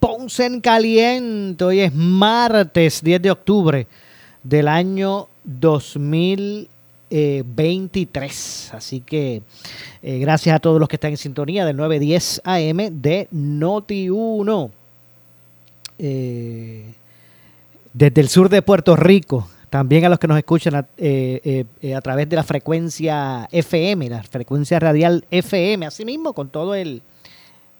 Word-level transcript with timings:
Ponce 0.00 0.46
en 0.46 0.60
Caliente. 0.60 1.62
Hoy 1.62 1.80
es 1.80 1.94
martes 1.94 3.02
10 3.02 3.22
de 3.22 3.30
octubre 3.30 3.86
del 4.42 4.66
año 4.66 5.28
2020. 5.44 6.80
23. 7.10 8.70
Así 8.74 9.00
que 9.00 9.42
eh, 10.02 10.18
gracias 10.18 10.54
a 10.54 10.58
todos 10.60 10.78
los 10.78 10.88
que 10.88 10.96
están 10.96 11.10
en 11.10 11.16
sintonía 11.16 11.64
del 11.64 11.76
910 11.76 12.42
AM 12.44 13.02
de 13.02 13.28
Noti 13.32 14.08
1. 14.08 14.70
Eh, 15.98 16.84
desde 17.92 18.20
el 18.20 18.28
sur 18.28 18.48
de 18.48 18.62
Puerto 18.62 18.94
Rico, 18.94 19.48
también 19.68 20.04
a 20.04 20.08
los 20.08 20.18
que 20.18 20.28
nos 20.28 20.38
escuchan 20.38 20.76
a, 20.76 20.86
eh, 20.96 21.64
a 21.94 22.00
través 22.00 22.28
de 22.28 22.36
la 22.36 22.44
frecuencia 22.44 23.48
FM, 23.50 24.08
la 24.08 24.22
frecuencia 24.22 24.78
radial 24.78 25.24
FM, 25.30 25.86
así 25.86 26.04
mismo 26.04 26.32
con 26.32 26.48
todo 26.48 26.74
el, 26.76 27.02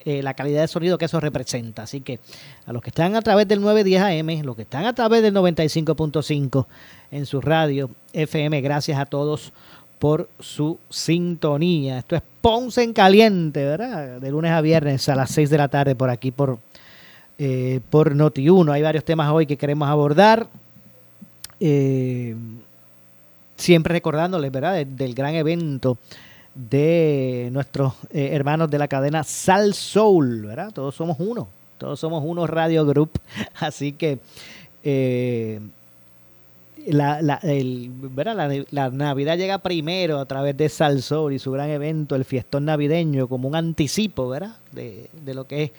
la 0.05 0.35
calidad 0.35 0.63
de 0.63 0.69
sonido 0.69 0.99
que 0.99 1.05
eso 1.05 1.21
representa. 1.21 1.83
Así 1.83 2.01
que 2.01 2.21
a 2.67 2.73
los 2.73 2.83
que 2.83 2.91
están 2.91 3.17
a 3.17 3.23
través 3.23 3.47
del 3.47 3.61
910 3.61 4.03
AM, 4.03 4.45
los 4.45 4.57
que 4.57 4.63
están 4.63 4.87
a 4.87 4.95
través 4.95 5.23
del 5.23 5.35
95.5 5.35 6.67
en 7.11 7.27
su 7.27 7.41
radio 7.41 7.91
FM. 8.13 8.61
Gracias 8.61 8.99
a 8.99 9.07
todos 9.07 9.53
por 10.01 10.31
su 10.41 10.79
sintonía. 10.89 11.99
Esto 11.99 12.17
es 12.17 12.23
Ponce 12.41 12.83
en 12.83 12.95
Caliente, 12.95 13.63
¿verdad? 13.65 14.19
De 14.19 14.31
lunes 14.31 14.51
a 14.51 14.63
viernes 14.63 15.09
a 15.11 15.15
las 15.15 15.31
6 15.31 15.51
de 15.51 15.59
la 15.59 15.69
tarde 15.69 15.95
por 15.95 16.09
aquí, 16.09 16.31
por, 16.31 16.59
eh, 17.39 17.81
por 17.91 18.15
Noti1. 18.15 18.73
Hay 18.73 18.83
varios 18.83 19.05
temas 19.05 19.31
hoy 19.31 19.47
que 19.47 19.59
queremos 19.59 19.89
abordar. 19.89 20.49
Eh, 21.61 22.35
siempre 23.57 23.93
recordándoles, 23.93 24.51
¿verdad? 24.51 24.87
Del, 24.87 25.15
gran 25.15 25.35
evento 25.35 25.99
de 26.69 27.49
nuestros 27.53 27.95
eh, 28.13 28.31
hermanos 28.33 28.71
de 28.71 28.79
la 28.79 28.89
cadena 28.89 29.25
Sal 29.25 29.75
Soul, 29.75 30.47
¿verdad? 30.47 30.73
Todos 30.73 30.95
somos 30.95 31.17
uno, 31.19 31.49
todos 31.79 31.99
somos 31.99 32.23
uno 32.25 32.47
Radio 32.47 32.85
Group. 32.85 33.13
Así 33.61 33.93
que 33.93 34.19
la, 36.87 37.21
la, 37.23 37.37
el, 37.43 37.91
la, 38.71 38.91
Navidad 38.91 39.37
llega 39.37 39.59
primero 39.59 40.19
a 40.19 40.27
través 40.27 40.57
de 40.57 40.69
Salsor 40.69 41.33
y 41.33 41.39
su 41.39 41.53
gran 41.53 41.71
evento, 41.71 42.17
el 42.17 42.25
fiestón 42.25 42.65
navideño, 42.65 43.29
como 43.29 43.49
un 43.49 43.55
anticipo 43.55 44.29
¿verdad? 44.29 44.57
De, 44.73 45.09
lo 45.35 45.47
que 45.47 45.65
es 45.65 45.71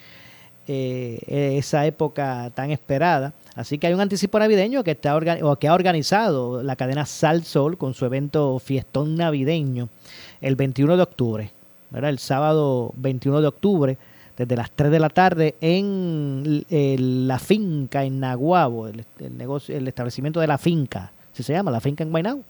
eh, 0.68 1.56
esa 1.58 1.86
época 1.86 2.50
tan 2.54 2.70
esperada. 2.70 3.32
Así 3.54 3.78
que 3.78 3.86
hay 3.86 3.94
un 3.94 4.00
anticipo 4.00 4.38
navideño 4.38 4.82
que, 4.84 4.92
está 4.92 5.16
o 5.16 5.56
que 5.56 5.68
ha 5.68 5.74
organizado 5.74 6.62
la 6.62 6.76
cadena 6.76 7.04
Salsol 7.04 7.76
con 7.76 7.94
su 7.94 8.06
evento 8.06 8.58
fiestón 8.58 9.16
navideño 9.16 9.88
el 10.42 10.56
21 10.56 10.96
de 10.96 11.02
octubre, 11.02 11.50
¿verdad? 11.90 12.10
el 12.10 12.18
sábado 12.18 12.92
21 12.96 13.40
de 13.40 13.46
octubre 13.46 13.98
desde 14.36 14.56
las 14.56 14.70
3 14.70 14.90
de 14.90 14.98
la 14.98 15.08
tarde 15.08 15.54
en 15.60 16.64
la 17.26 17.38
finca 17.38 18.04
en 18.04 18.20
Naguabo, 18.20 18.88
el, 18.88 19.04
negocio, 19.36 19.76
el 19.76 19.86
establecimiento 19.88 20.40
de 20.40 20.46
la 20.46 20.58
finca. 20.58 21.12
¿Sí 21.32 21.42
se 21.42 21.52
llama? 21.52 21.70
La 21.70 21.80
finca 21.80 22.02
en 22.02 22.10
Guaynabo. 22.10 22.42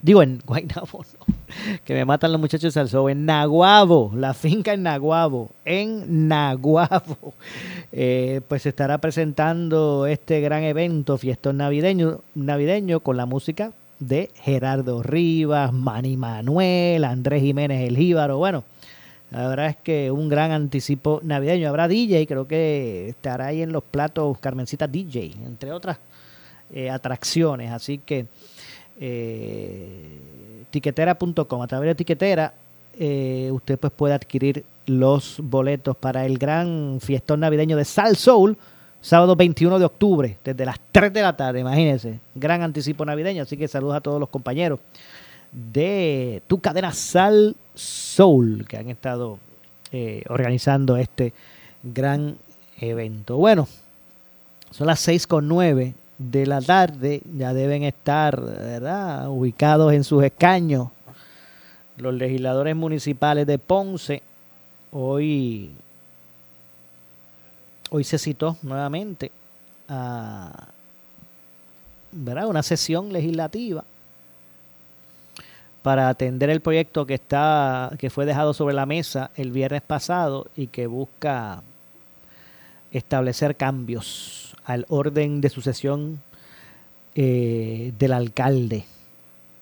Digo, 0.00 0.22
en 0.22 0.42
Guaynabo, 0.44 1.04
que 1.84 1.94
me 1.94 2.04
matan 2.04 2.32
los 2.32 2.40
muchachos 2.40 2.62
de 2.64 2.70
Salso. 2.72 3.08
En 3.08 3.24
Naguabo, 3.24 4.10
la 4.16 4.34
finca 4.34 4.72
en 4.72 4.82
Naguabo, 4.82 5.50
en 5.64 6.28
Naguabo. 6.28 7.34
Eh, 7.92 8.40
pues 8.48 8.62
se 8.62 8.70
estará 8.70 8.98
presentando 8.98 10.06
este 10.06 10.40
gran 10.40 10.64
evento, 10.64 11.18
fiestón 11.18 11.58
navideño, 11.58 12.20
navideño 12.34 13.00
con 13.00 13.16
la 13.16 13.26
música 13.26 13.72
de 14.08 14.30
Gerardo 14.34 15.02
Rivas, 15.02 15.72
Manny 15.72 16.16
Manuel, 16.16 17.04
Andrés 17.04 17.42
Jiménez 17.42 17.88
El 17.88 17.96
Jíbaro. 17.96 18.38
Bueno, 18.38 18.64
la 19.30 19.48
verdad 19.48 19.68
es 19.68 19.76
que 19.76 20.10
un 20.10 20.28
gran 20.28 20.50
anticipo 20.50 21.20
navideño. 21.22 21.68
Habrá 21.68 21.88
DJ, 21.88 22.26
creo 22.26 22.46
que 22.46 23.08
estará 23.08 23.46
ahí 23.46 23.62
en 23.62 23.72
los 23.72 23.82
platos 23.82 24.38
Carmencita 24.38 24.86
DJ, 24.86 25.32
entre 25.46 25.72
otras 25.72 25.98
eh, 26.72 26.90
atracciones. 26.90 27.70
Así 27.70 27.98
que 27.98 28.26
eh, 28.98 30.18
tiquetera.com, 30.70 31.62
a 31.62 31.66
través 31.66 31.88
de 31.88 31.94
tiquetera, 31.94 32.52
eh, 32.98 33.50
usted 33.52 33.78
pues 33.78 33.92
puede 33.92 34.14
adquirir 34.14 34.64
los 34.86 35.36
boletos 35.42 35.96
para 35.96 36.26
el 36.26 36.38
gran 36.38 36.98
fiestón 37.00 37.40
navideño 37.40 37.76
de 37.76 37.84
Sal 37.84 38.16
Soul, 38.16 38.56
sábado 39.02 39.36
21 39.36 39.78
de 39.78 39.84
octubre, 39.84 40.38
desde 40.42 40.64
las 40.64 40.80
3 40.92 41.12
de 41.12 41.20
la 41.20 41.36
tarde, 41.36 41.60
imagínense, 41.60 42.20
gran 42.34 42.62
anticipo 42.62 43.04
navideño, 43.04 43.42
así 43.42 43.58
que 43.58 43.68
saludos 43.68 43.96
a 43.96 44.00
todos 44.00 44.18
los 44.18 44.30
compañeros 44.30 44.80
de 45.52 46.42
tu 46.46 46.60
cadena 46.60 46.92
Sal 46.92 47.54
Soul, 47.74 48.64
que 48.66 48.78
han 48.78 48.88
estado 48.88 49.38
eh, 49.90 50.22
organizando 50.28 50.96
este 50.96 51.34
gran 51.82 52.38
evento. 52.80 53.36
Bueno, 53.36 53.68
son 54.70 54.86
las 54.86 55.00
seis 55.00 55.26
con 55.26 55.46
nueve 55.48 55.94
de 56.16 56.46
la 56.46 56.62
tarde, 56.62 57.20
ya 57.36 57.52
deben 57.52 57.82
estar 57.82 58.40
¿verdad? 58.40 59.28
ubicados 59.28 59.92
en 59.92 60.04
sus 60.04 60.24
escaños 60.24 60.88
los 61.96 62.14
legisladores 62.14 62.74
municipales 62.74 63.46
de 63.46 63.58
Ponce. 63.58 64.22
Hoy, 64.92 65.70
hoy 67.94 68.04
se 68.04 68.18
citó 68.18 68.56
nuevamente 68.62 69.30
a 69.86 70.68
¿verdad? 72.10 72.46
una 72.46 72.62
sesión 72.62 73.12
legislativa 73.12 73.84
para 75.82 76.08
atender 76.08 76.48
el 76.48 76.62
proyecto 76.62 77.04
que 77.06 77.14
está 77.14 77.92
que 77.98 78.08
fue 78.08 78.24
dejado 78.24 78.54
sobre 78.54 78.74
la 78.74 78.86
mesa 78.86 79.30
el 79.36 79.52
viernes 79.52 79.82
pasado 79.82 80.46
y 80.56 80.68
que 80.68 80.86
busca 80.86 81.62
establecer 82.92 83.56
cambios 83.56 84.56
al 84.64 84.86
orden 84.88 85.42
de 85.42 85.50
sucesión 85.50 86.22
eh, 87.14 87.92
del 87.98 88.12
alcalde 88.14 88.86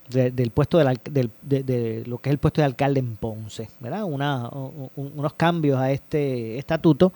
del 0.08 0.50
puesto 0.50 0.78
de, 0.78 2.04
lo 2.06 2.18
que 2.18 2.30
es 2.30 2.32
el 2.32 2.38
puesto 2.38 2.60
de 2.60 2.64
alcalde 2.64 2.98
en 2.98 3.14
Ponce, 3.14 3.68
¿verdad? 3.78 4.04
unos 4.04 5.32
cambios 5.34 5.78
a 5.78 5.92
este 5.92 6.58
estatuto 6.58 7.12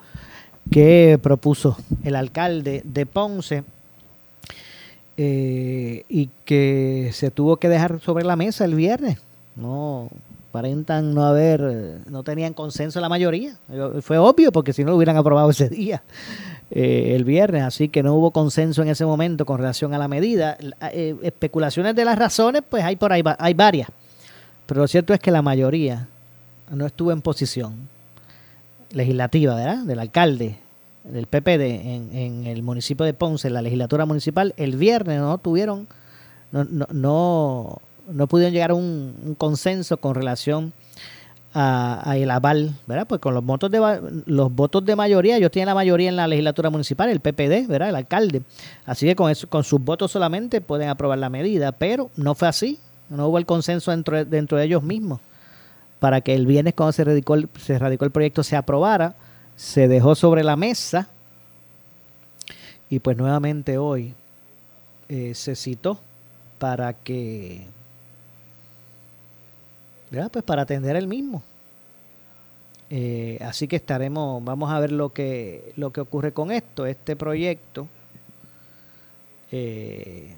que 0.71 1.19
propuso 1.21 1.77
el 2.03 2.15
alcalde 2.15 2.81
de 2.83 3.05
Ponce 3.05 3.63
eh, 5.17 6.03
y 6.09 6.29
que 6.43 7.11
se 7.13 7.31
tuvo 7.31 7.57
que 7.57 7.69
dejar 7.69 7.99
sobre 8.01 8.25
la 8.25 8.35
mesa 8.35 8.65
el 8.65 8.75
viernes. 8.75 9.19
No 9.55 10.09
aparentan 10.49 11.13
no 11.13 11.25
haber, 11.25 11.99
no 12.09 12.23
tenían 12.23 12.53
consenso 12.53 13.01
la 13.01 13.09
mayoría. 13.09 13.57
Fue 14.01 14.17
obvio 14.17 14.51
porque 14.51 14.71
si 14.73 14.83
no 14.83 14.91
lo 14.91 14.97
hubieran 14.97 15.17
aprobado 15.17 15.49
ese 15.49 15.67
día, 15.69 16.01
eh, 16.71 17.13
el 17.15 17.25
viernes, 17.25 17.63
así 17.63 17.89
que 17.89 18.01
no 18.03 18.13
hubo 18.15 18.31
consenso 18.31 18.81
en 18.81 18.87
ese 18.87 19.05
momento 19.05 19.45
con 19.45 19.57
relación 19.57 19.93
a 19.93 19.97
la 19.97 20.07
medida. 20.07 20.57
Eh, 20.93 21.15
especulaciones 21.23 21.95
de 21.95 22.05
las 22.05 22.17
razones, 22.17 22.63
pues 22.67 22.83
hay 22.83 22.95
por 22.95 23.11
ahí, 23.11 23.21
hay 23.37 23.53
varias. 23.53 23.89
Pero 24.65 24.81
lo 24.81 24.87
cierto 24.87 25.13
es 25.13 25.19
que 25.19 25.29
la 25.29 25.41
mayoría 25.41 26.07
no 26.71 26.85
estuvo 26.85 27.11
en 27.11 27.21
posición 27.21 27.87
legislativa, 28.91 29.55
¿verdad? 29.55 29.83
Del 29.83 29.99
alcalde 29.99 30.57
del 31.05 31.27
PPD 31.27 31.61
en, 31.61 32.09
en, 32.13 32.47
el 32.47 32.63
municipio 32.63 33.05
de 33.05 33.13
Ponce, 33.13 33.47
en 33.47 33.53
la 33.53 33.61
legislatura 33.61 34.05
municipal, 34.05 34.53
el 34.57 34.75
viernes 34.75 35.19
no 35.19 35.37
tuvieron, 35.37 35.87
no, 36.51 36.63
no, 36.63 37.79
no, 38.07 38.27
pudieron 38.27 38.53
llegar 38.53 38.71
a 38.71 38.73
un, 38.73 39.35
consenso 39.37 39.97
con 39.97 40.15
relación 40.15 40.73
a, 41.53 42.15
el 42.17 42.31
aval, 42.31 42.73
¿verdad? 42.87 43.07
Pues 43.07 43.21
con 43.21 43.33
los 43.33 43.45
votos 43.45 43.69
de 43.71 44.23
los 44.25 44.53
votos 44.53 44.83
de 44.83 44.95
mayoría, 44.95 45.37
ellos 45.37 45.51
tienen 45.51 45.67
la 45.67 45.75
mayoría 45.75 46.09
en 46.09 46.15
la 46.15 46.27
legislatura 46.27 46.69
municipal, 46.69 47.09
el 47.09 47.19
PPD, 47.19 47.67
¿verdad? 47.67 47.89
El 47.89 47.95
alcalde. 47.95 48.41
Así 48.85 49.05
que 49.05 49.15
con 49.15 49.29
eso, 49.31 49.47
con 49.47 49.63
sus 49.63 49.81
votos 49.81 50.11
solamente 50.11 50.59
pueden 50.59 50.89
aprobar 50.89 51.19
la 51.19 51.29
medida, 51.29 51.71
pero 51.71 52.09
no 52.17 52.35
fue 52.35 52.47
así. 52.47 52.79
No 53.07 53.27
hubo 53.27 53.37
el 53.37 53.45
consenso 53.45 53.91
dentro, 53.91 54.25
dentro 54.25 54.57
de 54.57 54.65
ellos 54.65 54.81
mismos 54.81 55.21
para 56.05 56.21
que 56.21 56.35
el 56.35 56.45
viernes 56.45 56.75
cuando 56.75 56.91
se 56.91 57.03
radicó 57.03 57.33
el, 57.33 58.11
proyecto 58.11 58.43
se 58.43 58.55
aprobara, 58.55 59.15
se 59.55 59.87
dejó 59.87 60.13
sobre 60.13 60.43
la 60.43 60.55
mesa 60.55 61.09
y 62.91 62.99
pues 62.99 63.17
nuevamente 63.17 63.79
hoy 63.79 64.13
eh, 65.09 65.33
se 65.33 65.55
citó 65.55 65.99
para 66.59 66.93
que 66.93 67.65
pues 70.31 70.43
para 70.43 70.61
atender 70.61 70.95
el 70.95 71.07
mismo. 71.07 71.41
Eh, 72.91 73.39
así 73.41 73.67
que 73.67 73.77
estaremos, 73.77 74.43
vamos 74.43 74.69
a 74.69 74.79
ver 74.79 74.91
lo 74.91 75.09
que, 75.09 75.73
lo 75.75 75.91
que 75.91 76.01
ocurre 76.01 76.33
con 76.33 76.51
esto. 76.51 76.85
Este 76.85 77.15
proyecto, 77.15 77.87
eh, 79.51 80.35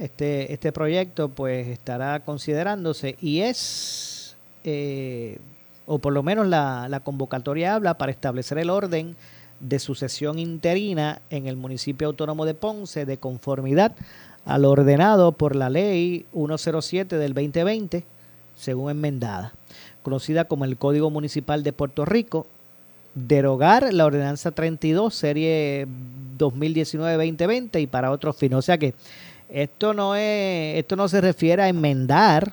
Este, 0.00 0.52
este 0.54 0.72
proyecto 0.72 1.28
pues 1.28 1.68
estará 1.68 2.20
considerándose 2.20 3.16
y 3.20 3.40
es, 3.40 4.36
eh, 4.64 5.38
o 5.84 5.98
por 5.98 6.14
lo 6.14 6.22
menos 6.22 6.46
la, 6.46 6.88
la 6.88 7.00
convocatoria 7.00 7.74
habla 7.74 7.98
para 7.98 8.10
establecer 8.10 8.56
el 8.58 8.70
orden 8.70 9.16
de 9.60 9.78
sucesión 9.78 10.38
interina 10.38 11.20
en 11.28 11.46
el 11.46 11.56
municipio 11.56 12.08
autónomo 12.08 12.46
de 12.46 12.54
Ponce 12.54 13.04
de 13.04 13.18
conformidad 13.18 13.94
al 14.46 14.64
ordenado 14.64 15.32
por 15.32 15.54
la 15.56 15.68
ley 15.68 16.24
107 16.32 17.18
del 17.18 17.34
2020, 17.34 18.04
según 18.54 18.90
enmendada, 18.90 19.52
conocida 20.02 20.44
como 20.44 20.64
el 20.64 20.78
Código 20.78 21.10
Municipal 21.10 21.62
de 21.62 21.72
Puerto 21.72 22.04
Rico, 22.04 22.46
derogar 23.14 23.92
la 23.92 24.06
ordenanza 24.06 24.52
32, 24.52 25.14
serie 25.14 25.86
2019-2020 26.38 27.80
y 27.80 27.86
para 27.86 28.12
otros 28.12 28.36
fines. 28.36 28.58
O 28.58 28.62
sea 28.62 28.78
que 28.78 28.94
esto 29.48 29.94
no 29.94 30.14
es, 30.14 30.78
esto 30.78 30.96
no 30.96 31.08
se 31.08 31.20
refiere 31.20 31.62
a 31.62 31.68
enmendar 31.68 32.52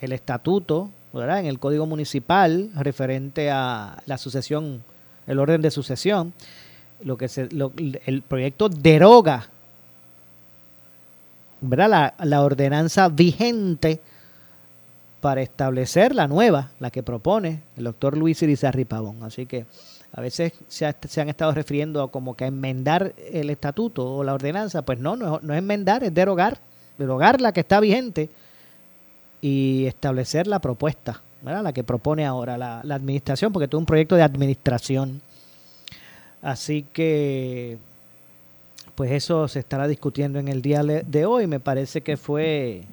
el 0.00 0.12
estatuto, 0.12 0.90
¿verdad? 1.12 1.40
En 1.40 1.46
el 1.46 1.58
Código 1.58 1.86
Municipal 1.86 2.70
referente 2.74 3.50
a 3.50 4.02
la 4.06 4.18
sucesión, 4.18 4.84
el 5.26 5.38
orden 5.38 5.62
de 5.62 5.70
sucesión. 5.70 6.32
Lo 7.02 7.16
que 7.18 7.28
se, 7.28 7.48
el 8.06 8.22
proyecto 8.22 8.68
deroga 8.68 9.48
la, 11.60 12.14
la 12.18 12.42
ordenanza 12.42 13.08
vigente 13.08 14.00
para 15.20 15.42
establecer 15.42 16.14
la 16.14 16.28
nueva, 16.28 16.70
la 16.80 16.90
que 16.90 17.02
propone 17.02 17.62
el 17.76 17.84
doctor 17.84 18.16
Luis 18.16 18.42
Irizarri 18.42 18.84
Pavón. 18.84 19.22
Así 19.22 19.46
que 19.46 19.66
a 20.16 20.20
veces 20.20 20.52
se, 20.68 20.86
han 20.86 21.28
estado 21.28 21.52
refiriendo 21.52 22.00
a 22.00 22.10
como 22.10 22.36
que 22.36 22.46
enmendar 22.46 23.14
el 23.32 23.50
estatuto 23.50 24.14
o 24.14 24.22
la 24.22 24.34
ordenanza. 24.34 24.82
Pues 24.82 25.00
no, 25.00 25.16
no, 25.16 25.38
es 25.38 25.58
enmendar, 25.58 26.04
es 26.04 26.14
derogar, 26.14 26.58
derogar 26.96 27.40
la 27.40 27.52
que 27.52 27.60
está 27.60 27.80
vigente 27.80 28.30
y 29.40 29.86
establecer 29.86 30.46
la 30.46 30.60
propuesta, 30.60 31.20
la 31.42 31.72
que 31.72 31.82
propone 31.82 32.24
ahora 32.24 32.56
la, 32.56 32.80
administración, 32.94 33.52
porque 33.52 33.66
es 33.66 33.74
un 33.74 33.86
proyecto 33.86 34.14
de 34.14 34.22
administración. 34.22 35.20
Así 36.40 36.86
que 36.92 37.78
pues 38.94 39.10
eso 39.10 39.48
se 39.48 39.58
estará 39.58 39.88
discutiendo 39.88 40.38
en 40.38 40.46
el 40.46 40.62
día 40.62 40.84
de 40.84 41.26
hoy. 41.26 41.48
Me 41.48 41.58
parece 41.58 42.02
que 42.02 42.16
fue 42.16 42.84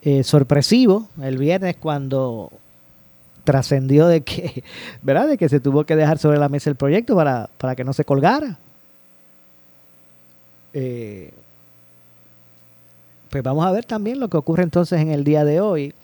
eh, 0.00 0.24
sorpresivo 0.24 1.10
el 1.20 1.36
viernes 1.36 1.76
cuando 1.76 2.50
trascendió 3.46 4.06
de 4.06 4.20
que, 4.20 4.62
¿verdad? 5.00 5.28
De 5.28 5.38
que 5.38 5.48
se 5.48 5.60
tuvo 5.60 5.84
que 5.84 5.96
dejar 5.96 6.18
sobre 6.18 6.38
la 6.38 6.50
mesa 6.50 6.68
el 6.68 6.76
proyecto 6.76 7.16
para, 7.16 7.48
que 7.74 7.84
no 7.84 7.94
se 7.94 8.04
colgara. 8.04 8.58
Eh, 10.74 11.32
pues 13.30 13.42
vamos 13.42 13.64
a 13.64 13.72
ver 13.72 13.86
también 13.86 14.20
lo 14.20 14.28
que 14.28 14.36
ocurre 14.36 14.62
entonces 14.62 15.00
en 15.00 15.10
el 15.10 15.24
día 15.24 15.44
de 15.44 15.62
hoy 15.62 15.94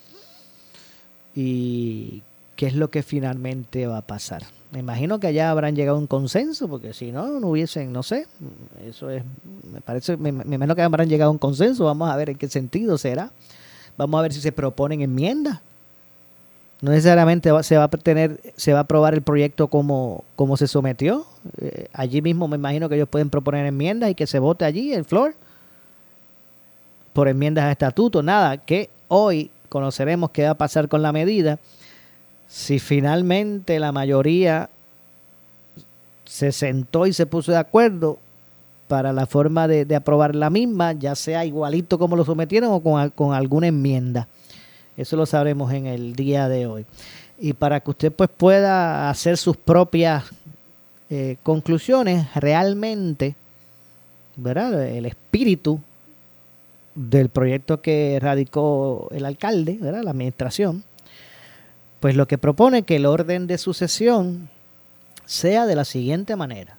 y 1.34 2.22
qué 2.56 2.66
es 2.68 2.74
lo 2.74 2.88
que 2.90 3.02
finalmente 3.02 3.86
va 3.86 3.98
a 3.98 4.02
pasar. 4.02 4.44
Me 4.70 4.78
imagino 4.78 5.20
que 5.20 5.26
allá 5.26 5.50
habrán 5.50 5.76
llegado 5.76 5.98
a 5.98 6.00
un 6.00 6.06
consenso, 6.06 6.66
porque 6.66 6.94
si 6.94 7.12
no, 7.12 7.40
no 7.40 7.48
hubiesen, 7.48 7.92
no 7.92 8.02
sé, 8.02 8.26
eso 8.86 9.10
es, 9.10 9.22
me 9.70 9.82
parece, 9.82 10.16
me, 10.16 10.30
imagino 10.30 10.74
que 10.74 10.80
habrán 10.80 11.10
llegado 11.10 11.28
a 11.28 11.32
un 11.32 11.38
consenso, 11.38 11.84
vamos 11.84 12.08
a 12.08 12.16
ver 12.16 12.30
en 12.30 12.38
qué 12.38 12.48
sentido 12.48 12.96
será. 12.96 13.30
Vamos 13.98 14.18
a 14.18 14.22
ver 14.22 14.32
si 14.32 14.40
se 14.40 14.52
proponen 14.52 15.02
enmiendas. 15.02 15.60
No 16.82 16.90
necesariamente 16.90 17.50
se 17.62 17.78
va 17.78 17.84
a 17.84 17.88
tener, 17.88 18.40
se 18.56 18.72
va 18.72 18.80
a 18.80 18.82
aprobar 18.82 19.14
el 19.14 19.22
proyecto 19.22 19.68
como, 19.68 20.24
como 20.36 20.58
se 20.58 20.66
sometió. 20.66 21.24
Eh, 21.60 21.88
allí 21.94 22.20
mismo 22.20 22.48
me 22.48 22.56
imagino 22.56 22.88
que 22.88 22.96
ellos 22.96 23.08
pueden 23.08 23.30
proponer 23.30 23.64
enmiendas 23.64 24.10
y 24.10 24.14
que 24.14 24.26
se 24.26 24.38
vote 24.38 24.66
allí, 24.66 24.92
el 24.92 25.04
floor, 25.04 25.34
por 27.14 27.28
enmiendas 27.28 27.64
a 27.64 27.72
estatuto. 27.72 28.22
Nada, 28.22 28.58
que 28.58 28.90
hoy 29.08 29.50
conoceremos 29.70 30.30
qué 30.32 30.44
va 30.44 30.50
a 30.50 30.54
pasar 30.54 30.88
con 30.88 31.00
la 31.00 31.12
medida 31.12 31.58
si 32.52 32.78
finalmente 32.78 33.78
la 33.78 33.92
mayoría 33.92 34.68
se 36.26 36.52
sentó 36.52 37.06
y 37.06 37.14
se 37.14 37.24
puso 37.24 37.50
de 37.50 37.58
acuerdo 37.58 38.18
para 38.88 39.14
la 39.14 39.24
forma 39.24 39.66
de, 39.66 39.96
aprobar 39.96 40.34
la 40.34 40.50
misma, 40.50 40.92
ya 40.92 41.14
sea 41.14 41.46
igualito 41.46 41.98
como 41.98 42.14
lo 42.14 42.26
sometieron 42.26 42.70
o 42.70 42.80
con, 43.14 43.32
alguna 43.32 43.68
enmienda. 43.68 44.28
Eso 44.96 45.16
lo 45.16 45.26
sabremos 45.26 45.72
en 45.72 45.86
el 45.86 46.14
día 46.14 46.48
de 46.48 46.66
hoy. 46.66 46.86
Y 47.38 47.54
para 47.54 47.80
que 47.80 47.90
usted 47.90 48.12
pues 48.12 48.30
pueda 48.30 49.10
hacer 49.10 49.36
sus 49.36 49.56
propias 49.56 50.24
eh, 51.10 51.36
conclusiones, 51.42 52.32
realmente, 52.34 53.34
¿verdad? 54.36 54.86
El 54.86 55.06
espíritu 55.06 55.80
del 56.94 57.28
proyecto 57.28 57.80
que 57.80 58.18
radicó 58.20 59.08
el 59.12 59.24
alcalde, 59.24 59.78
¿verdad? 59.80 60.02
La 60.02 60.10
administración, 60.10 60.84
pues 62.00 62.16
lo 62.16 62.26
que 62.26 62.38
propone 62.38 62.82
que 62.82 62.96
el 62.96 63.06
orden 63.06 63.46
de 63.46 63.58
sucesión 63.58 64.48
sea 65.24 65.66
de 65.66 65.76
la 65.76 65.84
siguiente 65.84 66.36
manera. 66.36 66.76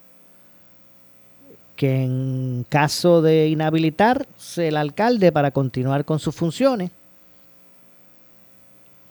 Que 1.75 2.03
en 2.03 2.65
caso 2.69 3.21
de 3.21 3.47
inhabilitarse 3.47 4.67
el 4.67 4.77
alcalde 4.77 5.31
para 5.31 5.51
continuar 5.51 6.05
con 6.05 6.19
sus 6.19 6.35
funciones, 6.35 6.91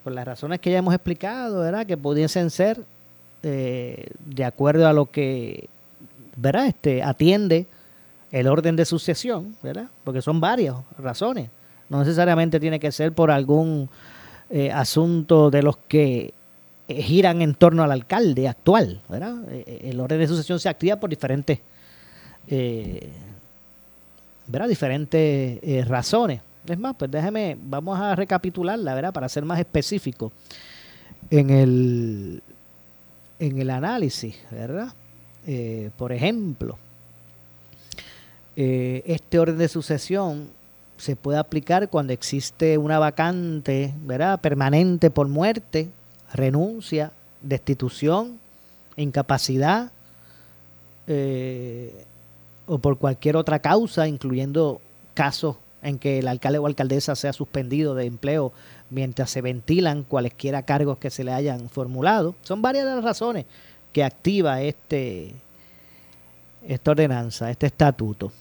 por 0.03 0.13
las 0.13 0.27
razones 0.27 0.61
que 0.61 0.71
ya 0.71 0.79
hemos 0.79 0.95
explicado, 0.95 1.61
¿verdad? 1.61 1.87
Que 1.87 1.97
pudiesen 1.97 2.51
ser 2.51 2.81
eh, 3.43 4.09
de 4.27 4.45
acuerdo 4.45 4.87
a 4.87 4.93
lo 4.93 5.07
que, 5.07 5.69
¿verdad? 6.37 6.67
Este, 6.67 7.03
atiende 7.03 7.67
el 8.31 8.47
orden 8.47 8.77
de 8.77 8.85
sucesión, 8.85 9.57
¿verdad? 9.63 9.87
Porque 10.05 10.23
son 10.23 10.41
varias 10.41 10.77
razones. 10.99 11.51
No 11.89 12.01
necesariamente 12.01 12.59
tiene 12.59 12.81
que 12.81 12.91
ser 12.91 13.13
por 13.13 13.31
algún 13.31 13.89
eh, 14.51 14.71
asunto 14.73 15.51
de 15.51 15.63
los 15.63 15.77
que 15.77 16.33
eh, 16.89 17.03
giran 17.03 17.43
en 17.43 17.55
torno 17.55 17.83
al 17.83 17.93
alcalde 17.93 18.49
actual. 18.49 19.01
¿verdad? 19.09 19.37
El 19.51 20.01
orden 20.01 20.19
de 20.19 20.29
sucesión 20.29 20.59
se 20.59 20.69
activa 20.69 20.97
por 20.97 21.11
diferentes, 21.11 21.61
¿verdad? 24.47 24.69
diferentes 24.69 25.87
razones. 25.87 26.41
Es 26.67 26.79
más, 26.79 26.95
pues 26.97 27.11
déjeme, 27.11 27.57
vamos 27.61 27.99
a 27.99 28.15
recapitularla, 28.15 28.95
¿verdad? 28.95 29.13
Para 29.13 29.29
ser 29.29 29.45
más 29.45 29.59
específico 29.59 30.33
en 31.31 31.51
el, 31.51 32.43
en 33.39 33.59
el 33.59 33.71
análisis, 33.71 34.37
¿verdad? 34.51 34.93
por 35.97 36.13
ejemplo, 36.13 36.79
este 38.55 39.41
orden 39.41 39.59
de 39.59 39.67
sucesión 39.67 40.51
se 41.03 41.17
puede 41.17 41.41
aplicar 41.41 41.89
cuando 41.89 42.13
existe 42.13 42.79
una 42.79 43.01
vacante 43.01 43.93
¿verdad? 44.05 44.41
permanente 44.41 45.11
por 45.11 45.27
muerte, 45.27 45.89
renuncia, 46.33 47.11
destitución, 47.41 48.39
incapacidad 48.97 49.91
eh, 51.09 52.05
o 52.67 52.79
por 52.79 52.99
cualquier 52.99 53.37
otra 53.37 53.59
causa, 53.59 54.07
incluyendo 54.07 54.81
casos 55.15 55.57
en 55.83 55.99
que 55.99 56.21
el 56.21 56.29
alcalde 56.29 56.59
o 56.59 56.67
alcaldesa 56.67 57.17
sea 57.17 57.33
suspendido 57.33 57.95
de 57.95 58.07
empleo 58.07 58.53
mientras 58.91 59.31
se 59.31 59.41
ventilan 59.41 60.05
cualesquiera 60.05 60.63
cargos 60.63 60.99
que 60.99 61.11
se 61.11 61.25
le 61.25 61.33
hayan 61.33 61.69
formulado. 61.69 62.35
Son 62.43 62.63
varias 62.63 62.87
las 62.87 63.03
razones 63.03 63.47
que 63.93 64.05
activa 64.05 64.63
este, 64.63 65.35
esta 66.67 66.93
ordenanza, 66.93 67.51
este 67.51 67.67
estatuto 67.67 68.33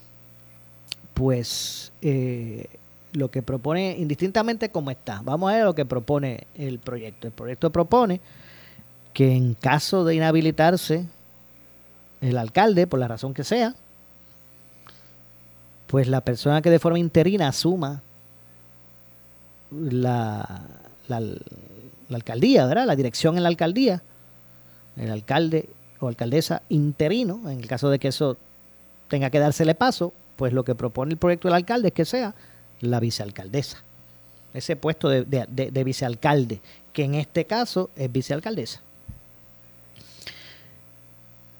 pues 1.13 1.91
eh, 2.01 2.65
lo 3.13 3.29
que 3.29 3.43
propone, 3.43 3.95
indistintamente 3.99 4.69
cómo 4.69 4.89
está, 4.91 5.21
vamos 5.23 5.51
a 5.51 5.55
ver 5.55 5.65
lo 5.65 5.75
que 5.75 5.85
propone 5.85 6.47
el 6.55 6.79
proyecto. 6.79 7.27
El 7.27 7.33
proyecto 7.33 7.71
propone 7.71 8.21
que 9.13 9.35
en 9.35 9.53
caso 9.53 10.05
de 10.05 10.15
inhabilitarse 10.15 11.05
el 12.21 12.37
alcalde, 12.37 12.87
por 12.87 12.99
la 12.99 13.07
razón 13.07 13.33
que 13.33 13.43
sea, 13.43 13.75
pues 15.91 16.07
la 16.07 16.21
persona 16.21 16.61
que 16.61 16.69
de 16.69 16.79
forma 16.79 16.97
interina 16.97 17.49
asuma 17.49 18.01
la, 19.71 20.61
la, 21.09 21.21
alcaldía, 22.15 22.65
¿verdad? 22.65 22.85
La 22.85 22.95
dirección 22.95 23.35
en 23.35 23.43
la 23.43 23.49
alcaldía, 23.49 24.01
el 24.95 25.11
alcalde 25.11 25.69
o 25.99 26.07
alcaldesa 26.07 26.61
interino, 26.69 27.41
en 27.49 27.59
el 27.59 27.67
caso 27.67 27.89
de 27.89 27.99
que 27.99 28.07
eso 28.07 28.37
tenga 29.09 29.29
que 29.29 29.39
dársele 29.39 29.75
paso, 29.75 30.13
pues 30.37 30.53
lo 30.53 30.63
que 30.63 30.75
propone 30.75 31.11
el 31.11 31.17
proyecto 31.17 31.49
del 31.49 31.55
alcalde 31.55 31.89
es 31.89 31.93
que 31.93 32.05
sea 32.05 32.35
la 32.79 33.01
vicealcaldesa. 33.01 33.83
Ese 34.53 34.77
puesto 34.77 35.09
de, 35.09 35.25
de 35.25 35.83
vicealcalde, 35.83 36.61
que 36.93 37.03
en 37.03 37.15
este 37.15 37.43
caso 37.43 37.89
es 37.97 38.09
vicealcaldesa. 38.09 38.81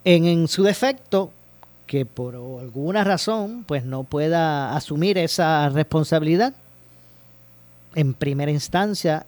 En, 0.04 0.48
su 0.48 0.64
defecto, 0.64 1.32
que 1.92 2.06
por 2.06 2.36
alguna 2.36 3.04
razón 3.04 3.66
pues 3.68 3.84
no 3.84 4.06
pueda 4.06 4.78
asumir 4.78 5.18
esa 5.18 5.68
responsabilidad, 5.68 6.54
en 7.96 8.14
primera 8.14 8.50
instancia, 8.50 9.26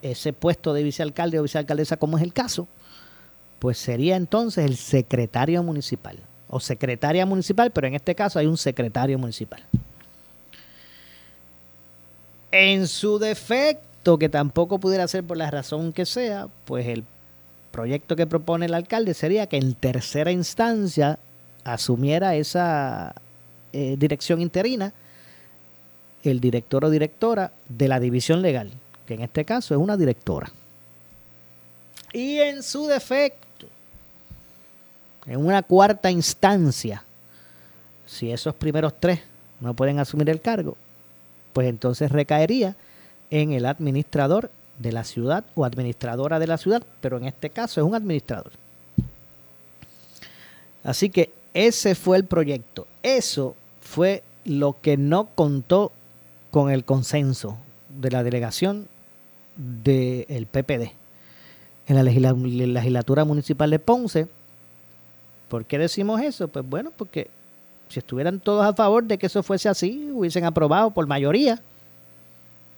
ese 0.00 0.32
puesto 0.32 0.72
de 0.74 0.84
vicealcalde 0.84 1.40
o 1.40 1.42
vicealcaldesa, 1.42 1.96
como 1.96 2.16
es 2.16 2.22
el 2.22 2.32
caso, 2.32 2.68
pues 3.58 3.78
sería 3.78 4.14
entonces 4.14 4.64
el 4.64 4.76
secretario 4.76 5.64
municipal 5.64 6.16
o 6.48 6.60
secretaria 6.60 7.26
municipal, 7.26 7.72
pero 7.72 7.88
en 7.88 7.96
este 7.96 8.14
caso 8.14 8.38
hay 8.38 8.46
un 8.46 8.58
secretario 8.58 9.18
municipal. 9.18 9.64
En 12.52 12.86
su 12.86 13.18
defecto, 13.18 14.20
que 14.20 14.28
tampoco 14.28 14.78
pudiera 14.78 15.08
ser 15.08 15.24
por 15.24 15.36
la 15.36 15.50
razón 15.50 15.92
que 15.92 16.06
sea, 16.06 16.46
pues 16.64 16.86
el 16.86 17.02
proyecto 17.72 18.14
que 18.14 18.28
propone 18.28 18.66
el 18.66 18.74
alcalde 18.74 19.14
sería 19.14 19.48
que 19.48 19.56
en 19.56 19.74
tercera 19.74 20.30
instancia 20.30 21.18
asumiera 21.64 22.34
esa 22.36 23.14
eh, 23.72 23.96
dirección 23.98 24.40
interina 24.40 24.92
el 26.22 26.40
director 26.40 26.84
o 26.84 26.90
directora 26.90 27.52
de 27.68 27.88
la 27.88 28.00
división 28.00 28.42
legal, 28.42 28.70
que 29.06 29.14
en 29.14 29.22
este 29.22 29.44
caso 29.44 29.74
es 29.74 29.80
una 29.80 29.96
directora. 29.96 30.50
Y 32.12 32.38
en 32.38 32.62
su 32.62 32.86
defecto, 32.86 33.66
en 35.26 35.44
una 35.44 35.62
cuarta 35.62 36.10
instancia, 36.10 37.04
si 38.06 38.30
esos 38.30 38.54
primeros 38.54 38.94
tres 38.98 39.20
no 39.60 39.74
pueden 39.74 39.98
asumir 39.98 40.30
el 40.30 40.40
cargo, 40.40 40.76
pues 41.52 41.68
entonces 41.68 42.10
recaería 42.10 42.76
en 43.30 43.52
el 43.52 43.66
administrador 43.66 44.50
de 44.78 44.92
la 44.92 45.04
ciudad 45.04 45.44
o 45.54 45.64
administradora 45.64 46.38
de 46.38 46.46
la 46.46 46.58
ciudad, 46.58 46.82
pero 47.00 47.16
en 47.16 47.24
este 47.26 47.50
caso 47.50 47.80
es 47.80 47.86
un 47.86 47.94
administrador. 47.94 48.52
Así 50.82 51.10
que 51.10 51.32
ese 51.54 51.94
fue 51.94 52.16
el 52.18 52.24
proyecto. 52.24 52.86
Eso 53.02 53.56
fue 53.80 54.22
lo 54.44 54.76
que 54.80 54.96
no 54.96 55.28
contó 55.34 55.92
con 56.50 56.70
el 56.70 56.84
consenso 56.84 57.58
de 57.88 58.10
la 58.10 58.22
delegación 58.22 58.88
del 59.56 60.46
PPD 60.46 60.92
en 61.86 61.96
la 61.96 62.02
legislatura 62.02 63.24
municipal 63.24 63.70
de 63.70 63.78
Ponce. 63.78 64.28
¿Por 65.48 65.64
qué 65.64 65.78
decimos 65.78 66.20
eso? 66.20 66.48
Pues 66.48 66.68
bueno, 66.68 66.90
porque 66.96 67.30
si 67.88 68.00
estuvieran 68.00 68.40
todos 68.40 68.64
a 68.64 68.72
favor 68.72 69.04
de 69.04 69.18
que 69.18 69.26
eso 69.26 69.42
fuese 69.42 69.68
así, 69.68 70.10
hubiesen 70.12 70.44
aprobado 70.44 70.90
por 70.90 71.06
mayoría 71.06 71.62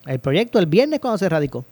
el 0.04 0.21
proyecto 0.21 0.59
el 0.59 0.66
viernes 0.66 1.00
cuando 1.00 1.18
se 1.18 1.28
radicó. 1.28 1.64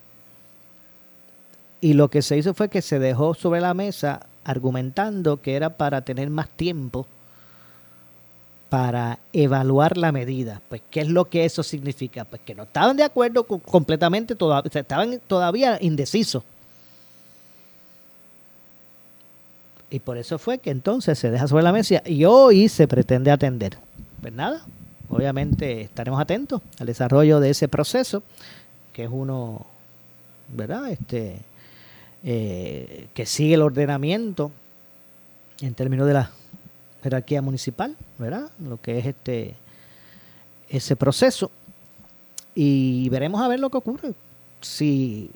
Y 1.80 1.92
lo 1.92 2.08
que 2.08 2.22
se 2.22 2.36
hizo 2.38 2.54
fue 2.54 2.68
que 2.68 2.82
se 2.82 2.98
dejó 2.98 3.34
sobre 3.34 3.60
la 3.60 3.74
mesa 3.74 4.26
argumentando 4.44 5.40
que 5.40 5.54
era 5.54 5.70
para 5.70 6.02
tener 6.02 6.30
más 6.30 6.48
tiempo 6.48 7.06
para 8.68 9.20
evaluar 9.32 9.96
la 9.96 10.10
medida. 10.10 10.60
Pues, 10.68 10.82
¿qué 10.90 11.02
es 11.02 11.08
lo 11.08 11.26
que 11.26 11.44
eso 11.44 11.62
significa? 11.62 12.24
Pues 12.24 12.42
que 12.42 12.56
no 12.56 12.64
estaban 12.64 12.96
de 12.96 13.04
acuerdo 13.04 13.44
completamente, 13.44 14.36
estaban 14.74 15.20
todavía 15.28 15.78
indecisos. 15.80 16.42
Y 19.90 20.00
por 20.00 20.18
eso 20.18 20.40
fue 20.40 20.58
que 20.58 20.70
entonces 20.70 21.16
se 21.16 21.30
deja 21.30 21.46
sobre 21.46 21.62
la 21.62 21.72
mesa 21.72 22.02
y 22.04 22.24
hoy 22.24 22.68
se 22.68 22.88
pretende 22.88 23.30
atender. 23.30 23.78
Pues 24.20 24.32
nada, 24.32 24.64
obviamente 25.08 25.82
estaremos 25.82 26.20
atentos 26.20 26.60
al 26.80 26.88
desarrollo 26.88 27.38
de 27.38 27.50
ese 27.50 27.68
proceso, 27.68 28.24
que 28.92 29.04
es 29.04 29.10
uno, 29.12 29.66
¿verdad? 30.48 30.88
Este, 30.88 31.42
eh, 32.24 33.08
que 33.12 33.26
sigue 33.26 33.54
el 33.54 33.62
ordenamiento 33.62 34.50
en 35.60 35.74
términos 35.74 36.06
de 36.06 36.14
la 36.14 36.30
jerarquía 37.02 37.42
municipal, 37.42 37.96
¿verdad? 38.18 38.50
Lo 38.58 38.80
que 38.80 38.98
es 38.98 39.06
este 39.06 39.54
ese 40.68 40.96
proceso. 40.96 41.50
Y 42.54 43.08
veremos 43.10 43.42
a 43.42 43.48
ver 43.48 43.60
lo 43.60 43.70
que 43.70 43.78
ocurre. 43.78 44.14
Si, 44.60 45.30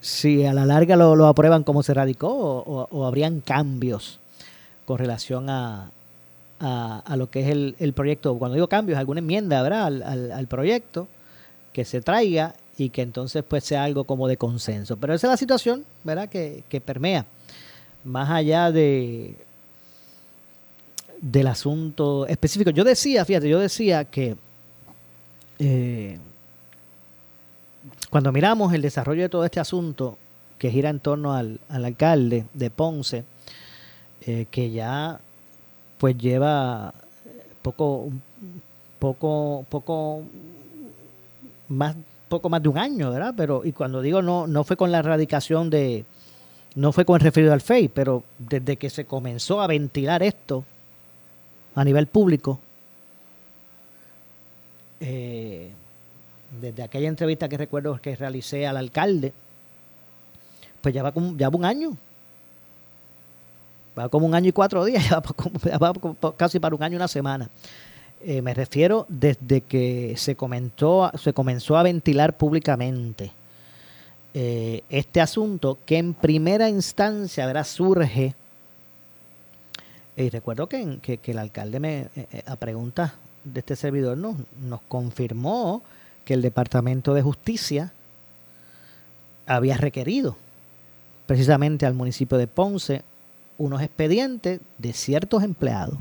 si 0.00 0.44
a 0.44 0.52
la 0.52 0.66
larga 0.66 0.96
lo, 0.96 1.26
aprueban 1.26 1.64
como 1.64 1.82
se 1.82 1.94
radicó 1.94 2.28
o, 2.28 3.06
habrían 3.06 3.40
cambios 3.40 4.20
con 4.84 4.98
relación 4.98 5.48
a, 5.48 5.90
a, 6.60 7.16
lo 7.16 7.30
que 7.30 7.40
es 7.40 7.48
el, 7.48 7.76
el, 7.78 7.92
proyecto. 7.92 8.36
Cuando 8.38 8.56
digo 8.56 8.68
cambios, 8.68 8.98
alguna 8.98 9.20
enmienda, 9.20 9.62
¿verdad? 9.62 9.86
Al, 9.86 10.32
al 10.32 10.46
proyecto 10.48 11.08
que 11.72 11.84
se 11.84 12.00
traiga 12.00 12.54
y 12.78 12.90
que 12.90 13.02
entonces 13.02 13.42
pues 13.46 13.64
sea 13.64 13.84
algo 13.84 14.04
como 14.04 14.28
de 14.28 14.36
consenso. 14.36 14.96
Pero 14.96 15.14
esa 15.14 15.26
es 15.28 15.30
la 15.32 15.36
situación, 15.36 15.84
¿verdad? 16.04 16.28
Que, 16.28 16.64
permea 16.84 17.26
más 18.04 18.30
allá 18.30 18.70
de 18.70 19.36
del 21.20 21.46
asunto 21.46 22.26
específico. 22.26 22.70
Yo 22.70 22.84
decía, 22.84 23.24
fíjate, 23.24 23.48
yo 23.48 23.58
decía 23.58 24.04
que 24.04 24.36
eh, 25.58 26.18
cuando 28.10 28.30
miramos 28.32 28.74
el 28.74 28.82
desarrollo 28.82 29.22
de 29.22 29.28
todo 29.30 29.44
este 29.44 29.58
asunto 29.58 30.18
que 30.58 30.70
gira 30.70 30.90
en 30.90 31.00
torno 31.00 31.32
al, 31.32 31.58
alcalde 31.68 32.46
de 32.52 32.70
Ponce, 32.70 33.24
eh, 34.20 34.46
que 34.50 34.70
ya 34.70 35.20
pues 35.98 36.16
lleva 36.18 36.92
poco, 37.62 38.10
poco, 38.98 39.64
poco 39.70 40.22
más 41.68 41.96
poco 42.28 42.48
más 42.48 42.62
de 42.62 42.68
un 42.68 42.78
año, 42.78 43.10
¿verdad? 43.10 43.34
Pero, 43.36 43.64
y 43.64 43.72
cuando 43.72 44.02
digo 44.02 44.22
no, 44.22 44.46
no 44.46 44.64
fue 44.64 44.76
con 44.76 44.90
la 44.92 44.98
erradicación 44.98 45.70
de, 45.70 46.04
no 46.74 46.92
fue 46.92 47.04
con 47.04 47.16
el 47.16 47.22
referido 47.22 47.52
al 47.52 47.60
FEI, 47.60 47.88
pero 47.88 48.22
desde 48.38 48.76
que 48.76 48.90
se 48.90 49.06
comenzó 49.06 49.60
a 49.60 49.66
ventilar 49.66 50.22
esto 50.22 50.64
a 51.74 51.84
nivel 51.84 52.06
público, 52.06 52.60
eh, 55.00 55.70
desde 56.60 56.82
aquella 56.82 57.08
entrevista 57.08 57.48
que 57.48 57.56
recuerdo 57.56 57.98
que 58.00 58.14
realicé 58.16 58.66
al 58.66 58.76
alcalde, 58.76 59.32
pues 60.80 60.94
ya 60.94 61.02
va, 61.02 61.12
como, 61.12 61.36
ya 61.36 61.48
va 61.48 61.56
un 61.56 61.64
año. 61.64 61.96
Va 63.98 64.08
como 64.10 64.26
un 64.26 64.34
año 64.34 64.50
y 64.50 64.52
cuatro 64.52 64.84
días, 64.84 65.08
ya 65.64 65.78
va, 65.78 65.92
casi 66.36 66.60
para 66.60 66.74
un 66.74 66.82
año 66.82 66.94
y 66.94 66.96
una 66.96 67.08
semana. 67.08 67.48
Eh, 68.20 68.42
me 68.42 68.54
refiero 68.54 69.06
desde 69.08 69.60
que 69.60 70.14
se, 70.16 70.36
comenzó 70.36 71.04
a 71.04 71.82
ventilar 71.82 72.36
públicamente 72.36 73.30
eh, 74.32 74.82
este 74.88 75.20
asunto 75.20 75.78
que 75.84 75.98
en 75.98 76.14
primera 76.14 76.68
instancia 76.68 77.46
¿verdad? 77.46 77.64
surge. 77.64 78.34
Y 80.16 80.30
recuerdo 80.30 80.66
que, 80.66 81.20
el 81.24 81.38
alcalde 81.38 81.78
me, 81.78 82.08
eh, 82.16 82.42
a 82.46 82.56
preguntas 82.56 83.12
de 83.44 83.60
este 83.60 83.76
servidor 83.76 84.16
nos 84.16 84.80
confirmó 84.88 85.82
que 86.24 86.34
el 86.34 86.42
Departamento 86.42 87.14
de 87.14 87.22
Justicia 87.22 87.92
había 89.46 89.76
requerido 89.76 90.36
precisamente 91.26 91.86
al 91.86 91.94
municipio 91.94 92.38
de 92.38 92.46
Ponce 92.46 93.02
unos 93.58 93.82
expedientes 93.82 94.60
de 94.78 94.92
ciertos 94.92 95.42
empleados 95.42 95.98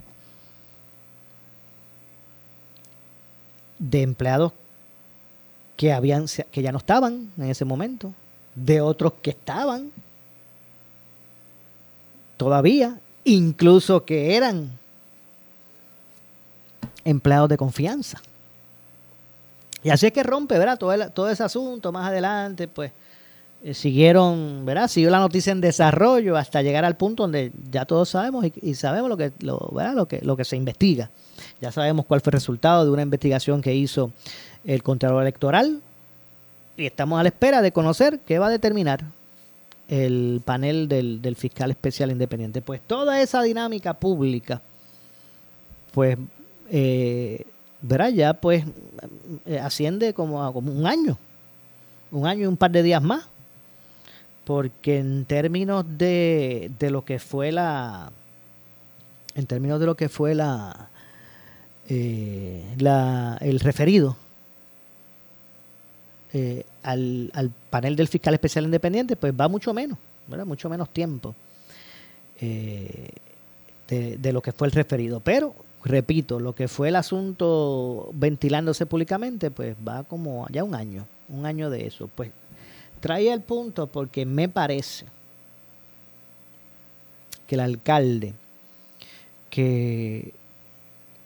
de 3.89 4.01
empleados 4.01 4.53
que 5.77 5.91
habían 5.91 6.25
que 6.51 6.61
ya 6.61 6.71
no 6.71 6.77
estaban 6.77 7.31
en 7.37 7.45
ese 7.45 7.65
momento, 7.65 8.13
de 8.55 8.81
otros 8.81 9.13
que 9.21 9.31
estaban 9.31 9.91
todavía, 12.37 12.99
incluso 13.23 14.05
que 14.05 14.35
eran 14.35 14.71
empleados 17.03 17.49
de 17.49 17.57
confianza. 17.57 18.21
Y 19.83 19.89
así 19.89 20.07
es 20.07 20.13
que 20.13 20.23
rompe, 20.23 20.57
¿verdad? 20.57 20.79
Todo, 20.79 21.09
todo 21.11 21.29
ese 21.29 21.43
asunto 21.43 21.91
más 21.91 22.07
adelante, 22.07 22.67
pues 22.67 22.91
siguieron, 23.73 24.65
¿verdad? 24.65 24.87
Siguió 24.87 25.09
la 25.09 25.19
noticia 25.19 25.51
en 25.51 25.61
desarrollo 25.61 26.37
hasta 26.37 26.61
llegar 26.61 26.85
al 26.85 26.97
punto 26.97 27.23
donde 27.23 27.51
ya 27.71 27.85
todos 27.85 28.09
sabemos 28.09 28.45
y, 28.61 28.75
sabemos 28.75 29.09
lo 29.09 29.17
que, 29.17 29.31
lo, 29.39 29.71
Lo, 29.93 30.07
que, 30.07 30.19
lo 30.21 30.37
que 30.37 30.45
se 30.45 30.55
investiga. 30.55 31.09
Ya 31.61 31.71
sabemos 31.71 32.05
cuál 32.05 32.21
fue 32.21 32.29
el 32.31 32.33
resultado 32.33 32.85
de 32.85 32.91
una 32.91 33.01
investigación 33.01 33.61
que 33.61 33.73
hizo 33.73 34.11
el 34.63 34.83
Contralor 34.83 35.21
Electoral 35.21 35.81
y 36.77 36.85
estamos 36.85 37.19
a 37.19 37.23
la 37.23 37.29
espera 37.29 37.61
de 37.61 37.71
conocer 37.71 38.19
qué 38.19 38.39
va 38.39 38.47
a 38.47 38.51
determinar 38.51 39.03
el 39.87 40.41
panel 40.43 40.87
del, 40.87 41.35
fiscal 41.35 41.71
especial 41.71 42.11
independiente. 42.11 42.61
Pues 42.61 42.81
toda 42.85 43.21
esa 43.21 43.41
dinámica 43.43 43.93
pública, 43.93 44.61
pues 45.93 46.17
eh, 46.69 47.45
verá, 47.81 48.09
ya 48.09 48.33
pues 48.33 48.65
eh, 49.45 49.59
asciende 49.59 50.13
como 50.13 50.43
a 50.43 50.51
como 50.51 50.71
un 50.71 50.85
año, 50.85 51.17
un 52.11 52.27
año 52.27 52.43
y 52.43 52.47
un 52.47 52.57
par 52.57 52.71
de 52.71 52.83
días 52.83 53.01
más, 53.01 53.27
porque 54.45 54.99
en 54.99 55.25
términos 55.25 55.85
de, 55.97 56.71
de 56.79 56.89
lo 56.91 57.03
que 57.03 57.19
fue 57.19 57.51
la, 57.51 58.11
en 59.33 59.45
términos 59.47 59.79
de 59.79 59.85
lo 59.87 59.95
que 59.95 60.07
fue 60.07 60.35
la, 60.35 60.89
eh, 61.89 62.63
el 63.41 63.59
referido 63.59 64.15
eh, 66.31 66.63
al, 66.83 67.31
al, 67.33 67.51
panel 67.69 67.95
del 67.95 68.07
fiscal 68.07 68.33
especial 68.35 68.65
independiente, 68.65 69.15
pues 69.15 69.33
va 69.33 69.47
mucho 69.47 69.73
menos, 69.73 69.97
¿verdad? 70.27 70.45
mucho 70.45 70.69
menos 70.69 70.89
tiempo 70.89 71.35
de, 72.39 73.11
de, 73.87 74.33
lo 74.33 74.41
que 74.41 74.51
fue 74.51 74.67
el 74.67 74.71
referido. 74.73 75.21
Pero 75.21 75.55
repito, 75.83 76.39
lo 76.39 76.53
que 76.53 76.67
fue 76.67 76.89
el 76.89 76.95
asunto 76.97 78.09
ventilándose 78.13 78.85
públicamente, 78.85 79.49
pues 79.49 79.75
va 79.87 80.03
como 80.03 80.47
ya 80.49 80.63
un 80.63 80.75
año, 80.75 81.07
un 81.29 81.45
año 81.45 81.69
de 81.69 81.87
eso. 81.87 82.09
Pues 82.13 82.31
traía 83.05 83.35
el 83.35 83.41
punto 83.41 83.85
porque 83.85 84.25
me 84.25 84.49
parece 84.49 85.05
que 87.45 87.53
el 87.53 87.61
alcalde 87.61 88.33
que 89.51 90.33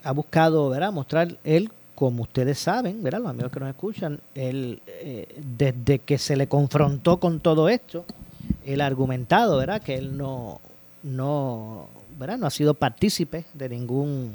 ha 0.03 0.11
buscado, 0.11 0.67
¿verdad? 0.67 0.91
Mostrar 0.91 1.37
él, 1.45 1.71
como 1.95 2.23
ustedes 2.23 2.59
saben, 2.59 3.01
¿verdad? 3.01 3.21
Los 3.21 3.29
amigos 3.29 3.53
que 3.53 3.61
nos 3.61 3.69
escuchan, 3.69 4.19
él, 4.35 4.81
eh, 4.87 5.41
desde 5.57 5.99
que 5.99 6.17
se 6.17 6.35
le 6.35 6.47
confrontó 6.47 7.17
con 7.21 7.39
todo 7.39 7.69
esto, 7.69 8.03
él 8.65 8.81
ha 8.81 8.85
argumentado, 8.85 9.55
¿verdad? 9.55 9.81
Que 9.81 9.95
él 9.95 10.17
no, 10.17 10.59
no 11.03 11.87
no 12.19 12.45
ha 12.45 12.49
sido 12.49 12.73
partícipe 12.73 13.45
de 13.53 13.69
ningún 13.69 14.33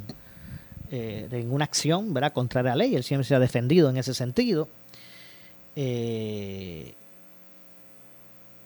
eh, 0.91 1.27
de 1.31 1.37
ninguna 1.41 1.67
acción 1.67 2.15
¿verdad? 2.15 2.33
contraria 2.33 2.73
a 2.73 2.77
la 2.77 2.85
ley. 2.85 2.97
Él 2.97 3.05
siempre 3.05 3.29
se 3.29 3.35
ha 3.35 3.39
defendido 3.39 3.91
en 3.91 3.99
ese 3.99 4.15
sentido. 4.15 4.67
Eh, 5.77 6.95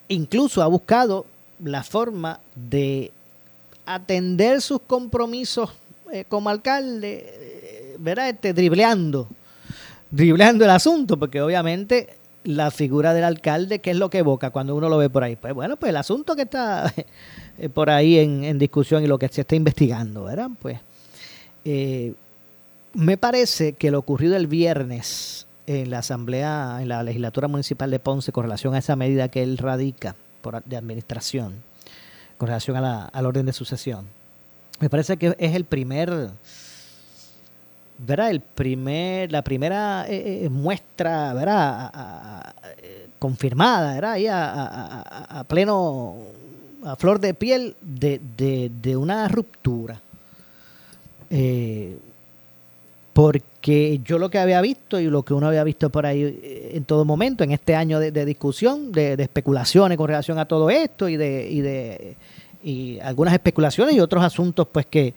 incluso 0.09 0.61
ha 0.61 0.67
buscado 0.67 1.25
la 1.63 1.83
forma 1.83 2.39
de 2.55 3.11
atender 3.85 4.61
sus 4.61 4.81
compromisos 4.81 5.71
eh, 6.11 6.25
como 6.27 6.49
alcalde, 6.49 7.95
¿verdad? 7.99 8.29
Este, 8.29 8.53
dribleando, 8.53 9.27
dribleando 10.11 10.65
el 10.65 10.71
asunto, 10.71 11.17
porque 11.17 11.41
obviamente 11.41 12.19
la 12.43 12.71
figura 12.71 13.13
del 13.13 13.23
alcalde, 13.23 13.79
¿qué 13.79 13.91
es 13.91 13.97
lo 13.97 14.09
que 14.09 14.19
evoca 14.19 14.49
cuando 14.49 14.75
uno 14.75 14.89
lo 14.89 14.97
ve 14.97 15.09
por 15.09 15.23
ahí? 15.23 15.35
Pues 15.35 15.53
bueno, 15.53 15.77
pues 15.77 15.89
el 15.89 15.97
asunto 15.97 16.35
que 16.35 16.43
está 16.43 16.91
eh, 17.57 17.69
por 17.69 17.89
ahí 17.89 18.17
en, 18.17 18.57
discusión 18.57 19.03
y 19.03 19.07
lo 19.07 19.19
que 19.19 19.27
se 19.27 19.41
está 19.41 19.55
investigando, 19.55 20.23
¿verdad? 20.23 20.49
Pues 20.59 20.79
eh, 21.65 22.13
me 22.93 23.17
parece 23.17 23.73
que 23.73 23.91
lo 23.91 23.99
ocurrido 23.99 24.35
el 24.35 24.47
viernes 24.47 25.45
en 25.69 25.91
la 25.91 25.99
Asamblea, 25.99 26.79
en 26.81 26.89
la 26.89 27.03
legislatura 27.03 27.47
municipal 27.47 27.91
de 27.91 27.99
Ponce, 27.99 28.31
con 28.31 28.43
relación 28.43 28.73
a 28.73 28.79
esa 28.79 28.95
medida 28.95 29.27
que 29.27 29.43
él 29.43 29.59
radica 29.59 30.15
por, 30.41 30.63
de 30.63 30.75
administración, 30.75 31.61
con 32.39 32.47
relación 32.47 32.75
a 32.75 32.81
la, 32.81 33.05
al 33.05 33.27
orden 33.27 33.45
de 33.45 33.53
sucesión, 33.53 34.07
me 34.79 34.89
parece 34.89 35.17
que 35.17 35.35
es 35.37 35.53
el 35.53 35.65
primer, 35.65 36.31
¿verdad? 37.99 38.31
El 38.31 38.41
primer, 38.41 39.31
la 39.31 39.43
primera 39.43 40.05
eh, 40.07 40.49
muestra, 40.49 41.35
¿verdad? 41.35 42.55
confirmada, 43.19 43.93
¿verdad? 43.93 44.11
Ahí 44.13 44.25
a, 44.27 45.45
pleno 45.47 46.15
a 46.83 46.95
flor 46.95 47.19
de 47.19 47.35
piel 47.35 47.75
de, 47.81 48.19
de, 48.81 48.97
una 48.97 49.27
ruptura. 49.27 50.01
Eh, 51.29 51.99
porque 53.13 53.43
yo 54.03 54.17
lo 54.19 54.29
que 54.29 54.39
había 54.39 54.61
visto 54.61 54.99
y 54.99 55.05
lo 55.05 55.23
que 55.23 55.33
uno 55.33 55.47
había 55.47 55.63
visto 55.63 55.89
por 55.89 56.05
ahí 56.05 56.23
eh, 56.23 56.71
en 56.73 56.85
todo 56.85 57.05
momento, 57.05 57.43
en 57.43 57.51
este 57.51 57.75
año 57.75 57.99
de, 57.99 58.25
discusión, 58.25 58.91
de, 58.91 59.13
especulaciones 59.13 59.97
con 59.97 60.07
relación 60.07 60.39
a 60.39 60.45
todo 60.45 60.69
esto 60.69 61.09
y 61.09 61.17
de, 61.17 61.49
y 61.49 61.61
de 61.61 62.15
y 62.61 62.99
algunas 62.99 63.33
especulaciones 63.33 63.95
y 63.95 63.99
otros 63.99 64.23
asuntos 64.23 64.67
pues 64.71 64.85
que, 64.85 65.13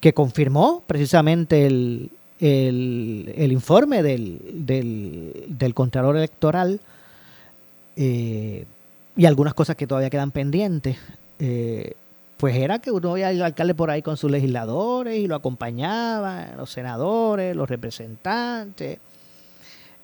que 0.00 0.12
confirmó 0.12 0.82
precisamente 0.86 1.66
el, 1.66 2.10
el, 2.40 3.52
informe 3.52 4.02
del, 4.02 4.40
del, 4.52 5.44
del 5.48 5.74
Contralor 5.74 6.16
Electoral. 6.16 6.80
Eh, 7.96 8.64
y 9.16 9.26
algunas 9.26 9.54
cosas 9.54 9.76
que 9.76 9.86
todavía 9.86 10.10
quedan 10.10 10.30
pendientes, 10.30 10.96
eh, 11.38 11.94
pues 12.42 12.56
era 12.56 12.80
que 12.80 12.90
uno 12.90 13.12
veía 13.12 13.28
al 13.28 13.40
alcalde 13.40 13.72
por 13.72 13.88
ahí 13.88 14.02
con 14.02 14.16
sus 14.16 14.28
legisladores 14.28 15.16
y 15.16 15.28
lo 15.28 15.36
acompañaban, 15.36 16.56
los 16.56 16.72
senadores, 16.72 17.54
los 17.54 17.70
representantes, 17.70 18.98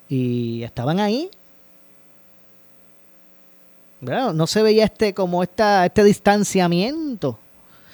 y 0.07 0.63
estaban 0.63 1.01
ahí. 1.01 1.29
No 3.99 4.47
se 4.47 4.63
veía 4.63 4.85
este 4.85 5.13
como 5.13 5.43
esta, 5.43 5.85
este 5.85 6.01
distanciamiento. 6.05 7.37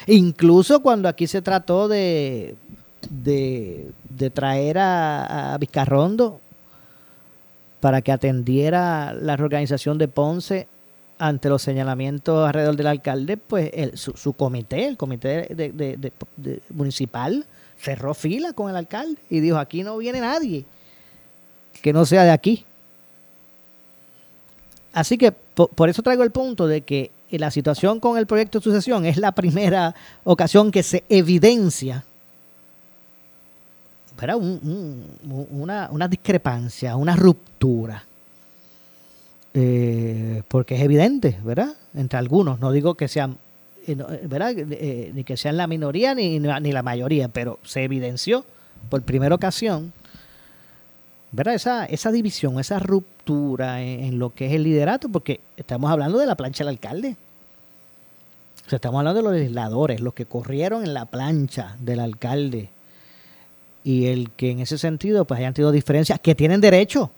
Incluso 0.06 0.80
cuando 0.80 1.10
aquí 1.10 1.26
se 1.26 1.42
trató 1.42 1.88
de, 1.88 2.56
de, 3.10 4.30
traer 4.32 4.78
a, 4.78 5.56
a 5.56 5.58
Vizcarrondo 5.58 6.40
para 7.80 8.04
que 8.04 8.12
atendiera 8.12 9.12
la 9.12 9.38
reorganización 9.38 9.98
de 9.98 10.08
Ponce 10.08 10.68
ante 11.18 11.50
los 11.50 11.62
señalamientos 11.62 12.48
alrededor 12.48 12.76
del 12.76 12.88
alcalde, 12.88 13.38
pues 13.38 13.72
su, 13.96 14.34
comité, 14.34 14.88
el 14.88 14.98
comité 14.98 15.48
de, 15.50 16.12
municipal, 16.74 17.46
cerró 17.78 18.14
fila 18.14 18.54
con 18.54 18.70
el 18.70 18.76
alcalde 18.76 19.22
y 19.30 19.40
dijo, 19.40 19.58
aquí 19.58 19.84
no 19.84 19.98
viene 19.98 20.20
nadie 20.20 20.66
que 21.82 21.94
no 21.94 22.06
sea 22.06 22.24
de 22.24 22.32
aquí. 22.32 22.66
Así 24.94 25.18
que 25.18 25.32
por, 25.32 25.90
eso 25.90 26.02
traigo 26.02 26.24
el 26.24 26.32
punto 26.32 26.68
de 26.68 26.82
que 26.82 27.12
la 27.32 27.52
situación 27.52 28.00
con 28.00 28.18
el 28.18 28.28
proyecto 28.28 28.60
de 28.60 28.64
sucesión 28.64 29.06
es 29.06 29.18
la 29.18 29.34
primera 29.34 29.94
ocasión 30.24 30.72
que 30.72 30.84
se 30.84 31.04
evidencia 31.10 32.06
una 35.52 36.08
discrepancia, 36.08 36.96
una 36.96 37.18
ruptura 37.18 38.06
eh, 39.58 40.44
porque 40.50 40.76
es 40.76 40.82
evidente, 40.82 41.38
¿verdad? 41.42 41.70
Entre 41.94 42.20
algunos, 42.20 42.60
no 42.60 42.74
digo 42.74 42.96
que 42.96 43.08
sean, 43.08 43.38
eh, 43.88 43.96
eh, 43.98 44.28
¿verdad? 44.28 44.54
ni 44.54 45.24
que 45.24 45.38
sean 45.38 45.56
la 45.56 45.66
minoría 45.66 46.14
ni, 46.14 46.40
ni 46.40 46.72
la 46.74 46.84
mayoría, 46.84 47.30
pero 47.30 47.58
se 47.64 47.86
evidenció 47.86 48.44
por 48.90 49.02
primera 49.04 49.34
ocasión, 49.34 49.94
¿verdad? 51.32 51.54
Esa, 51.54 51.86
esa 51.86 52.12
división, 52.12 52.60
esa 52.60 52.80
ruptura 52.80 53.82
en, 53.82 54.20
lo 54.20 54.34
que 54.34 54.48
es 54.48 54.52
el 54.52 54.64
liderato, 54.64 55.08
porque 55.08 55.40
estamos 55.56 55.90
hablando 55.90 56.18
de 56.18 56.26
la 56.26 56.36
plancha 56.36 56.66
del 56.66 56.74
alcalde. 56.74 57.16
O 58.66 58.70
sea, 58.70 58.76
estamos 58.76 59.00
hablando 59.00 59.22
de 59.22 59.24
los 59.24 59.34
legisladores, 59.36 60.02
los 60.02 60.14
que 60.14 60.26
corrieron 60.26 60.84
en 60.84 60.94
la 60.94 61.06
plancha 61.06 61.78
del 61.80 62.02
alcalde. 62.02 62.72
Y 63.86 64.08
el 64.08 64.32
que 64.32 64.52
en 64.52 64.60
ese 64.60 64.78
sentido 64.78 65.24
pues 65.24 65.40
hayan 65.40 65.54
tenido 65.54 65.72
diferencias 65.72 66.20
que 66.20 66.36
tienen 66.36 66.60
derecho, 66.60 67.12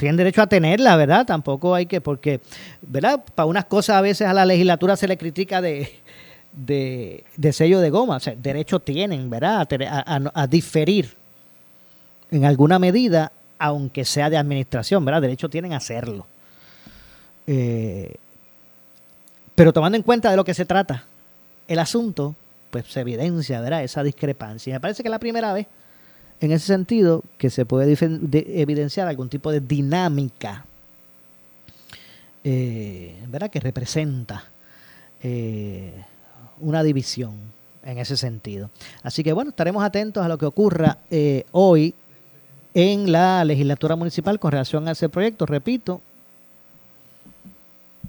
tienen 0.00 0.16
derecho 0.16 0.40
a 0.40 0.46
tenerla, 0.46 0.96
¿verdad? 0.96 1.26
Tampoco 1.26 1.74
hay 1.74 1.84
que, 1.84 2.00
porque, 2.00 2.40
¿verdad? 2.80 3.22
Para 3.34 3.44
unas 3.44 3.66
cosas 3.66 3.96
a 3.96 4.00
veces 4.00 4.26
a 4.26 4.32
la 4.32 4.46
legislatura 4.46 4.96
se 4.96 5.06
le 5.06 5.18
critica 5.18 5.60
de, 5.60 5.92
de, 6.52 7.52
sello 7.52 7.80
de 7.80 7.90
goma. 7.90 8.16
O 8.16 8.20
sea, 8.20 8.34
derecho 8.34 8.80
tienen, 8.80 9.28
¿verdad? 9.28 9.68
A, 10.34 10.46
diferir 10.46 11.14
en 12.30 12.46
alguna 12.46 12.78
medida, 12.78 13.30
aunque 13.58 14.06
sea 14.06 14.30
de 14.30 14.38
administración, 14.38 15.04
¿verdad? 15.04 15.20
Derecho 15.20 15.50
tienen 15.50 15.74
a 15.74 15.76
hacerlo. 15.76 16.26
Eh, 17.46 18.14
pero 19.54 19.74
tomando 19.74 19.96
en 19.96 20.02
cuenta 20.02 20.30
de 20.30 20.36
lo 20.38 20.44
que 20.44 20.54
se 20.54 20.64
trata 20.64 21.04
el 21.68 21.78
asunto, 21.78 22.34
pues 22.70 22.86
se 22.86 23.00
evidencia, 23.00 23.60
¿verdad? 23.60 23.84
Esa 23.84 24.02
discrepancia. 24.02 24.70
Y 24.70 24.72
me 24.72 24.80
parece 24.80 25.02
que 25.02 25.08
es 25.08 25.12
la 25.12 25.18
primera 25.18 25.52
vez 25.52 25.66
en 26.40 26.52
ese 26.52 26.66
sentido 26.66 27.22
que 27.38 27.50
se 27.50 27.66
puede 27.66 27.96
evidenciar 28.62 29.06
algún 29.08 29.28
tipo 29.28 29.52
de 29.52 29.60
dinámica 29.60 30.64
eh, 32.42 33.14
¿verdad? 33.28 33.50
que 33.50 33.60
representa 33.60 34.44
eh, 35.22 35.92
una 36.60 36.82
división 36.82 37.34
en 37.84 37.98
ese 37.98 38.16
sentido. 38.16 38.70
Así 39.02 39.22
que 39.22 39.32
bueno, 39.32 39.50
estaremos 39.50 39.84
atentos 39.84 40.24
a 40.24 40.28
lo 40.28 40.38
que 40.38 40.46
ocurra 40.46 40.98
eh, 41.10 41.44
hoy 41.52 41.94
en 42.72 43.12
la 43.12 43.44
legislatura 43.44 43.96
municipal 43.96 44.38
con 44.38 44.52
relación 44.52 44.88
a 44.88 44.92
ese 44.92 45.10
proyecto. 45.10 45.44
Repito, 45.44 46.00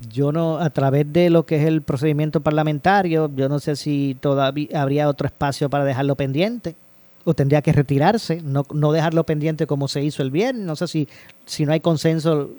yo 0.10 0.32
no, 0.32 0.58
a 0.58 0.70
través 0.70 1.12
de 1.12 1.30
lo 1.30 1.46
que 1.46 1.58
es 1.58 1.66
el 1.66 1.82
procedimiento 1.82 2.40
parlamentario, 2.40 3.30
yo 3.36 3.50
no 3.50 3.60
sé 3.60 3.76
si 3.76 4.16
todavía 4.20 4.82
habría 4.82 5.10
otro 5.10 5.28
espacio 5.28 5.70
para 5.70 5.84
dejarlo 5.84 6.16
pendiente 6.16 6.76
o 7.24 7.34
tendría 7.34 7.62
que 7.62 7.72
retirarse, 7.72 8.42
no, 8.42 8.66
no 8.74 8.92
dejarlo 8.92 9.26
pendiente 9.26 9.68
como 9.68 9.88
se 9.88 10.04
hizo 10.04 10.24
el 10.24 10.32
viernes. 10.32 10.66
No 10.66 10.76
sé 10.76 10.88
si, 10.88 11.08
si 11.46 11.66
no 11.66 11.74
hay 11.74 11.80
consenso, 11.80 12.50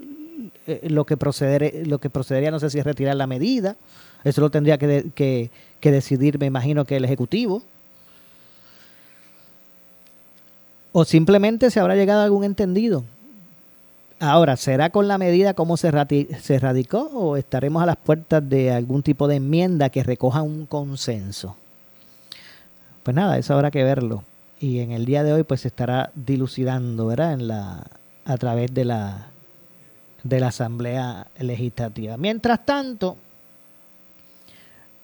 eh, 0.67 0.87
lo, 0.89 1.05
que 1.05 1.17
proceder, 1.17 1.87
lo 1.87 1.99
que 1.99 2.11
procedería, 2.11 2.51
no 2.51 2.61
sé 2.61 2.71
si 2.71 2.79
es 2.79 2.85
retirar 2.85 3.17
la 3.17 3.27
medida. 3.27 3.77
Eso 4.25 4.41
lo 4.41 4.51
tendría 4.51 4.79
que, 4.79 5.11
que, 5.15 5.91
decidir, 5.91 6.39
me 6.39 6.47
imagino, 6.47 6.85
que 6.85 6.97
el 6.97 7.05
Ejecutivo. 7.05 7.63
o 10.93 11.07
simplemente 11.07 11.71
se 11.71 11.81
habrá 11.81 11.97
llegado 11.97 12.21
a 12.21 12.25
algún 12.25 12.45
entendido. 12.45 13.03
Ahora, 14.21 14.57
¿será 14.57 14.91
con 14.91 15.09
la 15.09 15.19
medida 15.19 15.55
como 15.55 15.77
se, 15.77 15.91
se 16.39 16.59
radicó 16.59 17.11
o 17.15 17.37
estaremos 17.37 17.83
a 17.83 17.87
las 17.87 17.97
puertas 17.97 18.47
de 18.47 18.71
algún 18.71 19.03
tipo 19.03 19.27
de 19.27 19.37
enmienda 19.37 19.89
que 19.89 20.05
recoja 20.05 20.43
un 20.43 20.67
consenso? 20.67 21.57
Pues 23.03 23.17
nada, 23.17 23.39
eso 23.39 23.55
habrá 23.55 23.71
que 23.71 23.83
verlo. 23.83 24.23
Y 24.63 24.79
en 24.79 24.93
el 24.93 25.05
día 25.05 25.25
de 25.25 25.33
hoy 25.33 25.43
pues 25.43 25.63
se 25.63 25.69
estará 25.69 26.13
dilucidando, 26.15 27.09
¿verdad? 27.09 27.33
En 27.33 27.49
la, 27.49 27.85
a 28.25 28.37
través 28.37 28.73
de 28.73 28.85
la, 28.85 29.27
de 30.23 30.39
la 30.39 30.47
Asamblea 30.47 31.27
Legislativa. 31.41 32.17
Mientras 32.17 32.65
tanto, 32.65 33.17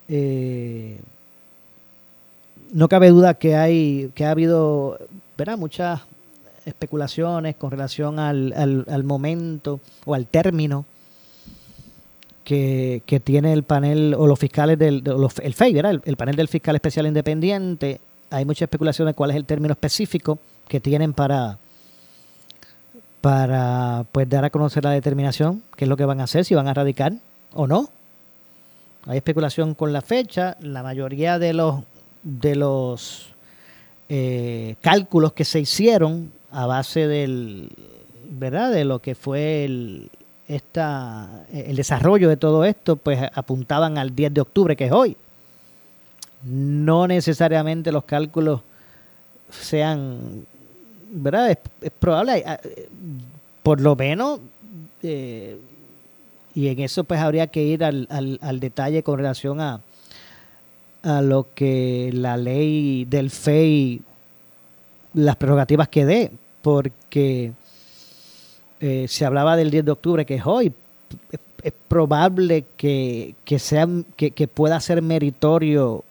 eh, 0.06 1.00
no 2.70 2.88
cabe 2.88 3.08
duda 3.08 3.34
que 3.34 3.56
hay 3.56 4.12
que 4.14 4.26
ha 4.26 4.30
habido 4.30 4.96
¿verdad? 5.36 5.58
muchas 5.58 6.02
especulaciones 6.64 7.56
con 7.56 7.72
relación 7.72 8.20
al, 8.20 8.54
al, 8.86 9.02
momento 9.02 9.80
o 10.04 10.14
al 10.14 10.26
término 10.26 10.84
que, 12.44 13.02
tiene 13.24 13.52
el 13.52 13.64
panel 13.64 14.14
o 14.16 14.28
los 14.28 14.38
fiscales 14.38 14.78
del 14.78 15.02
el 15.42 15.54
FEI, 15.54 15.74
¿verdad? 15.74 16.00
El, 16.04 16.16
panel 16.16 16.36
del 16.36 16.46
fiscal 16.46 16.76
especial 16.76 17.08
independiente. 17.08 18.00
Hay 18.30 18.44
mucha 18.44 18.64
especulación 18.64 19.06
de 19.06 19.14
cuál 19.14 19.30
es 19.30 19.36
el 19.36 19.44
término 19.44 19.72
específico 19.72 20.38
que 20.68 20.80
tienen 20.80 21.12
para 21.12 21.58
para 23.20 24.04
pues 24.12 24.28
dar 24.28 24.44
a 24.44 24.50
conocer 24.50 24.84
la 24.84 24.92
determinación, 24.92 25.62
qué 25.76 25.84
es 25.84 25.88
lo 25.88 25.96
que 25.96 26.04
van 26.04 26.20
a 26.20 26.24
hacer, 26.24 26.44
si 26.44 26.54
van 26.54 26.68
a 26.68 26.74
radicar 26.74 27.12
o 27.52 27.66
no. 27.66 27.88
Hay 29.06 29.16
especulación 29.16 29.74
con 29.74 29.92
la 29.92 30.02
fecha, 30.02 30.56
la 30.60 30.82
mayoría 30.82 31.38
de 31.38 31.52
los 31.52 31.82
de 32.22 32.56
los 32.56 33.28
eh, 34.08 34.76
cálculos 34.80 35.32
que 35.32 35.44
se 35.44 35.60
hicieron 35.60 36.30
a 36.50 36.66
base 36.66 37.06
del, 37.06 37.70
¿verdad? 38.30 38.72
De 38.72 38.84
lo 38.84 39.00
que 39.00 39.14
fue 39.14 39.64
el, 39.64 40.10
esta, 40.48 41.44
el 41.52 41.76
desarrollo 41.76 42.28
de 42.28 42.36
todo 42.36 42.64
esto, 42.64 42.96
pues 42.96 43.20
apuntaban 43.34 43.98
al 43.98 44.14
10 44.14 44.34
de 44.34 44.40
octubre, 44.40 44.76
que 44.76 44.86
es 44.86 44.92
hoy. 44.92 45.16
No 46.42 47.06
necesariamente 47.06 47.92
los 47.92 48.04
cálculos 48.04 48.60
sean, 49.50 50.46
¿verdad? 51.10 51.50
Es, 51.80 51.90
probable, 51.98 52.44
por 53.62 53.80
lo 53.80 53.96
menos, 53.96 54.40
eh, 55.02 55.58
y 56.54 56.68
en 56.68 56.80
eso 56.80 57.04
pues 57.04 57.20
habría 57.20 57.46
que 57.48 57.62
ir 57.62 57.84
al, 57.84 58.06
al, 58.10 58.38
al 58.42 58.60
detalle 58.60 59.02
con 59.02 59.18
relación 59.18 59.60
a, 59.60 59.80
a 61.02 61.22
lo 61.22 61.46
que 61.54 62.10
la 62.12 62.36
ley 62.36 63.04
del 63.04 63.30
FEI, 63.30 64.02
las 65.14 65.36
prerrogativas 65.36 65.88
que 65.88 66.04
dé, 66.04 66.32
porque 66.62 67.52
eh, 68.80 69.06
se 69.08 69.24
hablaba 69.24 69.56
del 69.56 69.70
10 69.70 69.84
de 69.84 69.90
octubre, 69.90 70.26
que 70.26 70.36
es 70.36 70.46
hoy. 70.46 70.72
Es, 71.62 71.72
probable 71.88 72.66
que, 72.76 73.34
sea, 73.58 73.88
que, 74.16 74.30
que, 74.30 74.46
pueda 74.46 74.78
ser 74.78 75.02
meritorio 75.02 76.04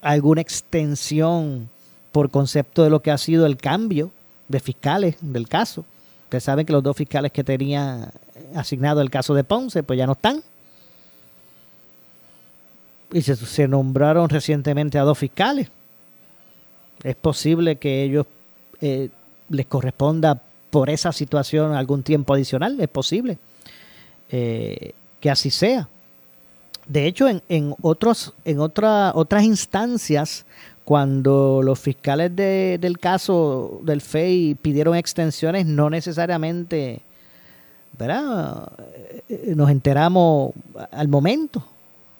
alguna 0.00 0.40
extensión 0.40 1.68
por 2.12 2.30
concepto 2.30 2.82
de 2.82 2.90
lo 2.90 3.00
que 3.00 3.10
ha 3.10 3.18
sido 3.18 3.46
el 3.46 3.56
cambio 3.56 4.10
de 4.48 4.60
fiscales 4.60 5.16
del 5.20 5.48
caso. 5.48 5.84
Ustedes 6.24 6.44
saben 6.44 6.66
que 6.66 6.72
los 6.72 6.82
dos 6.82 6.96
fiscales 6.96 7.32
que 7.32 7.44
tenía 7.44 8.12
asignado 8.54 9.00
el 9.00 9.10
caso 9.10 9.34
de 9.34 9.44
Ponce, 9.44 9.82
pues 9.82 9.98
ya 9.98 10.06
no 10.06 10.12
están 10.12 10.42
y 13.12 13.22
se, 13.22 13.68
nombraron 13.68 14.28
recientemente 14.28 14.98
a 14.98 15.02
dos 15.02 15.18
fiscales. 15.18 15.68
Es 17.02 17.16
posible 17.16 17.76
que 17.76 18.02
ellos 18.02 18.26
eh, 18.80 19.08
les 19.48 19.66
corresponda 19.66 20.40
por 20.70 20.90
esa 20.90 21.12
situación 21.12 21.74
algún 21.74 22.02
tiempo 22.02 22.34
adicional, 22.34 22.78
es 22.80 22.88
posible 22.88 23.38
eh, 24.30 24.92
que 25.18 25.30
así 25.30 25.50
sea. 25.50 25.88
De 26.86 27.06
hecho, 27.06 27.28
en, 27.28 27.42
en, 27.48 27.74
otros, 27.82 28.34
en 28.44 28.60
otra, 28.60 29.12
otras 29.14 29.44
instancias, 29.44 30.44
cuando 30.84 31.60
los 31.62 31.78
fiscales 31.78 32.34
del 32.34 32.98
caso 32.98 33.80
del 33.84 34.00
FEI 34.00 34.56
pidieron 34.56 34.96
extensiones, 34.96 35.66
no 35.66 35.88
necesariamente 35.88 37.02
¿verdad? 38.00 38.72
Eh, 39.28 39.52
nos 39.54 39.70
enteramos 39.70 40.52
al 40.90 41.08
momento 41.08 41.62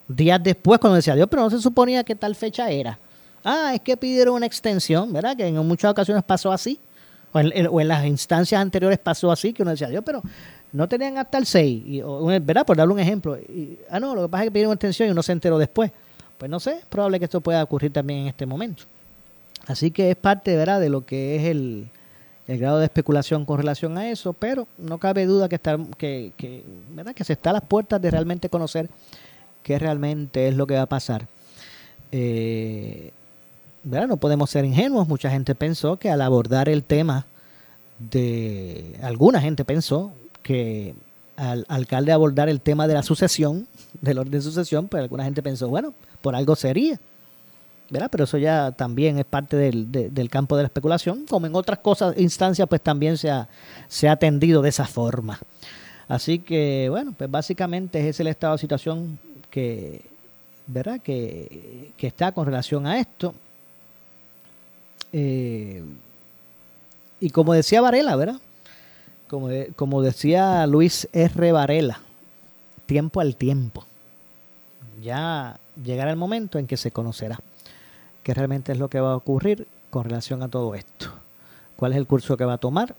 días 0.07 0.43
después 0.43 0.79
cuando 0.79 0.97
decía 0.97 1.15
Dios, 1.15 1.29
pero 1.31 1.43
no 1.43 1.51
se 1.51 1.61
suponía 1.61 2.05
que 2.05 2.15
tal 2.15 2.35
fecha 2.35 2.71
era. 2.71 2.99
Ah, 3.43 3.73
es 3.75 3.81
que 3.81 3.97
pidieron 3.97 4.35
una 4.35 4.47
extensión, 4.47 5.13
¿verdad? 5.13 5.37
Que 5.37 5.47
en 5.47 5.57
muchas 5.67 5.91
ocasiones 5.91 6.23
pasó 6.25 6.53
así. 6.53 6.79
O 7.33 7.41
en, 7.41 7.89
las 7.89 8.05
instancias 8.07 8.61
anteriores 8.61 8.99
pasó 8.99 9.31
así, 9.31 9.53
que 9.53 9.63
uno 9.63 9.71
decía 9.71 9.89
Dios, 9.89 10.03
pero 10.05 10.23
no 10.73 10.89
tenían 10.89 11.19
hasta 11.19 11.39
el 11.39 11.47
6, 11.47 12.03
¿verdad? 12.43 12.67
Por 12.67 12.77
darle 12.77 12.95
un 12.95 13.01
ejemplo. 13.01 13.39
ah, 13.91 14.01
no, 14.01 14.15
lo 14.15 14.23
que 14.23 14.29
pasa 14.29 14.45
es 14.45 14.47
que 14.49 14.53
pidieron 14.53 14.73
extensión 14.73 15.09
y 15.09 15.13
uno 15.13 15.23
se 15.23 15.33
enteró 15.33 15.59
después. 15.59 15.91
Pues 16.39 16.51
no 16.51 16.59
sé, 16.59 16.79
es 16.79 16.85
probable 16.87 17.19
que 17.19 17.27
esto 17.27 17.41
pueda 17.41 17.63
ocurrir 17.63 17.93
también 17.93 18.21
en 18.21 18.27
este 18.29 18.47
momento. 18.47 18.85
Así 19.67 19.91
que 19.91 20.11
es 20.11 20.17
parte, 20.17 20.57
¿verdad?, 20.57 20.81
de 20.81 20.89
lo 20.89 21.05
que 21.05 21.37
es 21.37 21.45
el, 21.45 21.89
grado 22.49 22.79
de 22.79 22.87
especulación 22.87 23.45
con 23.45 23.59
relación 23.59 23.97
a 23.97 24.11
eso, 24.11 24.33
pero 24.33 24.67
no 24.79 24.99
cabe 24.99 25.25
duda 25.27 25.49
que, 25.49 25.61
que, 25.97 26.33
que, 26.37 26.65
¿verdad? 26.91 27.15
que 27.15 27.23
se 27.23 27.35
está 27.35 27.51
a 27.51 27.53
las 27.53 27.63
puertas 27.63 28.03
de 28.03 28.11
realmente 28.11 28.49
conocer 28.49 28.89
qué 29.63 29.79
realmente 29.79 30.49
es 30.49 30.57
lo 30.57 30.67
que 30.67 30.75
va 30.75 30.83
a 30.83 30.87
pasar. 30.87 31.29
Eh, 32.11 33.13
No 33.85 34.17
podemos 34.17 34.51
ser 34.51 34.65
ingenuos. 34.65 35.09
Mucha 35.09 35.31
gente 35.31 35.55
pensó 35.55 35.99
que 35.99 36.11
al 36.11 36.21
abordar 36.21 36.69
el 36.69 36.85
tema 36.85 37.27
de... 37.99 38.99
Alguna 39.03 39.41
gente 39.41 39.65
pensó 39.65 40.13
que 40.43 40.95
al 41.37 41.65
alcalde 41.69 42.13
abordar 42.13 42.49
el 42.49 42.61
tema 42.61 42.87
de 42.87 42.95
la 42.95 43.03
sucesión, 43.03 43.67
del 44.01 44.19
orden 44.19 44.33
de 44.33 44.41
sucesión, 44.43 44.89
pues 44.89 45.03
alguna 45.03 45.25
gente 45.25 45.43
pensó, 45.43 45.69
bueno, 45.69 45.95
por 46.21 46.35
algo 46.35 46.57
sería. 46.57 46.99
¿verdad? 47.91 48.09
Pero 48.11 48.25
eso 48.25 48.39
ya 48.39 48.71
también 48.71 49.19
es 49.19 49.25
parte 49.25 49.57
del, 49.57 49.91
del, 49.91 50.31
campo 50.31 50.57
de 50.57 50.63
la 50.63 50.69
especulación, 50.69 51.27
como 51.29 51.47
en 51.47 51.57
otras 51.57 51.81
cosas, 51.81 52.17
instancias, 52.17 52.69
pues 52.69 52.81
también 52.81 53.19
se 53.19 53.31
ha, 53.31 53.49
se 53.89 54.09
ha 54.09 54.13
atendido 54.13 54.63
de 54.63 54.69
esa 54.69 54.87
forma. 54.87 55.41
Así 56.07 56.39
que, 56.39 56.87
bueno, 56.89 57.13
pues 57.17 57.31
básicamente 57.31 58.09
es 58.09 58.21
el 58.21 58.29
estado 58.29 58.55
de 58.55 58.61
situación 58.61 59.19
que, 59.51 60.05
¿verdad? 60.67 61.01
Que, 61.01 61.93
está 61.99 62.33
con 62.33 62.47
relación 62.47 62.87
a 62.87 62.99
esto. 62.99 63.35
Eh, 65.13 65.83
y 67.21 67.31
como 67.31 67.53
decía 67.53 67.81
Varela, 67.81 68.17
¿verdad? 68.17 68.41
Como, 69.29 69.49
como 69.77 70.03
decía 70.03 70.67
Luis 70.67 71.09
R. 71.13 71.53
Varela, 71.53 72.01
tiempo 72.87 73.21
al 73.21 73.37
tiempo. 73.37 73.85
Ya 75.03 75.59
llegará 75.83 76.11
el 76.11 76.17
momento 76.17 76.59
en 76.59 76.67
que 76.67 76.77
se 76.77 76.91
conocerá 76.91 77.41
qué 78.23 78.35
realmente 78.35 78.73
es 78.73 78.79
lo 78.79 78.89
que 78.89 79.01
va 79.01 79.13
a 79.13 79.17
ocurrir 79.17 79.67
con 79.91 80.05
relación 80.05 80.43
a 80.43 80.49
todo 80.49 80.75
esto. 80.75 81.11
¿Cuál 81.77 81.93
es 81.93 81.99
el 81.99 82.07
curso 82.07 82.37
que 82.37 82.45
va 82.45 82.55
a 82.55 82.59
tomar? 82.59 82.95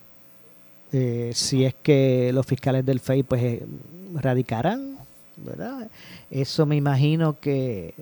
Eh, 0.91 1.31
si 1.33 1.63
es 1.63 1.75
que 1.75 2.31
los 2.33 2.45
fiscales 2.45 2.85
del 2.85 2.99
FEI 2.99 3.23
pues 3.23 3.43
eh, 3.43 3.65
radicarán 4.15 4.97
¿verdad? 5.37 5.89
Eso 6.29 6.65
me 6.65 6.75
imagino 6.75 7.39
que 7.39 7.93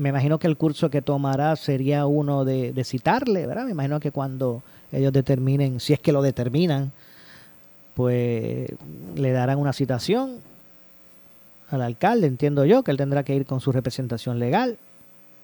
me 0.00 0.08
imagino 0.08 0.38
que 0.38 0.46
el 0.46 0.56
curso 0.56 0.88
que 0.88 1.02
tomará 1.02 1.54
sería 1.56 2.06
uno 2.06 2.46
de, 2.46 2.72
citarle, 2.84 3.46
¿verdad? 3.46 3.66
Me 3.66 3.72
imagino 3.72 4.00
que 4.00 4.10
cuando 4.10 4.62
ellos 4.90 5.12
determinen, 5.12 5.78
si 5.78 5.92
es 5.92 5.98
que 5.98 6.10
lo 6.10 6.22
determinan, 6.22 6.90
pues 7.92 8.70
le 9.14 9.32
darán 9.32 9.58
una 9.58 9.74
citación 9.74 10.38
al 11.68 11.82
alcalde, 11.82 12.28
entiendo 12.28 12.64
yo, 12.64 12.82
que 12.82 12.92
él 12.92 12.96
tendrá 12.96 13.24
que 13.24 13.34
ir 13.34 13.44
con 13.44 13.60
su 13.60 13.72
representación 13.72 14.38
legal. 14.38 14.78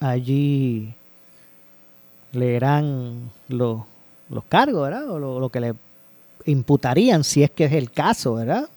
Allí 0.00 0.94
leerán 2.32 3.30
los, 3.48 3.82
los 4.30 4.44
cargos, 4.44 4.84
¿verdad? 4.84 5.06
O 5.10 5.18
lo, 5.38 5.50
que 5.50 5.60
le 5.60 5.74
imputarían, 6.46 7.24
si 7.24 7.42
es 7.42 7.50
que 7.50 7.66
es 7.66 7.72
el 7.72 7.90
caso, 7.90 8.36
¿verdad? 8.36 8.70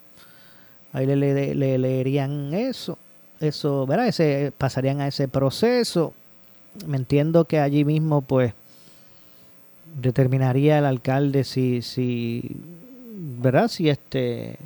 Ahí 0.92 1.06
le, 1.06 1.54
leerían 1.78 2.52
eso, 2.52 2.98
eso, 3.40 3.86
¿verdad? 3.86 4.08
Ese, 4.08 4.52
pasarían 4.56 5.00
a 5.00 5.08
ese 5.08 5.28
proceso. 5.28 6.14
Me 6.86 6.96
entiendo 6.96 7.46
que 7.46 7.58
allí 7.58 7.84
mismo, 7.84 8.20
pues, 8.20 8.52
determinaría 10.00 10.78
el 10.78 10.86
alcalde 10.86 11.44
si, 11.44 11.82
si, 11.82 12.56
¿verdad? 13.14 13.68
Si 13.68 13.88
este, 13.88 14.56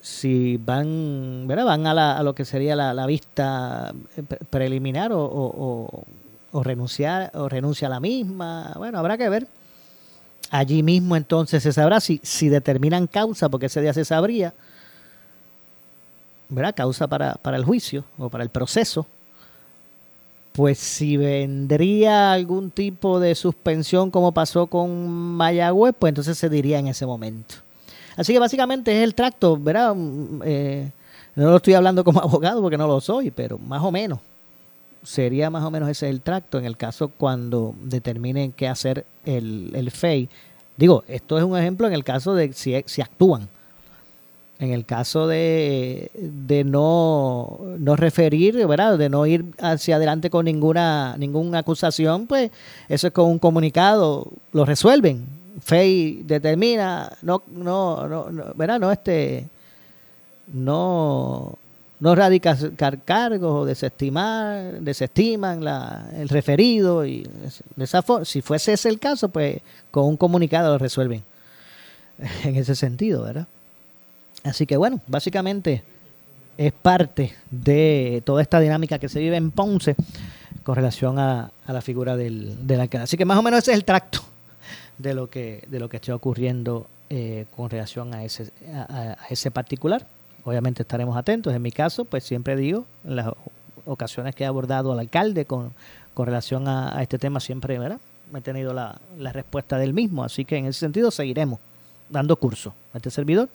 si 0.00 0.58
van, 0.58 1.46
¿verdad? 1.46 1.64
Van 1.64 1.86
a, 1.86 1.94
la, 1.94 2.18
a 2.18 2.22
lo 2.22 2.34
que 2.34 2.44
sería 2.44 2.76
la, 2.76 3.06
vista 3.06 3.92
preliminar 4.50 5.12
o, 5.12 5.24
o, 5.24 6.04
o, 6.52 6.62
renunciar 6.62 7.30
o 7.34 7.48
renuncia 7.48 7.86
a 7.86 7.90
la 7.90 8.00
misma. 8.00 8.72
Bueno, 8.76 8.98
habrá 8.98 9.16
que 9.16 9.28
ver. 9.28 9.46
Allí 10.50 10.82
mismo 10.82 11.16
entonces 11.16 11.62
se 11.62 11.72
sabrá 11.72 12.00
si, 12.00 12.20
si 12.22 12.48
determinan 12.48 13.06
causa, 13.06 13.48
porque 13.48 13.66
ese 13.66 13.80
día 13.80 13.94
se 13.94 14.04
sabría, 14.04 14.52
¿verdad? 16.54 16.74
Causa 16.74 17.06
para, 17.08 17.34
para 17.34 17.56
el 17.56 17.64
juicio 17.64 18.04
o 18.18 18.28
para 18.28 18.44
el 18.44 18.50
proceso. 18.50 19.06
pues 20.52 20.78
si 20.78 21.16
vendría 21.16 22.32
algún 22.32 22.70
tipo 22.70 23.18
de 23.18 23.34
suspensión 23.34 24.10
como 24.10 24.32
pasó 24.32 24.68
con 24.68 25.08
Mayagüez, 25.36 25.94
pues 25.98 26.10
entonces 26.12 26.38
se 26.38 26.48
diría 26.48 26.78
en 26.78 26.86
ese 26.88 27.06
momento. 27.06 27.56
Así 28.16 28.32
que 28.32 28.38
básicamente 28.38 28.96
es 28.96 29.02
el 29.02 29.14
tracto, 29.14 29.56
¿verdad? 29.56 29.94
Mm, 29.94 30.42
eh, 30.44 30.90
no 31.34 31.50
lo 31.50 31.56
estoy 31.56 31.74
hablando 31.74 32.04
como 32.04 32.20
abogado 32.22 32.62
porque 32.62 32.78
no 32.78 32.86
lo 32.86 33.00
soy, 33.00 33.30
pero 33.30 33.58
más 33.58 33.82
o 33.82 33.90
menos. 33.90 34.20
Sería 35.02 35.50
más 35.50 35.62
o 35.64 35.70
menos 35.70 35.88
ese 35.88 36.08
el 36.08 36.22
tracto 36.22 36.58
en 36.58 36.64
el 36.64 36.76
caso 36.76 37.08
cuando 37.08 37.74
determinen 37.82 38.52
qué 38.52 38.68
hacer 38.68 39.04
el, 39.26 39.70
el 39.74 39.90
FEI. 39.90 40.28
Digo, 40.76 41.04
esto 41.08 41.36
es 41.36 41.44
un 41.44 41.58
ejemplo 41.58 41.86
en 41.86 41.92
el 41.92 42.04
caso 42.04 42.34
de 42.34 42.52
si, 42.52 42.82
si 42.86 43.02
actúan. 43.02 43.48
En 44.64 44.72
el 44.72 44.86
caso 44.86 45.26
de, 45.26 46.10
de 46.14 46.64
no, 46.64 47.60
no 47.78 47.96
referir, 47.96 48.66
¿verdad? 48.66 48.96
De 48.96 49.10
no 49.10 49.26
ir 49.26 49.44
hacia 49.58 49.96
adelante 49.96 50.30
con 50.30 50.46
ninguna, 50.46 51.16
ninguna 51.18 51.58
acusación, 51.58 52.26
pues 52.26 52.50
eso 52.88 53.08
es 53.08 53.12
con 53.12 53.26
un 53.26 53.38
comunicado, 53.38 54.28
lo 54.52 54.64
resuelven. 54.64 55.26
FEI 55.60 56.22
determina, 56.24 57.12
no, 57.20 57.42
no, 57.48 58.08
no, 58.08 58.26
¿verdad? 58.54 58.80
No 58.80 58.90
este, 58.90 59.48
no, 60.50 61.58
no 62.00 62.14
radicar 62.14 62.56
cargos 63.04 63.62
o 63.62 63.64
desestimar, 63.66 64.80
desestiman 64.80 65.62
la, 65.62 66.08
el 66.16 66.30
referido 66.30 67.04
y 67.04 67.28
de 67.76 67.84
esa 67.84 68.02
si 68.24 68.40
fuese 68.40 68.72
ese 68.72 68.88
el 68.88 68.98
caso, 68.98 69.28
pues 69.28 69.58
con 69.90 70.06
un 70.06 70.16
comunicado 70.16 70.72
lo 70.72 70.78
resuelven 70.78 71.22
en 72.44 72.56
ese 72.56 72.74
sentido, 72.74 73.24
¿verdad? 73.24 73.46
Así 74.44 74.66
que 74.66 74.76
bueno, 74.76 75.00
básicamente 75.06 75.82
es 76.56 76.72
parte 76.72 77.34
de 77.50 78.22
toda 78.24 78.42
esta 78.42 78.60
dinámica 78.60 78.98
que 78.98 79.08
se 79.08 79.18
vive 79.18 79.36
en 79.36 79.50
Ponce 79.50 79.96
con 80.62 80.76
relación 80.76 81.18
a, 81.18 81.50
la 81.66 81.80
figura 81.80 82.16
del, 82.16 82.66
del 82.66 82.80
alcalde. 82.80 83.04
Así 83.04 83.16
que 83.16 83.24
más 83.24 83.38
o 83.38 83.42
menos 83.42 83.58
ese 83.58 83.72
es 83.72 83.78
el 83.78 83.84
tracto 83.84 84.20
de 84.98 85.14
lo 85.14 85.28
que, 85.28 85.64
de 85.68 85.80
lo 85.80 85.88
que 85.88 85.96
está 85.96 86.14
ocurriendo 86.14 86.86
eh, 87.10 87.46
con 87.56 87.70
relación 87.70 88.14
a 88.14 88.24
ese, 88.24 88.50
a 88.72 89.16
ese 89.28 89.50
particular. 89.50 90.06
Obviamente 90.44 90.82
estaremos 90.82 91.16
atentos. 91.16 91.54
En 91.54 91.62
mi 91.62 91.72
caso, 91.72 92.04
pues 92.04 92.24
siempre 92.24 92.54
digo, 92.56 92.84
en 93.04 93.16
las 93.16 93.28
ocasiones 93.86 94.34
que 94.34 94.44
he 94.44 94.46
abordado 94.46 94.92
al 94.92 94.98
alcalde 94.98 95.46
con, 95.46 95.72
con 96.12 96.26
relación 96.26 96.68
a, 96.68 97.00
este 97.02 97.18
tema, 97.18 97.40
siempre 97.40 97.78
¿verdad? 97.78 97.98
he 98.34 98.40
tenido 98.40 98.72
la, 98.72 98.98
la, 99.18 99.32
respuesta 99.32 99.78
del 99.78 99.94
mismo. 99.94 100.24
Así 100.24 100.44
que 100.44 100.56
en 100.56 100.66
ese 100.66 100.80
sentido 100.80 101.10
seguiremos 101.10 101.60
dando 102.10 102.36
curso 102.36 102.74
a 102.92 102.98
este 102.98 103.10
servidor, 103.10 103.48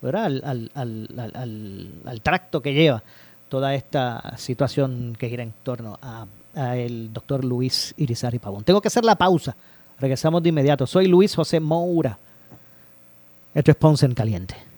¿verdad? 0.00 0.24
Al, 0.26 0.42
al, 0.44 0.70
al, 0.74 1.92
al, 2.04 2.20
tracto 2.22 2.60
que 2.60 2.72
lleva 2.72 3.02
toda 3.48 3.74
esta 3.74 4.36
situación 4.36 5.16
que 5.18 5.28
gira 5.28 5.42
en 5.42 5.52
torno 5.62 5.98
a, 6.00 6.26
el 6.74 7.12
doctor 7.12 7.44
Luis 7.44 7.94
Irizarry 7.96 8.38
Pavón. 8.38 8.64
Tengo 8.64 8.80
que 8.80 8.88
hacer 8.88 9.04
la 9.04 9.16
pausa. 9.16 9.54
Regresamos 9.98 10.42
de 10.42 10.48
inmediato. 10.48 10.86
Soy 10.86 11.06
Luis 11.06 11.34
José 11.34 11.60
Moura. 11.60 12.18
Esto 13.54 13.70
es 13.70 13.76
Ponce 13.76 14.06
en 14.06 14.14
Caliente. 14.14 14.69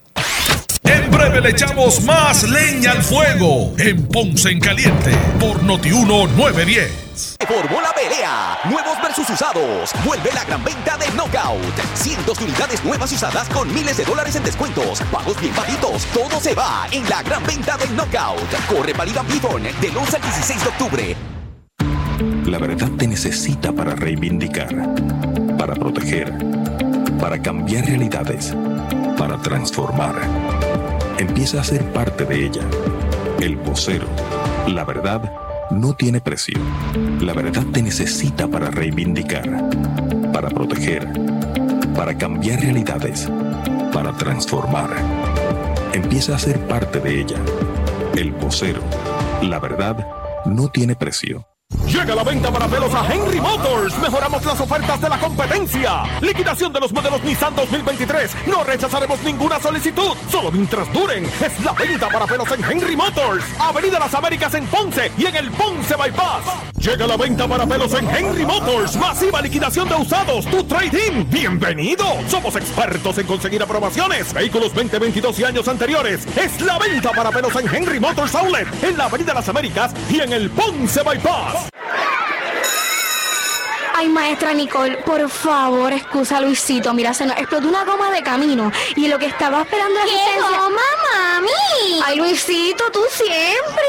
En 1.13 1.19
breve 1.19 1.41
le 1.43 1.51
echamos 1.51 2.03
más 2.05 2.43
leña 2.43 2.93
al 2.93 3.03
fuego 3.03 3.75
en 3.77 4.07
Ponce 4.07 4.49
en 4.49 4.59
Caliente 4.59 5.11
por 5.39 5.63
Notiuno 5.63 6.27
910. 6.27 7.37
Formó 7.47 7.83
la 7.83 7.93
pelea. 7.93 8.59
Nuevos 8.65 8.97
versus 9.03 9.29
usados. 9.29 9.91
Vuelve 10.07 10.31
la 10.33 10.43
gran 10.45 10.65
venta 10.65 10.97
de 10.97 11.07
Knockout. 11.11 11.61
Cientos 11.95 12.39
de 12.39 12.45
unidades 12.45 12.83
nuevas 12.83 13.13
usadas 13.13 13.47
con 13.51 13.73
miles 13.75 13.99
de 13.99 14.05
dólares 14.05 14.37
en 14.37 14.45
descuentos. 14.45 15.03
Pagos 15.13 15.39
bien 15.39 15.55
bajitos. 15.55 16.07
Todo 16.15 16.41
se 16.41 16.55
va 16.55 16.89
en 16.91 17.07
la 17.11 17.23
gran 17.23 17.45
venta 17.45 17.77
de 17.77 17.89
Knockout. 17.89 18.67
Corre 18.67 18.95
para 18.95 19.11
Iván 19.11 19.27
Pivon 19.27 19.63
del 19.63 19.97
11 19.97 20.17
al 20.17 20.23
16 20.23 20.63
de 20.63 20.69
octubre. 20.69 21.17
La 22.47 22.59
verdad 22.59 22.89
te 22.97 23.07
necesita 23.07 23.71
para 23.71 23.95
reivindicar, 23.95 24.75
para 25.59 25.75
proteger, 25.75 26.33
para 27.21 27.41
cambiar 27.41 27.85
realidades, 27.85 28.55
para 29.19 29.37
transformar 29.43 30.52
empieza 31.23 31.61
a 31.61 31.65
ser 31.65 31.85
parte 31.93 32.25
de 32.25 32.47
ella. 32.47 32.63
El 33.41 33.57
vocero. 33.57 34.07
La 34.67 34.85
verdad 34.85 35.33
no 35.71 35.95
tiene 35.95 36.21
precio. 36.21 36.59
La 37.21 37.33
verdad 37.33 37.65
te 37.73 37.81
necesita 37.81 38.49
para 38.49 38.71
reivindicar, 38.71 39.49
para 40.33 40.49
proteger, 40.51 41.09
para 41.95 42.19
cambiar 42.19 42.61
realidades, 42.61 43.31
para 43.93 44.13
transformar. 44.17 44.91
Empieza 45.93 46.35
a 46.35 46.39
ser 46.39 46.59
parte 46.67 46.99
de 46.99 47.21
ella. 47.21 47.39
El 48.17 48.33
vocero. 48.33 48.83
La 49.43 49.61
verdad 49.61 50.05
no 50.45 50.71
tiene 50.71 50.97
precio. 50.97 51.52
Llega 51.93 52.15
la 52.15 52.25
venta 52.25 52.51
para 52.51 52.67
pelos 52.69 52.95
a 52.95 53.13
Henry 53.13 53.39
Motors. 53.39 53.99
Mejoramos 53.99 54.43
las 54.47 54.59
ofertas 54.59 54.99
de 54.99 55.11
la 55.11 55.19
competencia. 55.19 56.05
Liquidación 56.23 56.73
de 56.73 56.81
los 56.81 56.91
modelos 56.91 57.23
Nissan 57.23 57.55
2023. 57.55 58.31
No 58.47 58.65
rechazaremos 58.65 59.23
ninguna 59.23 59.61
solicitud. 59.61 60.17
Solo 60.31 60.51
mientras 60.51 60.91
duren. 60.91 61.25
Es 61.25 61.63
la 61.63 61.73
venta 61.73 62.09
para 62.09 62.27
pelos 62.27 62.51
en 62.51 62.65
Henry 62.65 62.97
Motors. 62.97 63.45
Avenida 63.61 63.99
Las 63.99 64.15
Américas 64.15 64.55
en 64.55 64.67
Ponce 64.69 65.13
y 65.19 65.27
en 65.27 65.37
el 65.37 65.51
Ponce 65.51 65.95
Bypass. 65.95 66.45
Llega 66.79 67.07
la 67.07 67.19
venta 67.19 67.47
para 67.47 67.67
pelos 67.67 67.93
en 67.93 68.09
Henry 68.09 68.47
Motors. 68.47 68.97
Masiva 68.97 69.43
liquidación 69.43 69.87
de 69.87 69.97
usados. 69.97 70.47
Tu 70.47 70.65
trading. 70.65 71.27
Bienvenido. 71.29 72.07
Somos 72.27 72.57
expertos 72.57 73.19
en 73.19 73.27
conseguir 73.27 73.63
aprobaciones. 73.63 74.33
Vehículos 74.33 74.73
2022 74.73 75.39
y 75.41 75.45
años 75.45 75.69
anteriores. 75.69 76.27
Es 76.39 76.59
la 76.63 76.79
venta 76.79 77.11
para 77.11 77.31
pelos 77.31 77.55
en 77.55 77.73
Henry 77.73 78.01
Motors 78.01 78.35
Outlet. 78.35 78.67
En 78.83 78.97
la 78.97 79.05
Avenida 79.05 79.35
Las 79.35 79.51
Américas 79.51 79.93
y 80.09 80.21
en 80.21 80.33
el 80.33 80.49
Ponce 80.49 81.03
Bypass. 81.03 81.69
Ay, 84.03 84.09
maestra 84.09 84.53
Nicole, 84.53 84.97
por 85.07 85.31
favor, 85.31 85.93
excusa 85.93 86.39
a 86.39 86.41
Luisito. 86.41 86.93
Mira, 86.93 87.15
se 87.15 87.25
nos 87.25 87.37
explotó 87.37 87.69
una 87.69 87.85
goma 87.85 88.11
de 88.11 88.21
camino. 88.21 88.73
Y 88.97 89.07
lo 89.07 89.17
que 89.17 89.27
estaba 89.27 89.63
esperando 89.63 90.01
es 90.01 90.07
¿Qué 90.07 90.41
goma, 90.41 90.83
mami? 91.13 92.01
Ay, 92.05 92.19
Luisito, 92.19 92.83
tú 92.93 92.99
siempre. 93.13 93.85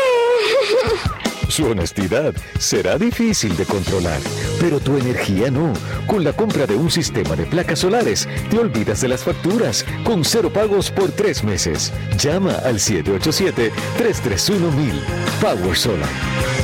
Su 1.50 1.66
honestidad 1.66 2.36
será 2.60 3.00
difícil 3.00 3.58
de 3.58 3.66
controlar, 3.66 4.20
pero 4.60 4.80
tu 4.80 4.98
energía 4.98 5.50
no. 5.50 5.74
Con 6.06 6.24
la 6.24 6.32
compra 6.34 6.68
de 6.68 6.76
un 6.76 6.92
sistema 6.92 7.36
de 7.36 7.48
placas 7.48 7.80
solares, 7.80 8.30
te 8.52 8.60
olvidas 8.60 9.02
de 9.02 9.08
las 9.08 9.24
facturas, 9.24 9.84
con 10.04 10.24
cero 10.24 10.54
pagos 10.54 10.92
por 10.92 11.12
tres 11.12 11.44
meses. 11.44 11.92
Llama 12.20 12.54
al 12.64 12.76
787-331-1000. 12.76 13.72
Power 15.42 15.76
Solar. 15.76 16.63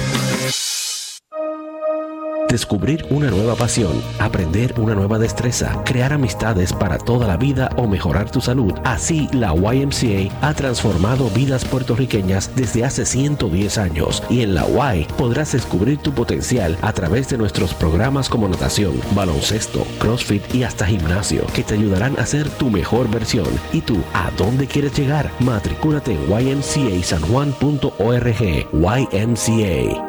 Descubrir 2.49 3.05
una 3.11 3.29
nueva 3.29 3.53
pasión, 3.53 4.01
aprender 4.17 4.73
una 4.79 4.95
nueva 4.95 5.19
destreza, 5.19 5.83
crear 5.85 6.13
amistades 6.13 6.73
para 6.73 6.97
toda 6.97 7.27
la 7.27 7.37
vida 7.37 7.69
o 7.77 7.87
mejorar 7.87 8.31
tu 8.31 8.41
salud. 8.41 8.73
Así, 8.83 9.29
la 9.33 9.53
YMCA 9.53 10.33
ha 10.41 10.55
transformado 10.55 11.29
vidas 11.29 11.63
puertorriqueñas 11.63 12.49
desde 12.55 12.85
hace 12.85 13.05
110 13.05 13.77
años 13.77 14.23
y 14.31 14.41
en 14.41 14.55
la 14.55 14.65
Y 14.95 15.03
podrás 15.15 15.51
descubrir 15.51 15.99
tu 15.99 16.11
potencial 16.11 16.75
a 16.81 16.91
través 16.91 17.29
de 17.29 17.37
nuestros 17.37 17.75
programas 17.75 18.29
como 18.29 18.49
natación, 18.49 18.93
baloncesto, 19.13 19.85
crossfit 19.99 20.41
y 20.55 20.63
hasta 20.63 20.87
gimnasio 20.87 21.45
que 21.53 21.63
te 21.63 21.75
ayudarán 21.75 22.17
a 22.17 22.25
ser 22.25 22.49
tu 22.49 22.71
mejor 22.71 23.11
versión. 23.11 23.45
¿Y 23.73 23.81
tú, 23.81 24.01
a 24.13 24.31
dónde 24.37 24.65
quieres 24.65 24.97
llegar? 24.97 25.29
Matricúlate 25.39 26.13
en 26.13 26.29
ymcasanjuan.org. 26.29 28.39
YMCA. 28.73 30.08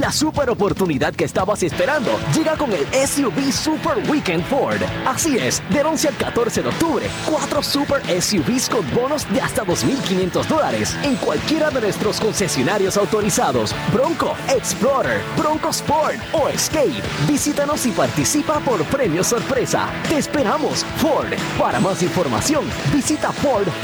La 0.00 0.12
super 0.12 0.48
oportunidad 0.48 1.12
que 1.12 1.24
estabas 1.24 1.64
esperando 1.64 2.12
llega 2.32 2.56
con 2.56 2.70
el 2.72 2.86
SUV 2.86 3.50
Super 3.50 3.98
Weekend 4.08 4.44
Ford. 4.44 4.80
Así 5.04 5.36
es, 5.36 5.60
del 5.70 5.86
11 5.86 6.08
al 6.08 6.16
14 6.16 6.62
de 6.62 6.68
octubre, 6.68 7.06
cuatro 7.28 7.64
super 7.64 8.00
SUVs 8.04 8.68
con 8.68 8.88
bonos 8.94 9.28
de 9.32 9.40
hasta 9.40 9.64
2.500 9.64 10.46
dólares 10.46 10.96
en 11.02 11.16
cualquiera 11.16 11.70
de 11.70 11.80
nuestros 11.80 12.20
concesionarios 12.20 12.96
autorizados. 12.96 13.74
Bronco, 13.92 14.36
Explorer, 14.48 15.20
Bronco 15.36 15.70
Sport 15.70 16.20
o 16.32 16.48
Escape. 16.48 17.02
Visítanos 17.26 17.84
y 17.86 17.90
participa 17.90 18.60
por 18.60 18.84
premio 18.84 19.24
sorpresa. 19.24 19.88
Te 20.08 20.18
esperamos, 20.18 20.84
Ford. 20.98 21.34
Para 21.58 21.80
más 21.80 22.04
información, 22.04 22.66
visita 22.92 23.32
ford.com.pr. 23.32 23.78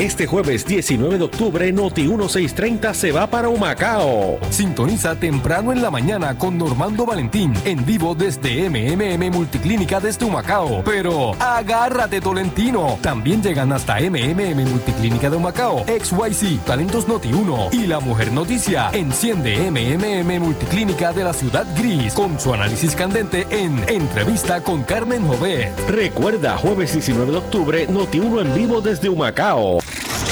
Este 0.00 0.26
jueves 0.26 0.64
19 0.64 1.18
de 1.18 1.24
octubre, 1.24 1.70
Noti 1.72 2.08
1630 2.08 2.94
se 2.94 3.12
va 3.12 3.26
para 3.26 3.50
Humacao. 3.50 4.38
Sintoniza 4.48 5.14
temprano 5.14 5.72
en 5.72 5.82
la 5.82 5.90
mañana 5.90 6.38
con 6.38 6.56
Normando 6.56 7.04
Valentín, 7.04 7.52
en 7.66 7.84
vivo 7.84 8.14
desde 8.14 8.70
MMM 8.70 9.30
Multiclínica 9.30 10.00
desde 10.00 10.24
Humacao. 10.24 10.82
Pero 10.86 11.32
agárrate, 11.38 12.22
Tolentino. 12.22 12.98
También 13.02 13.42
llegan 13.42 13.74
hasta 13.74 14.00
MMM 14.00 14.70
Multiclínica 14.70 15.28
de 15.28 15.36
Humacao, 15.36 15.84
XYZ, 15.84 16.64
Talentos 16.64 17.06
Noti 17.06 17.34
1 17.34 17.68
y 17.72 17.86
La 17.86 18.00
Mujer 18.00 18.32
Noticia. 18.32 18.88
Enciende 18.94 19.70
MMM 19.70 20.42
Multiclínica 20.42 21.12
de 21.12 21.24
la 21.24 21.34
Ciudad 21.34 21.66
Gris 21.76 22.14
con 22.14 22.40
su 22.40 22.54
análisis 22.54 22.96
candente 22.96 23.46
en 23.50 23.78
Entrevista 23.86 24.62
con 24.62 24.82
Carmen 24.82 25.26
Jovet. 25.26 25.78
Recuerda, 25.90 26.56
jueves 26.56 26.94
19 26.94 27.32
de 27.32 27.36
octubre, 27.36 27.86
Noti 27.86 28.18
1 28.18 28.40
en 28.40 28.54
vivo 28.54 28.80
desde 28.80 29.10
Humacao. 29.10 29.78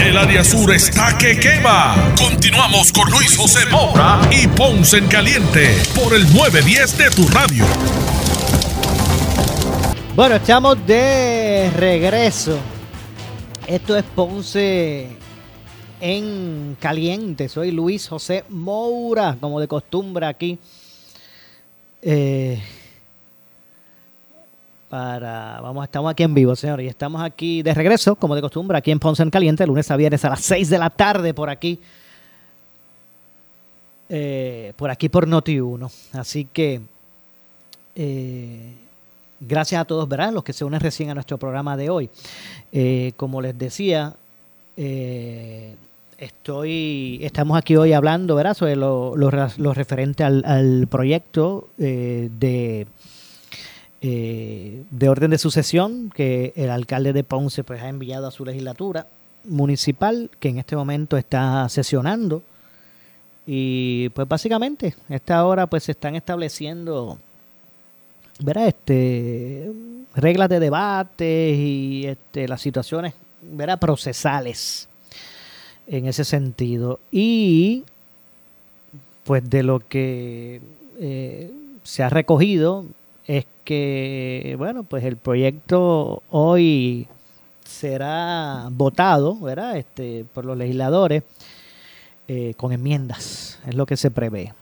El 0.00 0.16
área 0.16 0.42
sur 0.42 0.72
está 0.72 1.16
que 1.16 1.38
quema. 1.38 1.94
Continuamos 2.18 2.92
con 2.92 3.10
Luis 3.10 3.36
José 3.36 3.64
Moura 3.70 4.20
y 4.32 4.48
Ponce 4.48 4.98
en 4.98 5.06
Caliente 5.06 5.76
por 5.94 6.14
el 6.14 6.24
910 6.34 6.98
de 6.98 7.10
tu 7.10 7.28
radio. 7.28 7.64
Bueno, 10.16 10.34
estamos 10.34 10.84
de 10.86 11.70
regreso. 11.76 12.58
Esto 13.66 13.96
es 13.96 14.02
Ponce 14.02 15.08
en 16.00 16.76
Caliente. 16.80 17.48
Soy 17.48 17.70
Luis 17.70 18.08
José 18.08 18.44
Moura, 18.48 19.36
como 19.40 19.60
de 19.60 19.68
costumbre 19.68 20.26
aquí. 20.26 20.58
Eh, 22.02 22.60
para, 24.92 25.58
vamos, 25.62 25.84
estamos 25.84 26.10
aquí 26.10 26.22
en 26.22 26.34
vivo, 26.34 26.54
señor, 26.54 26.82
y 26.82 26.86
estamos 26.86 27.22
aquí 27.22 27.62
de 27.62 27.72
regreso, 27.72 28.14
como 28.14 28.34
de 28.34 28.42
costumbre, 28.42 28.76
aquí 28.76 28.90
en 28.90 28.98
Ponce 28.98 29.22
en 29.22 29.30
Caliente, 29.30 29.66
lunes 29.66 29.90
a 29.90 29.96
viernes 29.96 30.22
a 30.26 30.28
las 30.28 30.40
6 30.42 30.68
de 30.68 30.78
la 30.78 30.90
tarde 30.90 31.32
por 31.32 31.48
aquí. 31.48 31.80
eh, 34.10 34.74
por 34.76 34.90
aquí 34.90 35.08
por 35.08 35.26
Noti1. 35.26 35.90
Así 36.12 36.44
que 36.52 36.82
eh, 37.96 38.72
gracias 39.40 39.80
a 39.80 39.84
todos, 39.86 40.06
¿verdad? 40.06 40.30
Los 40.30 40.44
que 40.44 40.52
se 40.52 40.62
unen 40.66 40.80
recién 40.80 41.08
a 41.08 41.14
nuestro 41.14 41.38
programa 41.38 41.74
de 41.78 41.88
hoy. 41.88 42.10
Eh, 42.70 43.12
como 43.16 43.40
les 43.40 43.56
decía, 43.58 44.14
eh, 44.76 45.74
estoy, 46.18 47.18
estamos 47.22 47.56
aquí 47.56 47.76
hoy 47.76 47.94
hablando, 47.94 48.34
¿verdad? 48.34 48.52
Sobre 48.52 48.76
lo, 48.76 49.16
lo 49.16 49.30
re- 49.30 49.56
lo 49.56 49.72
referente 49.72 50.22
al, 50.22 50.86
proyecto 50.90 51.68
de, 51.78 52.86
eh, 54.02 54.82
de 54.90 55.08
orden 55.08 55.30
de 55.30 55.38
sucesión 55.38 56.10
que 56.14 56.52
el 56.56 56.70
alcalde 56.70 57.12
de 57.12 57.24
Ponce 57.24 57.62
pues, 57.64 57.80
ha 57.80 57.88
enviado 57.88 58.26
a 58.26 58.32
su 58.32 58.44
legislatura 58.44 59.06
municipal, 59.44 60.30
que 60.40 60.48
en 60.48 60.58
este 60.58 60.76
momento 60.76 61.16
está 61.16 61.68
sesionando. 61.68 62.42
Y 63.46 64.08
pues 64.10 64.28
básicamente, 64.28 64.94
a 65.08 65.14
esta 65.14 65.44
hora 65.46 65.66
pues 65.66 65.84
se 65.84 65.92
están 65.92 66.16
estableciendo 66.16 67.18
¿verdad? 68.40 68.68
Este, 68.68 69.70
reglas 70.14 70.48
de 70.48 70.60
debate 70.60 71.50
y 71.50 72.06
este, 72.06 72.48
las 72.48 72.60
situaciones 72.60 73.14
¿verdad? 73.40 73.78
procesales 73.78 74.88
en 75.86 76.06
ese 76.06 76.24
sentido. 76.24 77.00
Y 77.10 77.84
pues 79.24 79.48
de 79.48 79.62
lo 79.62 79.80
que 79.80 80.60
eh, 80.98 81.50
se 81.82 82.02
ha 82.02 82.08
recogido 82.08 82.84
es 83.26 83.46
que, 83.64 84.54
bueno, 84.58 84.84
pues 84.84 85.04
el 85.04 85.16
proyecto 85.16 86.22
hoy 86.30 87.06
será 87.64 88.68
votado, 88.70 89.36
¿verdad? 89.38 89.76
Este, 89.76 90.24
por 90.32 90.44
los 90.44 90.56
legisladores 90.56 91.22
eh, 92.28 92.54
con 92.56 92.72
enmiendas, 92.72 93.60
es 93.66 93.74
lo 93.74 93.86
que 93.86 93.96
se 93.96 94.10
prevé. 94.10 94.52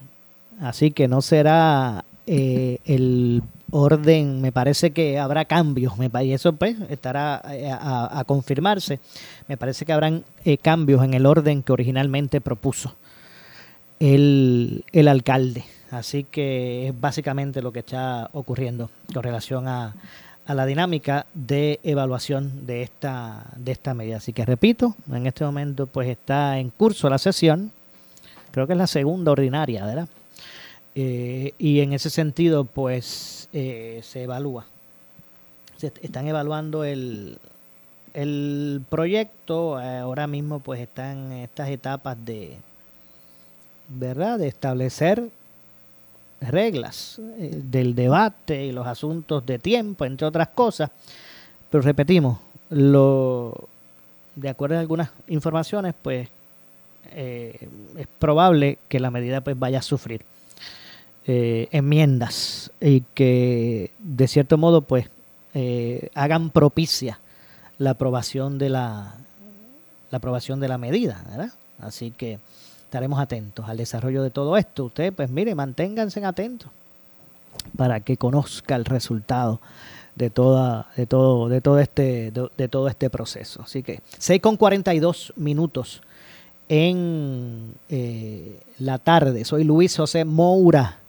Así 0.59 0.91
que 0.91 1.07
no 1.07 1.21
será 1.21 2.05
eh, 2.27 2.77
el 2.85 3.41
orden, 3.71 4.41
me 4.41 4.51
parece 4.51 4.91
que 4.91 5.17
habrá 5.17 5.45
cambios, 5.45 5.97
me 5.97 6.09
y 6.23 6.33
eso 6.33 6.53
pues 6.53 6.77
estará 6.89 7.41
eh, 7.49 7.71
a, 7.71 8.19
a 8.19 8.23
confirmarse. 8.25 8.99
Me 9.47 9.57
parece 9.57 9.85
que 9.85 9.93
habrán 9.93 10.23
eh, 10.45 10.57
cambios 10.57 11.03
en 11.03 11.13
el 11.13 11.25
orden 11.25 11.63
que 11.63 11.71
originalmente 11.71 12.41
propuso 12.41 12.93
el, 13.99 14.83
el 14.91 15.07
alcalde. 15.07 15.63
Así 15.91 16.23
que 16.23 16.87
es 16.87 16.99
básicamente 16.99 17.61
lo 17.61 17.71
que 17.71 17.79
está 17.79 18.29
ocurriendo 18.33 18.89
con 19.13 19.23
relación 19.23 19.67
a, 19.67 19.93
a 20.45 20.53
la 20.55 20.65
dinámica 20.65 21.25
de 21.33 21.79
evaluación 21.83 22.65
de 22.65 22.81
esta, 22.83 23.45
de 23.57 23.71
esta 23.73 23.93
medida. 23.93 24.17
Así 24.17 24.31
que 24.33 24.45
repito, 24.45 24.95
en 25.11 25.27
este 25.27 25.43
momento 25.43 25.87
pues 25.87 26.07
está 26.07 26.57
en 26.59 26.69
curso 26.69 27.09
la 27.09 27.17
sesión, 27.17 27.71
creo 28.51 28.67
que 28.67 28.73
es 28.73 28.77
la 28.79 28.87
segunda 28.87 29.31
ordinaria, 29.33 29.85
¿verdad? 29.85 30.07
Eh, 30.95 31.53
y 31.57 31.79
en 31.81 31.93
ese 31.93 32.09
sentido, 32.09 32.65
pues 32.65 33.47
eh, 33.53 33.99
se 34.03 34.23
evalúa. 34.23 34.65
Se 35.77 35.87
est- 35.87 36.03
están 36.03 36.27
evaluando 36.27 36.83
el, 36.83 37.37
el 38.13 38.81
proyecto. 38.89 39.79
eh, 39.81 39.99
ahora 39.99 40.27
mismo, 40.27 40.59
pues 40.59 40.81
están 40.81 41.31
estas 41.31 41.69
etapas 41.69 42.17
de, 42.25 42.57
¿verdad? 43.87 44.39
De 44.39 44.47
establecer 44.49 45.29
reglas 46.41 47.19
eh, 47.37 47.61
del 47.63 47.93
debate 47.95 48.65
y 48.65 48.71
los 48.71 48.87
asuntos 48.87 49.45
de 49.45 49.59
tiempo, 49.59 50.05
entre 50.05 50.27
otras 50.27 50.49
cosas. 50.49 50.89
Pero 51.69 51.81
repetimos, 51.81 52.39
lo, 52.69 53.67
de 54.35 54.49
acuerdo 54.49 54.77
a 54.77 54.79
algunas 54.79 55.11
informaciones, 55.27 55.93
pues 56.01 56.29
eh, 57.11 57.69
es 57.97 58.07
probable 58.19 58.79
que 58.87 58.99
la 58.99 59.11
medida 59.11 59.41
pues 59.41 59.57
vaya 59.57 59.79
a 59.79 59.83
sufrir 59.83 60.23
eh, 61.25 61.67
enmiendas 61.71 62.71
y 62.81 63.01
que 63.13 63.91
de 63.99 64.27
cierto 64.27 64.57
modo 64.57 64.81
pues 64.81 65.09
hagan 66.15 66.49
propicia 66.49 67.19
la 67.77 67.91
aprobación 67.91 68.57
de 68.57 68.69
la 68.69 69.15
la 70.11 70.17
aprobación 70.17 70.59
de 70.59 70.67
la 70.67 70.77
medida, 70.77 71.23
¿verdad? 71.29 71.51
Así 71.79 72.11
que 72.11 72.39
estaremos 72.91 73.21
atentos 73.21 73.69
al 73.69 73.77
desarrollo 73.77 74.21
de 74.21 74.31
todo 74.31 74.57
esto. 74.57 74.83
Ustedes, 74.83 75.13
pues 75.13 75.29
mire, 75.29 75.55
manténganse 75.55 76.25
atentos 76.25 76.69
para 77.77 78.01
que 78.01 78.17
conozca 78.17 78.75
el 78.75 78.83
resultado 78.83 79.61
de 80.15 80.29
toda 80.29 80.89
de 80.97 81.05
todo 81.05 81.47
de 81.47 81.61
todo 81.61 81.79
este 81.79 82.31
de, 82.31 82.67
todo 82.67 82.89
este 82.89 83.09
proceso. 83.09 83.61
Así 83.61 83.81
que 83.81 84.01
6 84.17 84.41
con 84.41 84.57
42 84.57 85.31
minutos 85.37 86.01
en 86.67 87.75
eh, 87.87 88.59
la 88.79 88.97
tarde. 88.97 89.45
Soy 89.45 89.63
Luis 89.63 89.95
José 89.95 90.25
Moura. 90.25 90.99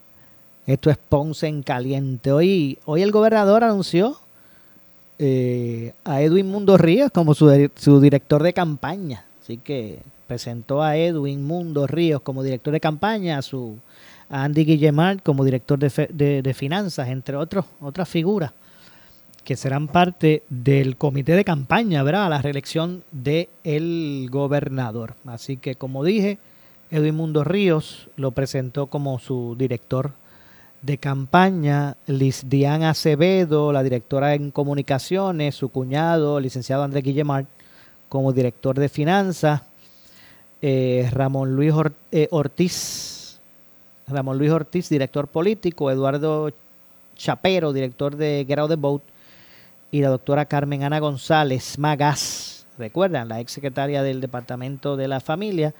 Esto 0.69 0.89
es 0.89 0.97
Ponce 0.97 1.49
en 1.49 1.65
caliente. 1.65 2.31
Hoy 2.31 2.79
hoy 2.85 3.03
el 3.03 3.11
gobernador 3.11 3.65
anunció 3.65 4.21
eh, 5.19 5.95
a 6.05 6.23
Edwin 6.23 6.49
Mundo 6.49 6.79
Ríos 6.79 7.11
como 7.11 7.35
su, 7.35 7.69
su 7.75 8.01
director 8.01 8.41
de 8.45 8.53
campaña. 8.53 9.25
Así 9.43 9.57
que 9.57 9.99
presentó 10.33 10.83
a 10.83 10.97
Edwin 10.97 11.47
Mundo 11.47 11.87
Ríos 11.87 12.23
como 12.23 12.43
director 12.43 12.73
de 12.73 12.81
campaña 12.81 13.37
a 13.37 13.43
su 13.43 13.77
Andy 14.31 14.65
Guillemard 14.65 15.21
como 15.21 15.45
director 15.45 15.79
de, 15.79 16.55
finanzas 16.57 17.09
entre 17.09 17.37
otras 17.37 18.09
figuras 18.09 18.53
que 19.45 19.57
serán 19.57 19.89
parte 19.89 20.43
del 20.49 20.97
comité 20.97 21.37
de 21.37 21.45
campaña, 21.45 22.03
¿verdad? 22.03 22.25
A 22.25 22.29
la 22.31 22.41
reelección 22.41 23.05
del 23.11 23.51
el 23.63 24.29
gobernador. 24.31 25.17
Así 25.27 25.59
que, 25.59 25.75
como 25.75 26.03
dije, 26.03 26.39
Edwin 26.91 27.15
Mundo 27.15 27.45
Ríos 27.45 28.09
lo 28.17 28.31
presentó 28.31 28.87
como 28.87 29.19
su 29.19 29.55
director 29.59 30.13
de 30.81 30.97
campaña, 30.97 31.99
Liz 32.07 32.45
Diana 32.49 32.91
Acevedo, 32.91 33.71
la 33.71 33.83
directora 33.83 34.35
en 34.35 34.51
comunicaciones, 34.51 35.57
su 35.57 35.69
cuñado, 35.69 36.41
licenciado 36.41 36.85
Andrés 36.85 37.05
Guillemar, 37.05 37.45
como 38.09 38.33
director 38.33 38.79
de 38.79 38.89
finanzas, 38.89 39.63
eh, 40.63 41.09
Ramón 41.13 41.55
Luis 41.55 41.75
eh, 42.13 42.29
Ortiz, 42.31 43.41
Ramón 44.07 44.39
Luis 44.39 44.51
Ortiz, 44.51 44.89
director 44.89 45.29
político, 45.29 45.91
Eduardo 45.91 46.51
Chapero, 47.17 47.73
director 47.73 48.17
de 48.17 48.45
Get 48.47 48.59
Out 48.59 48.71
the 48.71 48.77
Boat, 48.77 49.03
y 49.91 50.01
la 50.01 50.09
doctora 50.09 50.47
Carmen 50.47 50.85
Ana 50.85 51.01
González 51.01 51.79
Magas, 51.79 52.67
recuerdan, 52.79 53.29
la 53.29 53.41
ex 53.41 53.53
secretaria 53.53 54.03
del 54.03 54.21
Departamento 54.21 54.97
de 54.97 55.09
la 55.09 55.21
Familia, 55.21 55.75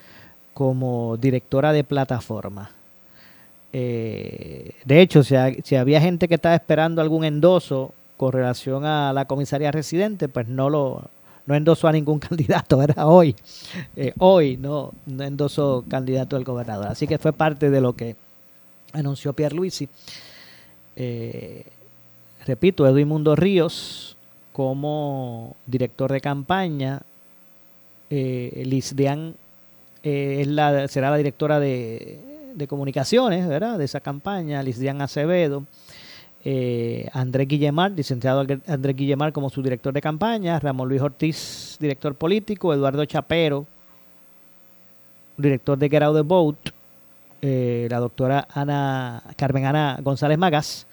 como 0.53 1.17
directora 1.17 1.73
de 1.73 1.85
plataforma. 1.85 2.71
Eh, 3.73 4.73
de 4.85 5.01
hecho, 5.01 5.23
si, 5.25 5.35
había 5.77 6.01
gente 6.01 6.29
que 6.29 6.35
estaba 6.35 6.55
esperando 6.55 7.01
algún 7.01 7.25
endoso 7.25 7.95
con 8.17 8.33
relación 8.33 8.85
a 8.85 9.13
la 9.13 9.25
comisaría 9.25 9.71
residente, 9.71 10.29
pues 10.29 10.47
no 10.49 10.69
lo 10.69 11.09
no 11.47 11.55
endosó 11.55 11.89
a 11.89 11.93
ningún 11.93 12.19
candidato, 12.21 12.83
era 12.83 13.07
hoy. 13.07 13.35
Eh, 13.97 14.13
hoy 14.19 14.57
no, 14.57 14.93
no 15.07 15.25
endosó 15.25 15.85
candidato 15.89 16.37
del 16.37 16.45
gobernador. 16.45 16.89
Así 16.89 17.07
que 17.07 17.19
fue 17.19 17.33
parte 17.33 17.71
de 17.71 17.81
lo 17.81 17.95
que 17.95 18.17
anunció 18.93 19.33
Pierre 19.33 19.55
Luisi. 19.55 19.89
Eh, 20.97 21.65
repito, 22.47 22.87
Edwin 22.87 23.09
Mundo 23.09 23.35
Ríos 23.37 24.17
como 24.53 25.57
director 25.67 26.13
de 26.13 26.21
campaña, 26.21 27.01
eh, 28.11 28.63
Liz 28.67 28.95
Dean 28.95 29.35
eh, 30.03 30.45
será 30.89 31.11
la 31.11 31.17
directora 31.17 31.59
de, 31.59 32.21
comunicaciones 32.69 33.49
¿verdad? 33.49 33.79
de 33.79 33.87
esa 33.87 34.01
campaña, 34.01 34.63
Liz 34.63 34.79
Dean 34.79 35.01
Acevedo, 35.01 35.65
eh, 36.45 37.09
Andrés 37.13 37.47
Guillemar, 37.47 37.93
licenciado 37.93 38.45
Andrés 38.67 38.97
Guillemar 38.97 39.33
como 39.33 39.49
su 39.49 39.63
director 39.63 39.93
de 39.93 40.01
campaña, 40.01 40.59
Ramón 40.59 40.89
Luis 40.89 41.01
Ortiz, 41.01 41.77
director 41.79 42.15
político, 42.15 42.75
Eduardo 42.75 43.05
Chapero, 43.05 43.65
director 45.37 45.79
de 45.79 45.89
Get 45.89 46.03
Out 46.03 46.17
the 46.17 46.23
Boat, 46.23 46.57
eh, 47.43 47.87
la 47.91 48.01
doctora 48.01 48.49
Ana 48.53 49.23
Carmen 49.37 49.67
Ana 49.67 49.99
González 50.03 50.37
Magas, 50.37 50.87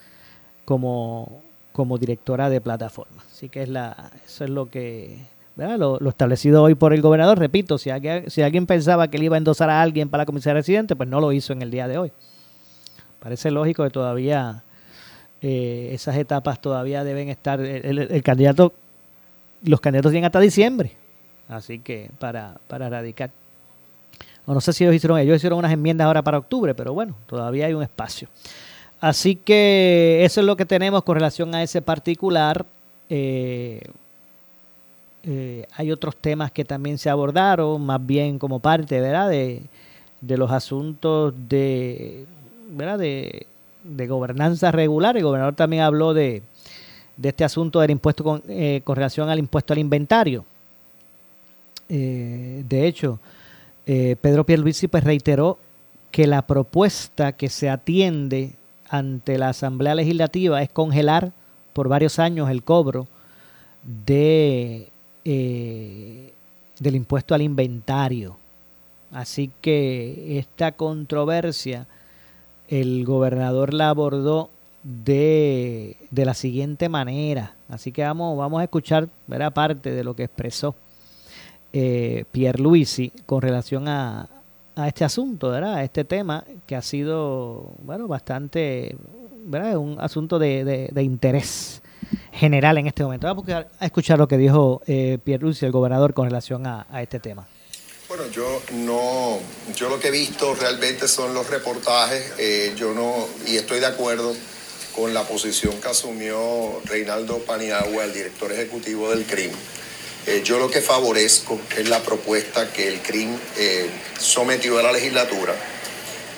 como, 0.65 1.41
como 1.71 1.97
directora 1.97 2.49
de 2.49 2.61
plataforma. 2.61 3.23
Así 3.31 3.49
que 3.49 3.63
es 3.63 3.69
la, 3.69 4.11
eso 4.23 4.43
es 4.43 4.51
lo 4.51 4.69
que, 4.69 5.17
Lo, 5.57 5.97
establecido 6.09 6.61
hoy 6.61 6.75
por 6.75 6.93
el 6.93 7.01
gobernador. 7.01 7.39
Repito, 7.39 7.79
si 7.79 7.89
alguien, 7.89 8.29
si 8.29 8.43
alguien 8.43 8.67
pensaba 8.67 9.07
que 9.07 9.17
él 9.17 9.23
iba 9.23 9.35
a 9.35 9.39
endosar 9.39 9.71
a 9.71 9.81
alguien 9.81 10.09
para 10.09 10.21
la 10.21 10.25
comisaría 10.27 10.55
residente, 10.55 10.95
pues 10.95 11.09
no 11.09 11.19
lo 11.19 11.31
hizo 11.31 11.53
en 11.53 11.63
el 11.63 11.71
día 11.71 11.87
de 11.87 11.97
hoy. 11.97 12.11
Parece 13.19 13.49
lógico 13.49 13.83
que 13.83 13.89
todavía 13.89 14.63
eh, 15.41 15.89
esas 15.93 16.15
etapas 16.17 16.61
todavía 16.61 17.03
deben 17.03 17.29
estar, 17.29 17.59
el, 17.61 18.23
candidato, 18.23 18.73
los 19.63 19.79
candidatos 19.79 20.11
tienen 20.11 20.25
hasta 20.25 20.39
diciembre, 20.39 20.91
así 21.47 21.79
que 21.79 22.11
para, 22.19 22.55
para 22.67 22.87
erradicar. 22.87 23.31
O 24.45 24.53
no 24.53 24.61
sé 24.61 24.73
si 24.73 24.83
ellos 24.83 24.95
hicieron, 24.95 25.19
ellos 25.19 25.37
hicieron 25.37 25.59
unas 25.59 25.71
enmiendas 25.71 26.05
ahora 26.05 26.23
para 26.23 26.39
octubre, 26.39 26.73
pero 26.73 26.93
bueno, 26.93 27.15
todavía 27.27 27.67
hay 27.67 27.73
un 27.73 27.83
espacio. 27.83 28.27
Así 28.99 29.35
que 29.35 30.25
eso 30.25 30.41
es 30.41 30.45
lo 30.45 30.57
que 30.57 30.65
tenemos 30.65 31.03
con 31.03 31.15
relación 31.15 31.53
a 31.55 31.63
ese 31.63 31.81
particular. 31.81 32.65
Eh, 33.09 33.81
eh, 35.23 35.65
hay 35.75 35.91
otros 35.91 36.15
temas 36.15 36.51
que 36.51 36.65
también 36.65 36.97
se 36.97 37.09
abordaron, 37.09 37.81
más 37.85 38.05
bien 38.05 38.39
como 38.39 38.59
parte, 38.59 38.99
¿verdad? 38.99 39.29
De, 39.29 39.61
los 40.21 40.51
asuntos 40.51 41.33
de, 41.47 42.25
¿verdad? 42.69 42.99
De, 42.99 43.47
gobernanza 44.07 44.71
regular. 44.71 45.17
El 45.17 45.23
gobernador 45.23 45.55
también 45.55 45.83
habló 45.83 46.13
de, 46.13 46.43
este 47.21 47.43
asunto 47.43 47.79
del 47.79 47.91
impuesto 47.91 48.23
con, 48.23 48.43
eh, 48.47 48.81
con, 48.83 48.95
relación 48.95 49.29
al 49.29 49.39
impuesto 49.39 49.73
al 49.73 49.79
inventario. 49.79 50.45
de 51.87 52.87
hecho, 52.87 53.19
Pedro 53.85 54.45
Pierluisi 54.45 54.87
pues 54.87 55.03
reiteró 55.03 55.57
que 56.11 56.27
la 56.27 56.43
propuesta 56.43 57.31
que 57.33 57.49
se 57.49 57.69
atiende 57.69 58.53
ante 58.89 59.37
la 59.37 59.49
Asamblea 59.49 59.95
Legislativa 59.95 60.61
es 60.61 60.69
congelar 60.69 61.31
por 61.73 61.87
varios 61.87 62.19
años 62.19 62.49
el 62.49 62.63
cobro 62.63 63.07
de, 63.83 64.89
eh, 65.23 66.33
del 66.79 66.95
impuesto 66.95 67.35
al 67.35 67.41
inventario. 67.41 68.37
Así 69.11 69.51
que 69.61 70.37
esta 70.39 70.71
controversia 70.71 71.87
el 72.69 73.03
gobernador 73.05 73.73
la 73.73 73.89
abordó 73.89 74.49
de, 74.83 75.97
de 76.11 76.25
la 76.25 76.33
siguiente 76.33 76.87
manera. 76.87 77.55
Así 77.67 77.91
que 77.91 78.03
vamos, 78.03 78.37
vamos 78.37 78.61
a 78.61 78.63
escuchar 78.63 79.09
¿verdad? 79.27 79.53
parte 79.53 79.91
de 79.91 80.03
lo 80.03 80.15
que 80.15 80.23
expresó 80.23 80.75
eh, 81.73 82.25
Pierre 82.31 82.61
Luisi 82.61 83.11
con 83.25 83.41
relación 83.41 83.87
a, 83.87 84.27
a 84.75 84.87
este 84.87 85.03
asunto, 85.03 85.49
¿verdad? 85.49 85.75
A 85.75 85.83
este 85.83 86.03
tema 86.03 86.43
que 86.65 86.75
ha 86.75 86.81
sido, 86.81 87.73
bueno, 87.83 88.07
bastante, 88.07 88.95
¿verdad? 89.45 89.77
Un 89.77 89.97
asunto 89.99 90.39
de, 90.39 90.89
de, 90.91 91.03
interés 91.03 91.81
general 92.31 92.77
en 92.77 92.87
este 92.87 93.03
momento. 93.03 93.27
Vamos 93.27 93.45
a 93.49 93.85
escuchar 93.85 94.17
lo 94.17 94.27
que 94.27 94.37
dijo 94.37 94.81
eh, 94.87 95.19
Pierre 95.23 95.43
Lucy, 95.43 95.65
el 95.65 95.71
gobernador, 95.71 96.13
con 96.13 96.25
relación 96.25 96.65
a, 96.65 96.85
este 97.01 97.19
tema. 97.19 97.45
Bueno, 98.09 98.25
yo 98.31 98.63
no, 98.71 99.39
yo 99.75 99.87
lo 99.87 99.99
que 99.99 100.07
he 100.07 100.11
visto 100.11 100.55
realmente 100.55 101.07
son 101.07 101.35
los 101.35 101.47
reportajes, 101.47 102.33
eh, 102.39 102.73
yo 102.75 102.91
no, 102.91 103.29
y 103.45 103.57
estoy 103.57 103.79
de 103.79 103.85
acuerdo 103.85 104.35
con 104.95 105.13
la 105.13 105.27
posición 105.27 105.79
que 105.79 105.89
asumió 105.89 106.81
Reinaldo 106.85 107.37
Paniagua, 107.37 108.05
el 108.05 108.11
director 108.11 108.51
ejecutivo 108.51 109.11
del 109.11 109.25
CRIM 109.27 109.51
eh, 110.25 110.41
yo 110.43 110.57
lo 110.57 110.71
que 110.71 110.81
favorezco 110.81 111.59
es 111.77 111.87
la 111.87 112.01
propuesta 112.01 112.73
que 112.73 112.87
el 112.87 112.99
CRIM 113.03 113.37
eh, 113.57 113.87
sometió 114.17 114.79
a 114.79 114.81
la 114.81 114.91
legislatura, 114.91 115.53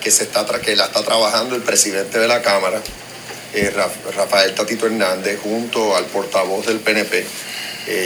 que, 0.02 0.10
se 0.10 0.24
está 0.24 0.44
que 0.60 0.76
la 0.76 0.84
está 0.84 1.02
trabajando 1.02 1.56
el 1.56 1.62
presidente 1.62 2.18
de 2.18 2.28
la 2.28 2.42
Cámara, 2.42 2.82
Rafael 4.14 4.54
Tatito 4.54 4.84
Hernández, 4.84 5.40
junto 5.42 5.96
al 5.96 6.04
portavoz 6.04 6.66
del 6.66 6.80
PNP, 6.80 7.24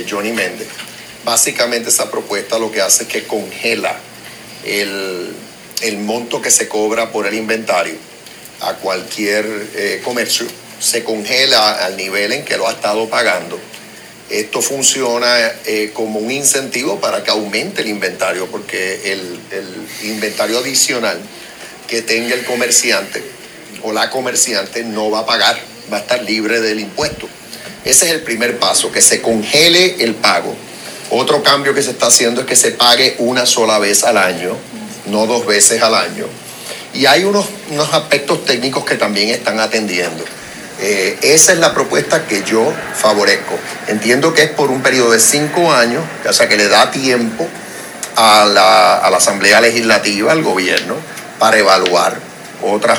Johnny 0.09 0.31
Méndez. 0.31 0.69
Básicamente 1.27 1.91
esa 1.91 2.11
propuesta 2.11 2.59
lo 2.59 2.73
que 2.73 2.81
hace 2.81 3.03
es 3.03 3.09
que 3.11 3.27
congela 3.27 3.95
el, 4.65 5.35
el 5.83 5.99
monto 5.99 6.41
que 6.41 6.51
se 6.51 6.69
cobra 6.69 7.13
por 7.13 7.27
el 7.27 7.35
inventario 7.35 7.97
a 8.63 8.73
cualquier 8.77 10.01
comercio, 10.03 10.47
se 10.81 11.05
congela 11.05 11.85
al 11.85 11.99
nivel 11.99 12.33
en 12.33 12.45
que 12.47 12.57
lo 12.57 12.67
ha 12.67 12.73
estado 12.73 13.11
pagando 13.11 13.61
esto 14.31 14.61
funciona 14.61 15.53
eh, 15.67 15.93
como 15.95 16.19
un 16.19 16.33
incentivo 16.33 16.99
para 16.99 17.23
que 17.23 17.31
aumente 17.31 17.83
el 17.83 17.89
inventario, 17.89 18.47
porque 18.47 19.13
el, 19.13 19.39
inventario 20.03 20.59
adicional 20.59 21.19
que 21.87 22.03
tenga 22.03 22.35
el 22.35 22.45
comerciante 22.45 23.23
o 23.83 23.93
la 23.93 24.11
comerciante 24.11 24.83
no 24.83 25.11
va 25.11 25.21
a 25.21 25.27
pagar, 25.27 25.57
va 25.93 25.99
a 25.99 26.01
estar 26.01 26.23
libre 26.25 26.61
del 26.61 26.81
impuesto. 26.81 27.29
Ese 27.85 28.07
es 28.07 28.13
el 28.13 28.23
primer 28.23 28.59
paso, 28.59 28.91
que 28.91 29.01
se 29.01 29.23
congele 29.23 30.03
el 30.03 30.17
pago. 30.17 30.57
Otro 31.11 31.43
cambio 31.43 31.75
que 31.75 31.83
se 31.83 31.91
está 31.91 32.07
haciendo 32.07 32.41
es 32.41 32.47
que 32.47 32.57
se 32.57 32.73
pague 32.73 33.17
una 33.19 33.47
sola 33.47 33.79
vez 33.79 34.05
al 34.05 34.17
año, 34.17 34.57
no 35.07 35.27
dos 35.27 35.47
veces 35.47 35.83
al 35.83 35.95
año. 35.95 36.27
Y 36.95 37.07
hay 37.07 37.25
unos, 37.25 37.47
unos 37.71 37.93
aspectos 37.93 38.45
técnicos 38.45 38.85
que 38.85 38.97
también 38.97 39.31
están 39.31 39.61
atendiendo. 39.61 40.25
Eh, 40.81 41.19
esa 41.23 41.53
es 41.53 41.59
la 41.59 41.73
propuesta 41.73 42.27
que 42.27 42.43
yo 42.43 42.73
favorezco. 42.95 43.59
Entiendo 43.87 44.35
que 44.35 44.43
es 44.43 44.51
por 44.51 44.71
un 44.71 44.83
periodo 44.83 45.13
de 45.13 45.21
cinco 45.21 45.73
años, 45.73 46.03
o 46.29 46.33
sea 46.33 46.49
que 46.49 46.57
le 46.57 46.69
da 46.69 46.91
tiempo 46.91 47.47
a 48.17 48.45
la, 48.45 48.99
a 48.99 49.11
la 49.11 49.17
Asamblea 49.17 49.61
Legislativa, 49.61 50.33
al 50.33 50.43
gobierno, 50.43 50.97
para 51.39 51.59
evaluar 51.59 52.19
otras, 52.63 52.99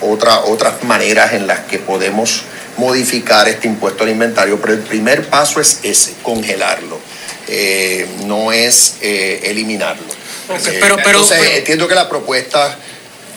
otra, 0.00 0.40
otras 0.40 0.82
maneras 0.84 1.32
en 1.32 1.46
las 1.46 1.60
que 1.60 1.78
podemos 1.78 2.42
modificar 2.76 3.48
este 3.48 3.66
impuesto 3.68 4.04
al 4.04 4.10
inventario, 4.10 4.60
pero 4.60 4.74
el 4.74 4.80
primer 4.80 5.28
paso 5.28 5.60
es 5.60 5.80
ese, 5.82 6.14
congelarlo, 6.22 7.00
eh, 7.48 8.06
no 8.26 8.52
es 8.52 8.96
eh, 9.00 9.40
eliminarlo. 9.44 10.04
Okay, 10.48 10.78
pero, 10.80 10.96
pero, 10.96 11.10
Entonces, 11.20 11.38
pero- 11.40 11.56
entiendo 11.56 11.88
que 11.88 11.94
la 11.94 12.08
propuesta, 12.08 12.78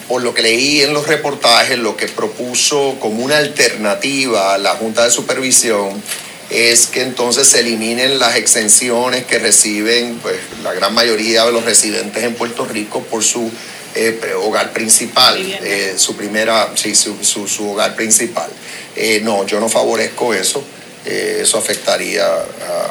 por 0.07 0.21
lo 0.21 0.33
que 0.33 0.41
leí 0.41 0.81
en 0.81 0.93
los 0.93 1.07
reportajes, 1.07 1.77
lo 1.77 1.95
que 1.97 2.07
propuso 2.07 2.97
como 2.99 3.23
una 3.23 3.37
alternativa 3.37 4.53
a 4.53 4.57
la 4.57 4.75
Junta 4.75 5.05
de 5.05 5.11
Supervisión 5.11 6.01
es 6.49 6.87
que 6.87 7.01
entonces 7.03 7.47
se 7.47 7.59
eliminen 7.59 8.17
las 8.17 8.35
exenciones 8.35 9.23
que 9.25 9.37
reciben 9.37 10.17
pues, 10.21 10.35
la 10.63 10.73
gran 10.73 10.93
mayoría 10.95 11.45
de 11.45 11.51
los 11.51 11.63
residentes 11.63 12.23
en 12.23 12.33
Puerto 12.33 12.65
Rico 12.65 13.03
por 13.03 13.23
su 13.23 13.51
eh, 13.95 14.19
hogar 14.43 14.71
principal, 14.73 15.37
eh, 15.63 15.93
su 15.97 16.15
primera, 16.15 16.71
sí, 16.75 16.95
su, 16.95 17.23
su- 17.23 17.47
su 17.47 17.69
hogar 17.71 17.95
principal. 17.95 18.49
Eh, 18.95 19.21
no, 19.23 19.45
yo 19.45 19.59
no 19.59 19.69
favorezco 19.69 20.33
eso. 20.33 20.63
Eh, 21.05 21.39
eso 21.41 21.57
afectaría 21.57 22.25
a 22.25 22.89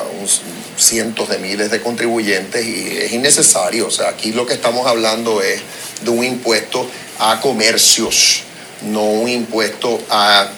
cientos 0.77 1.29
de 1.29 1.39
miles 1.39 1.71
de 1.71 1.81
contribuyentes 1.81 2.65
y 2.65 2.97
es 2.97 3.13
innecesario. 3.13 3.87
O 3.89 3.91
sea, 3.91 4.09
aquí 4.11 4.33
lo 4.33 4.47
que 4.47 4.55
estamos 4.55 4.87
hablando 4.87 5.43
es 5.43 5.61
de 6.03 6.11
un 6.11 6.25
impuesto 6.25 6.87
a 7.19 7.41
comercios, 7.41 8.43
no 8.83 9.03
un 9.03 9.29
impuesto 9.29 10.01
a 10.11 10.49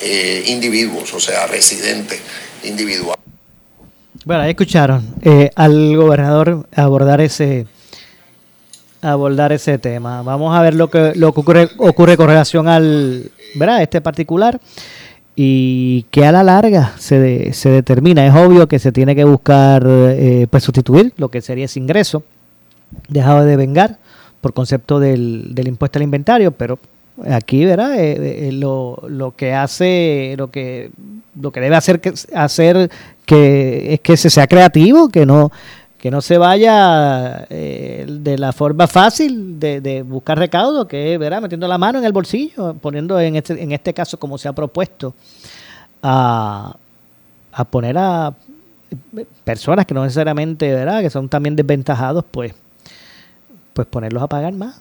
eh, 0.00 0.44
individuos, 0.46 1.14
o 1.14 1.20
sea, 1.20 1.46
residentes 1.46 2.20
individuales. 2.64 3.16
Bueno, 4.24 4.42
ahí 4.42 4.50
escucharon 4.50 5.14
eh, 5.22 5.50
al 5.54 5.96
gobernador 5.96 6.68
abordar 6.74 7.20
ese 7.20 7.66
abordar 9.00 9.52
ese 9.52 9.78
tema. 9.78 10.22
Vamos 10.22 10.56
a 10.56 10.60
ver 10.60 10.74
lo 10.74 10.90
que 10.90 11.12
lo 11.14 11.32
que 11.32 11.40
ocurre 11.40 11.68
ocurre 11.78 12.16
con 12.16 12.26
relación 12.26 12.68
al, 12.68 13.30
¿verdad? 13.54 13.80
Este 13.80 14.00
particular 14.00 14.60
y 15.40 16.04
que 16.10 16.26
a 16.26 16.32
la 16.32 16.42
larga 16.42 16.94
se, 16.98 17.20
de- 17.20 17.52
se 17.52 17.68
determina. 17.70 18.26
Es 18.26 18.34
obvio 18.34 18.66
que 18.66 18.80
se 18.80 18.90
tiene 18.90 19.14
que 19.14 19.22
buscar 19.22 19.86
eh, 19.86 20.48
pues 20.50 20.64
sustituir 20.64 21.12
lo 21.16 21.28
que 21.28 21.40
sería 21.40 21.66
ese 21.66 21.78
ingreso 21.78 22.24
dejado 23.08 23.44
de 23.44 23.56
vengar 23.56 23.98
por 24.40 24.52
concepto 24.52 24.98
del, 24.98 25.54
del 25.54 25.68
impuesto 25.68 26.00
al 26.00 26.02
inventario, 26.02 26.50
pero 26.50 26.80
aquí 27.30 27.64
verá 27.64 27.96
Eh, 27.96 28.48
eh, 28.48 28.52
lo, 28.52 29.00
lo 29.08 29.36
que 29.36 29.52
hace 29.54 30.34
lo 30.36 30.50
que 30.50 30.90
lo 31.40 31.52
que 31.52 31.60
debe 31.60 31.76
hacer 31.76 32.00
que 32.00 32.12
hacer 32.34 32.90
que 33.24 33.94
es 33.94 34.00
que 34.00 34.16
se 34.16 34.30
sea 34.30 34.48
creativo 34.48 35.08
que 35.08 35.24
no 35.24 35.52
que 35.98 36.10
no 36.10 36.20
se 36.20 36.38
vaya 36.38 37.46
eh, 37.50 38.06
de 38.08 38.38
la 38.38 38.52
forma 38.52 38.86
fácil 38.86 39.58
de, 39.58 39.80
de 39.80 40.02
buscar 40.02 40.38
recaudo 40.38 40.86
que 40.86 41.14
es 41.14 41.18
¿verdad? 41.18 41.42
metiendo 41.42 41.66
la 41.66 41.76
mano 41.78 41.98
en 41.98 42.04
el 42.04 42.12
bolsillo 42.12 42.74
poniendo 42.74 43.18
en 43.20 43.36
este 43.36 43.60
en 43.62 43.72
este 43.72 43.92
caso 43.92 44.16
como 44.18 44.38
se 44.38 44.48
ha 44.48 44.52
propuesto 44.52 45.14
a, 46.02 46.76
a 47.52 47.64
poner 47.64 47.98
a 47.98 48.32
personas 49.44 49.84
que 49.86 49.94
no 49.94 50.02
necesariamente 50.04 50.72
verdad 50.72 51.00
que 51.00 51.10
son 51.10 51.28
también 51.28 51.56
desventajados 51.56 52.24
pues 52.30 52.54
pues 53.72 53.86
ponerlos 53.86 54.22
a 54.22 54.26
pagar 54.26 54.52
más. 54.54 54.80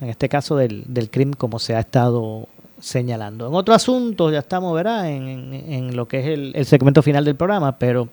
En 0.00 0.08
este 0.08 0.28
caso 0.28 0.56
del, 0.56 0.84
del 0.86 1.10
crimen, 1.10 1.34
como 1.34 1.58
se 1.58 1.74
ha 1.74 1.80
estado 1.80 2.46
señalando. 2.80 3.48
En 3.48 3.54
otro 3.54 3.74
asunto, 3.74 4.30
ya 4.30 4.38
estamos, 4.38 4.72
¿verdad?, 4.74 5.10
en, 5.10 5.28
en- 5.28 5.72
en 5.72 5.96
lo 5.96 6.06
que 6.06 6.20
es 6.20 6.26
el, 6.26 6.52
el 6.54 6.64
segmento 6.64 7.02
final 7.02 7.24
del 7.24 7.34
programa, 7.34 7.76
pero 7.76 8.08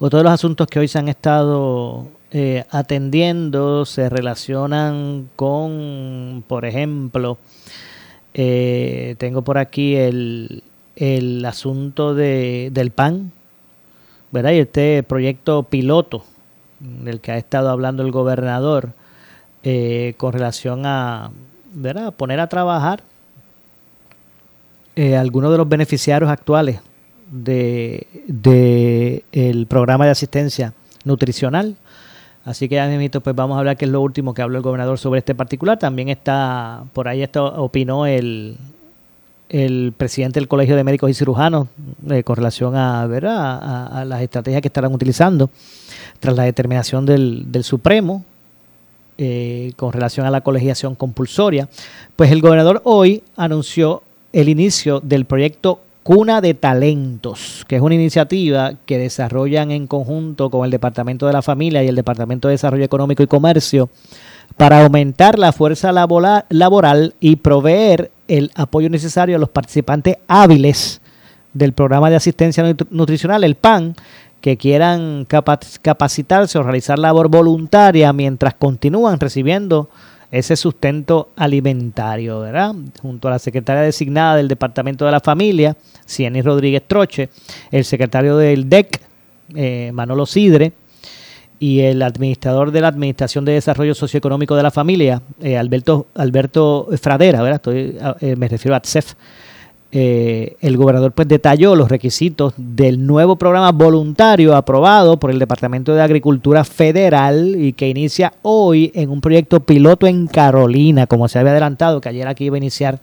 otro 0.00 0.18
de 0.18 0.24
los 0.24 0.32
asuntos 0.32 0.66
que 0.66 0.78
hoy 0.78 0.88
se 0.88 0.98
han 0.98 1.08
estado 1.08 2.08
eh, 2.30 2.64
atendiendo 2.70 3.84
se 3.84 4.08
relacionan 4.08 5.28
con, 5.36 6.42
por 6.48 6.64
ejemplo, 6.64 7.38
eh, 8.34 9.14
tengo 9.18 9.42
por 9.42 9.58
aquí 9.58 9.96
el, 9.96 10.64
el 10.96 11.44
asunto 11.44 12.14
de, 12.14 12.70
del 12.72 12.90
PAN, 12.90 13.32
¿verdad? 14.30 14.52
Y 14.52 14.60
este 14.60 15.02
proyecto 15.02 15.64
piloto 15.64 16.24
del 16.80 17.20
que 17.20 17.32
ha 17.32 17.36
estado 17.36 17.68
hablando 17.68 18.02
el 18.02 18.10
gobernador 18.10 18.94
eh, 19.62 20.14
con 20.16 20.32
relación 20.32 20.86
a 20.86 21.30
¿verdad? 21.74 22.14
poner 22.14 22.40
a 22.40 22.48
trabajar 22.48 23.02
eh, 24.96 25.16
algunos 25.16 25.52
de 25.52 25.58
los 25.58 25.68
beneficiarios 25.68 26.30
actuales 26.30 26.80
de, 27.30 28.06
de 28.26 29.24
el 29.32 29.66
programa 29.66 30.04
de 30.04 30.10
asistencia 30.10 30.72
nutricional. 31.04 31.76
Así 32.44 32.68
que 32.68 32.76
ya 32.76 32.86
mismito, 32.88 33.20
pues 33.20 33.36
vamos 33.36 33.56
a 33.56 33.58
hablar 33.58 33.76
que 33.76 33.84
es 33.84 33.90
lo 33.90 34.00
último 34.00 34.32
que 34.32 34.42
habló 34.42 34.56
el 34.58 34.62
gobernador 34.62 34.98
sobre 34.98 35.18
este 35.18 35.34
particular. 35.34 35.78
También 35.78 36.08
está, 36.08 36.84
por 36.92 37.06
ahí 37.06 37.22
está, 37.22 37.42
opinó 37.42 38.06
el, 38.06 38.56
el 39.50 39.92
presidente 39.96 40.40
del 40.40 40.48
Colegio 40.48 40.74
de 40.74 40.82
Médicos 40.82 41.10
y 41.10 41.14
Cirujanos 41.14 41.68
eh, 42.08 42.22
con 42.22 42.36
relación 42.36 42.76
a, 42.76 43.06
¿verdad? 43.06 44.04
Las 44.06 44.22
estrategias 44.22 44.62
que 44.62 44.68
estarán 44.68 44.94
utilizando 44.94 45.50
tras 46.18 46.34
la 46.34 46.44
determinación 46.44 47.04
del, 47.04 47.52
del 47.52 47.62
Supremo 47.62 48.24
eh, 49.18 49.72
con 49.76 49.92
relación 49.92 50.26
a 50.26 50.30
la 50.30 50.40
colegiación 50.40 50.94
compulsoria. 50.94 51.68
Pues 52.16 52.30
el 52.30 52.40
gobernador 52.40 52.80
hoy 52.84 53.22
anunció 53.36 54.02
el 54.32 54.48
inicio 54.48 55.00
del 55.00 55.26
proyecto 55.26 55.82
Cuna 56.02 56.40
de 56.40 56.54
Talentos, 56.54 57.64
que 57.68 57.76
es 57.76 57.82
una 57.82 57.94
iniciativa 57.94 58.72
que 58.86 58.98
desarrollan 58.98 59.70
en 59.70 59.86
conjunto 59.86 60.50
con 60.50 60.64
el 60.64 60.70
Departamento 60.70 61.26
de 61.26 61.32
la 61.34 61.42
Familia 61.42 61.84
y 61.84 61.88
el 61.88 61.94
Departamento 61.96 62.48
de 62.48 62.52
Desarrollo 62.52 62.84
Económico 62.84 63.22
y 63.22 63.26
Comercio 63.26 63.90
para 64.56 64.82
aumentar 64.84 65.38
la 65.38 65.52
fuerza 65.52 65.92
laboral, 65.92 67.14
y 67.20 67.36
proveer 67.36 68.10
el 68.28 68.50
apoyo 68.54 68.88
necesario 68.90 69.36
a 69.36 69.38
los 69.38 69.50
participantes 69.50 70.16
hábiles 70.26 71.00
del 71.52 71.72
programa 71.72 72.10
de 72.10 72.16
asistencia 72.16 72.64
nutri- 72.64 72.86
nutricional, 72.90 73.44
el 73.44 73.54
PAN, 73.54 73.94
que 74.40 74.56
quieran 74.56 75.26
capa- 75.26 75.60
capacitarse 75.82 76.58
o 76.58 76.62
realizar 76.62 76.98
labor 76.98 77.28
voluntaria 77.28 78.12
mientras 78.12 78.54
continúan 78.54 79.20
recibiendo 79.20 79.90
ese 80.30 80.56
sustento 80.56 81.30
alimentario, 81.36 82.40
¿verdad? 82.40 82.74
Junto 83.02 83.28
a 83.28 83.32
la 83.32 83.38
secretaria 83.38 83.82
designada 83.82 84.36
del 84.36 84.48
Departamento 84.48 85.04
de 85.04 85.10
la 85.10 85.20
Familia, 85.20 85.76
Cieny 86.06 86.42
Rodríguez 86.42 86.82
Troche, 86.86 87.28
el 87.70 87.84
secretario 87.84 88.36
del 88.36 88.68
DEC, 88.68 89.00
eh, 89.54 89.90
Manolo 89.92 90.26
Sidre, 90.26 90.72
y 91.58 91.80
el 91.80 92.00
administrador 92.02 92.70
de 92.70 92.80
la 92.80 92.88
Administración 92.88 93.44
de 93.44 93.52
Desarrollo 93.52 93.94
Socioeconómico 93.94 94.56
de 94.56 94.62
la 94.62 94.70
Familia, 94.70 95.20
eh, 95.42 95.58
Alberto, 95.58 96.06
Alberto 96.14 96.88
Fradera, 97.00 97.42
¿verdad? 97.42 97.56
Estoy, 97.56 97.98
eh, 98.20 98.34
me 98.36 98.48
refiero 98.48 98.74
a 98.74 98.78
ATSEF. 98.78 99.14
Eh, 99.92 100.56
el 100.60 100.76
gobernador 100.76 101.10
pues 101.10 101.26
detalló 101.26 101.74
los 101.74 101.88
requisitos 101.88 102.54
del 102.56 103.04
nuevo 103.04 103.34
programa 103.34 103.72
voluntario 103.72 104.54
aprobado 104.54 105.18
por 105.18 105.32
el 105.32 105.40
Departamento 105.40 105.94
de 105.94 106.02
Agricultura 106.02 106.62
Federal 106.62 107.56
y 107.58 107.72
que 107.72 107.88
inicia 107.88 108.32
hoy 108.42 108.92
en 108.94 109.10
un 109.10 109.20
proyecto 109.20 109.58
piloto 109.58 110.06
en 110.06 110.28
Carolina, 110.28 111.08
como 111.08 111.26
se 111.26 111.40
había 111.40 111.50
adelantado, 111.50 112.00
que 112.00 112.08
ayer 112.08 112.28
aquí 112.28 112.44
iba 112.44 112.54
a 112.54 112.58
iniciar 112.58 113.00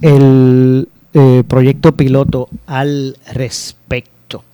el 0.00 0.88
eh, 1.14 1.42
proyecto 1.48 1.96
piloto 1.96 2.48
al 2.66 3.16
respecto. 3.32 4.44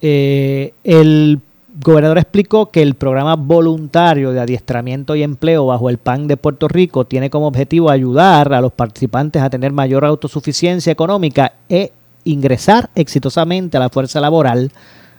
Eh, 0.00 0.72
el 0.84 1.40
gobernador 1.82 2.18
explicó 2.18 2.70
que 2.70 2.82
el 2.82 2.94
programa 2.94 3.36
voluntario 3.36 4.32
de 4.32 4.40
adiestramiento 4.40 5.16
y 5.16 5.22
empleo 5.22 5.66
bajo 5.66 5.88
el 5.88 5.98
PAN 5.98 6.28
de 6.28 6.36
Puerto 6.36 6.68
Rico 6.68 7.06
tiene 7.06 7.30
como 7.30 7.46
objetivo 7.46 7.90
ayudar 7.90 8.52
a 8.52 8.60
los 8.60 8.72
participantes 8.72 9.40
a 9.40 9.50
tener 9.50 9.72
mayor 9.72 10.04
autosuficiencia 10.04 10.92
económica 10.92 11.52
e 11.68 11.92
ingresar 12.24 12.90
exitosamente 12.94 13.78
a 13.78 13.80
la 13.80 13.88
fuerza 13.88 14.20
laboral. 14.20 14.72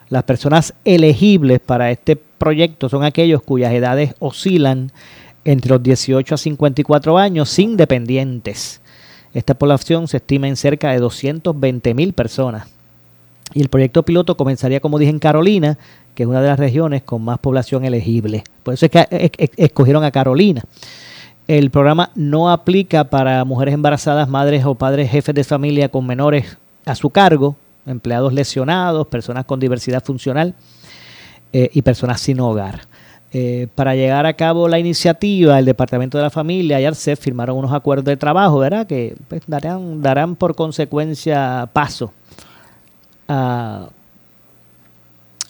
Las 0.09 0.23
personas 0.23 0.73
elegibles 0.85 1.59
para 1.59 1.89
este 1.89 2.15
proyecto 2.15 2.89
son 2.89 3.03
aquellos 3.03 3.41
cuyas 3.41 3.73
edades 3.73 4.13
oscilan 4.19 4.91
entre 5.45 5.71
los 5.71 5.81
18 5.81 6.35
a 6.35 6.37
54 6.37 7.17
años 7.17 7.49
sin 7.49 7.75
dependientes. 7.75 8.81
Esta 9.33 9.55
población 9.55 10.07
se 10.07 10.17
estima 10.17 10.47
en 10.47 10.57
cerca 10.57 10.91
de 10.91 10.99
220 10.99 11.93
mil 11.95 12.13
personas. 12.13 12.67
Y 13.53 13.61
el 13.61 13.69
proyecto 13.69 14.03
piloto 14.03 14.37
comenzaría, 14.37 14.79
como 14.79 14.97
dije, 14.97 15.11
en 15.11 15.19
Carolina, 15.19 15.77
que 16.15 16.23
es 16.23 16.29
una 16.29 16.41
de 16.41 16.47
las 16.47 16.59
regiones 16.59 17.03
con 17.03 17.23
más 17.23 17.39
población 17.39 17.85
elegible. 17.85 18.43
Por 18.63 18.73
eso 18.73 18.85
es 18.85 18.91
que 18.91 18.99
e- 19.09 19.31
e- 19.37 19.51
escogieron 19.57 20.03
a 20.03 20.11
Carolina. 20.11 20.63
El 21.47 21.71
programa 21.71 22.11
no 22.15 22.51
aplica 22.51 23.05
para 23.05 23.43
mujeres 23.45 23.73
embarazadas, 23.73 24.29
madres 24.29 24.63
o 24.65 24.75
padres 24.75 25.09
jefes 25.09 25.35
de 25.35 25.43
familia 25.43 25.89
con 25.89 26.05
menores 26.05 26.57
a 26.85 26.95
su 26.95 27.09
cargo, 27.09 27.55
empleados 27.85 28.33
lesionados, 28.33 29.07
personas 29.07 29.45
con 29.45 29.59
diversidad 29.59 30.03
funcional 30.03 30.53
eh, 31.51 31.69
y 31.73 31.81
personas 31.81 32.21
sin 32.21 32.39
hogar. 32.39 32.81
Eh, 33.33 33.67
para 33.75 33.95
llegar 33.95 34.25
a 34.25 34.33
cabo 34.33 34.67
la 34.67 34.77
iniciativa, 34.77 35.57
el 35.57 35.65
Departamento 35.65 36.17
de 36.17 36.25
la 36.25 36.29
Familia 36.29 36.81
y 36.81 36.85
ARCEF 36.85 37.19
firmaron 37.19 37.57
unos 37.57 37.71
acuerdos 37.71 38.05
de 38.05 38.17
trabajo, 38.17 38.59
¿verdad? 38.59 38.85
Que 38.85 39.15
pues, 39.29 39.41
darán, 39.47 40.01
darán 40.01 40.35
por 40.35 40.53
consecuencia 40.53 41.69
paso 41.71 42.11
a, 43.29 43.87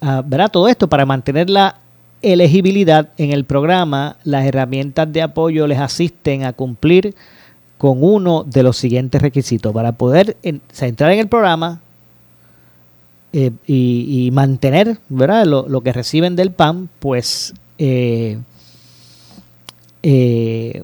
a 0.02 0.22
¿verdad? 0.22 0.52
todo 0.52 0.68
esto 0.68 0.90
para 0.90 1.06
mantener 1.06 1.50
la 1.50 1.78
elegibilidad 2.22 3.10
en 3.18 3.32
el 3.32 3.46
programa, 3.46 4.18
las 4.24 4.46
herramientas 4.46 5.12
de 5.12 5.22
apoyo 5.22 5.68
les 5.68 5.80
asisten 5.80 6.44
a 6.44 6.54
cumplir 6.54 7.16
con 7.78 8.04
uno 8.04 8.44
de 8.44 8.64
los 8.64 8.78
siguientes 8.78 9.22
requisitos. 9.22 9.74
Para 9.74 9.94
poder 9.94 10.38
entrar 10.44 11.12
en 11.12 11.20
el 11.20 11.28
programa 11.28 11.82
eh, 13.34 13.52
y, 13.66 14.30
mantener 14.34 15.00
¿verdad? 15.10 15.46
Lo, 15.46 15.82
que 15.82 15.94
reciben 15.94 16.36
del 16.36 16.52
PAN, 16.52 16.90
pues 17.00 17.54
eh, 17.78 18.38
eh. 20.04 20.84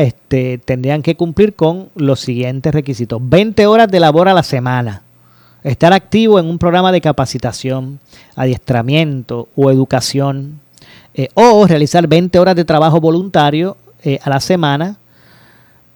Este, 0.00 0.58
tendrían 0.58 1.02
que 1.02 1.14
cumplir 1.16 1.54
con 1.54 1.88
los 1.94 2.20
siguientes 2.20 2.74
requisitos. 2.74 3.20
20 3.22 3.66
horas 3.66 3.88
de 3.88 4.00
labor 4.00 4.28
a 4.28 4.34
la 4.34 4.42
semana. 4.42 5.02
Estar 5.64 5.92
activo 5.92 6.38
en 6.38 6.46
un 6.46 6.58
programa 6.58 6.90
de 6.92 7.00
capacitación, 7.00 8.00
adiestramiento 8.34 9.48
o 9.54 9.70
educación. 9.70 10.60
Eh, 11.14 11.28
o 11.34 11.66
realizar 11.66 12.06
20 12.06 12.38
horas 12.38 12.56
de 12.56 12.64
trabajo 12.64 13.00
voluntario 13.00 13.76
eh, 14.02 14.18
a 14.22 14.30
la 14.30 14.40
semana. 14.40 14.96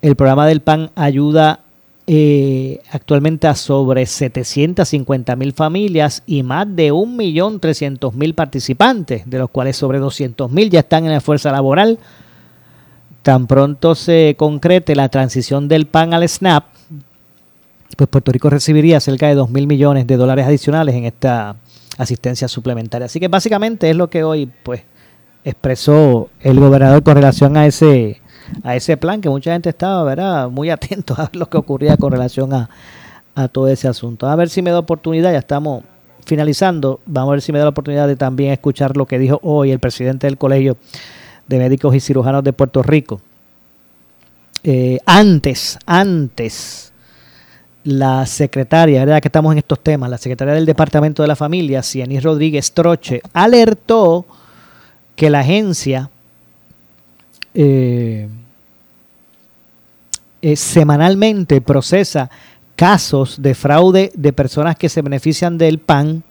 El 0.02 0.14
programa 0.14 0.46
del 0.46 0.60
PAN 0.60 0.90
ayuda 0.94 1.60
eh, 2.06 2.80
actualmente 2.92 3.48
a 3.48 3.54
sobre 3.54 4.06
750 4.06 5.34
mil 5.34 5.52
familias 5.52 6.22
y 6.26 6.42
más 6.42 6.66
de 6.76 6.92
1.300.000 6.92 8.34
participantes, 8.34 9.28
de 9.28 9.38
los 9.38 9.50
cuales 9.50 9.76
sobre 9.76 9.98
200.000 10.00 10.70
ya 10.70 10.80
están 10.80 11.04
en 11.04 11.12
la 11.12 11.20
fuerza 11.20 11.50
laboral 11.50 11.98
Tan 13.26 13.48
pronto 13.48 13.96
se 13.96 14.36
concrete 14.38 14.94
la 14.94 15.08
transición 15.08 15.66
del 15.66 15.86
PAN 15.86 16.14
al 16.14 16.28
SNAP, 16.28 16.62
pues 17.96 18.08
Puerto 18.08 18.30
Rico 18.30 18.50
recibiría 18.50 19.00
cerca 19.00 19.26
de 19.26 19.34
2 19.34 19.50
mil 19.50 19.66
millones 19.66 20.06
de 20.06 20.16
dólares 20.16 20.46
adicionales 20.46 20.94
en 20.94 21.04
esta 21.04 21.56
asistencia 21.98 22.46
suplementaria. 22.46 23.06
Así 23.06 23.18
que 23.18 23.28
básicamente 23.28 23.90
es 23.90 23.96
lo 23.96 24.08
que 24.10 24.22
hoy 24.22 24.50
pues 24.62 24.82
expresó 25.44 26.28
el 26.40 26.60
gobernador 26.60 27.02
con 27.02 27.14
relación 27.14 27.56
a 27.56 27.66
ese 27.66 28.20
a 28.62 28.76
ese 28.76 28.96
plan 28.96 29.20
que 29.20 29.28
mucha 29.28 29.52
gente 29.52 29.70
estaba 29.70 30.04
¿verdad? 30.04 30.48
muy 30.50 30.70
atento 30.76 31.14
a 31.16 31.30
lo 31.32 31.48
que 31.48 31.56
ocurría 31.56 31.96
con 31.96 32.12
relación 32.12 32.52
a, 32.52 32.68
a 33.34 33.48
todo 33.48 33.68
ese 33.68 33.88
asunto. 33.88 34.28
A 34.28 34.36
ver 34.36 34.48
si 34.48 34.62
me 34.62 34.70
da 34.70 34.78
oportunidad, 34.78 35.32
ya 35.32 35.38
estamos 35.38 35.82
finalizando, 36.24 37.00
vamos 37.06 37.30
a 37.30 37.32
ver 37.32 37.42
si 37.42 37.52
me 37.52 37.58
da 37.58 37.64
la 37.64 37.70
oportunidad 37.70 38.08
de 38.08 38.16
también 38.16 38.52
escuchar 38.52 38.96
lo 38.96 39.06
que 39.06 39.18
dijo 39.18 39.38
hoy 39.42 39.70
el 39.70 39.78
presidente 39.78 40.26
del 40.26 40.36
colegio 40.36 40.76
de 41.46 41.58
Médicos 41.58 41.94
y 41.94 42.00
Cirujanos 42.00 42.42
de 42.42 42.52
Puerto 42.52 42.82
Rico. 42.82 43.20
Eh, 44.64 44.98
antes, 45.06 45.78
antes, 45.86 46.92
la 47.86 48.26
secretaria, 48.26 49.04
¿verdad 49.04 49.22
que 49.22 49.28
estamos 49.28 49.52
en 49.52 49.58
estos 49.58 49.80
temas? 49.80 50.10
La 50.10 50.18
secretaria 50.18 50.54
del 50.54 50.66
Departamento 50.66 51.22
de 51.22 51.28
la 51.28 51.36
Familia, 51.36 51.84
Cianis 51.84 52.22
Rodríguez 52.22 52.72
Troche, 52.72 53.22
alertó 53.32 54.26
que 55.14 55.30
la 55.30 55.40
agencia 55.40 56.10
eh, 57.54 58.28
eh, 60.42 60.56
semanalmente 60.56 61.60
procesa 61.60 62.28
casos 62.74 63.40
de 63.40 63.54
fraude 63.54 64.10
de 64.14 64.32
personas 64.32 64.74
que 64.74 64.88
se 64.88 65.00
benefician 65.00 65.56
del 65.56 65.78
PAN 65.78 66.24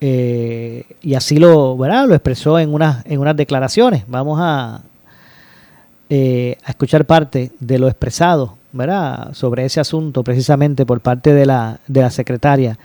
eh, 0.00 0.84
y 1.02 1.12
así 1.12 1.36
lo, 1.36 1.76
¿verdad? 1.76 2.08
lo 2.08 2.14
expresó 2.14 2.58
en, 2.58 2.72
unas, 2.72 3.04
en 3.04 3.20
unas 3.20 3.36
declaraciones. 3.36 4.04
Vamos 4.08 4.38
a, 4.40 4.76
a 4.76 6.70
escuchar 6.70 7.04
parte 7.04 7.52
de 7.60 7.78
lo 7.78 7.86
expresado 7.86 8.55
¿verdad? 8.76 9.34
sobre 9.34 9.64
ese 9.64 9.80
asunto 9.80 10.22
precisamente 10.22 10.86
por 10.86 11.00
parte 11.00 11.32
de 11.32 11.46
la, 11.46 11.78
de 11.86 12.00
la 12.02 12.10
secretaria 12.10 12.78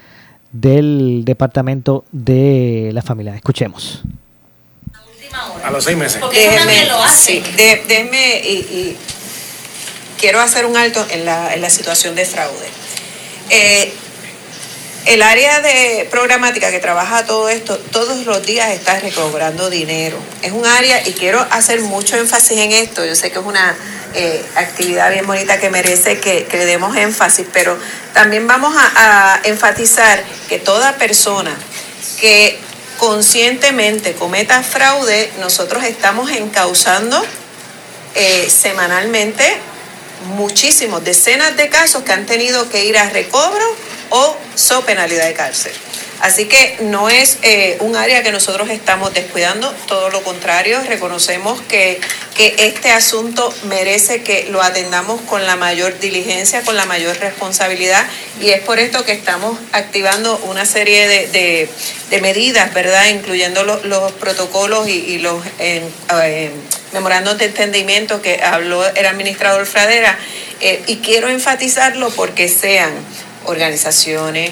del 0.51 1.23
Departamento 1.25 2.05
de 2.11 2.91
la 2.93 3.01
Familia. 3.01 3.35
Escuchemos. 3.35 4.01
A 5.63 5.71
los 5.71 5.83
seis 5.83 5.97
meses. 5.97 6.21
Déjeme, 6.31 6.87
sí, 7.15 7.41
déjeme 7.55 8.41
y, 8.43 8.97
quiero 10.19 10.39
hacer 10.39 10.65
un 10.65 10.77
alto 10.77 11.03
en 11.09 11.25
la, 11.25 11.53
en 11.53 11.61
la 11.61 11.69
situación 11.69 12.15
de 12.15 12.25
fraude. 12.25 12.67
Eh, 13.49 13.91
el 15.05 15.21
área 15.23 15.61
de 15.61 16.07
programática 16.11 16.69
que 16.69 16.79
trabaja 16.79 17.25
todo 17.25 17.49
esto, 17.49 17.77
todos 17.77 18.25
los 18.25 18.45
días 18.45 18.69
está 18.71 18.99
recobrando 18.99 19.69
dinero. 19.69 20.17
Es 20.41 20.51
un 20.51 20.65
área, 20.65 21.07
y 21.07 21.13
quiero 21.13 21.45
hacer 21.49 21.81
mucho 21.81 22.17
énfasis 22.17 22.57
en 22.59 22.71
esto, 22.71 23.03
yo 23.05 23.15
sé 23.15 23.31
que 23.31 23.39
es 23.39 23.45
una 23.45 23.75
eh, 24.13 24.45
actividad 24.55 25.09
bien 25.11 25.25
bonita 25.25 25.59
que 25.59 25.69
merece 25.69 26.19
que, 26.19 26.47
le 26.51 26.65
demos 26.65 26.95
énfasis, 26.95 27.47
pero 27.53 27.77
también 28.13 28.47
vamos 28.47 28.73
a, 28.77 29.39
enfatizar 29.43 30.21
que 30.49 30.59
toda 30.59 30.97
persona 30.97 31.55
que 32.19 32.59
conscientemente 32.97 34.13
cometa 34.13 34.61
fraude, 34.63 35.31
nosotros 35.39 35.83
estamos 35.83 36.29
encauzando 36.31 37.23
eh, 38.15 38.49
semanalmente 38.49 39.43
muchísimos, 40.35 41.03
decenas 41.03 41.55
de 41.57 41.69
casos 41.69 42.03
que 42.03 42.11
han 42.11 42.25
tenido 42.25 42.69
que 42.69 42.85
ir 42.85 42.97
a 42.97 43.09
recobro 43.09 43.65
o 44.09 44.37
so 44.55 44.81
penalidad 44.81 45.25
de 45.25 45.33
cárcel. 45.33 45.71
Así 46.21 46.45
que 46.45 46.77
no 46.81 47.09
es 47.09 47.39
eh, 47.41 47.77
un 47.79 47.95
área 47.95 48.21
que 48.21 48.31
nosotros 48.31 48.69
estamos 48.69 49.11
descuidando, 49.11 49.73
todo 49.87 50.11
lo 50.11 50.21
contrario, 50.21 50.79
reconocemos 50.87 51.59
que, 51.61 51.99
que, 52.37 52.53
este 52.59 52.91
asunto 52.91 53.51
merece 53.63 54.21
que 54.21 54.45
lo 54.51 54.61
atendamos 54.61 55.19
con 55.21 55.47
la 55.47 55.55
mayor 55.55 55.97
diligencia, 55.99 56.61
con 56.61 56.75
la 56.75 56.85
mayor 56.85 57.17
responsabilidad 57.17 58.05
y 58.39 58.49
es 58.49 58.61
por 58.61 58.77
esto 58.77 59.03
que 59.03 59.13
estamos 59.13 59.57
activando 59.71 60.37
una 60.45 60.65
serie 60.65 61.07
de, 61.07 61.67
de, 62.11 62.21
medidas, 62.21 62.71
¿verdad? 62.71 63.07
Incluyendo 63.07 63.63
los 63.63 64.11
protocolos 64.13 64.87
y, 64.87 65.17
los 65.17 65.43
eh, 65.57 65.81
memorandos 66.93 67.39
de 67.39 67.45
entendimiento 67.45 68.21
que 68.21 68.43
habló 68.43 68.85
el 68.85 69.05
administrador 69.07 69.65
Fradera 69.65 70.19
eh, 70.59 70.83
y 70.85 70.97
quiero 70.97 71.29
enfatizarlo 71.29 72.11
porque 72.11 72.47
sean 72.47 72.91
organizaciones, 73.45 74.51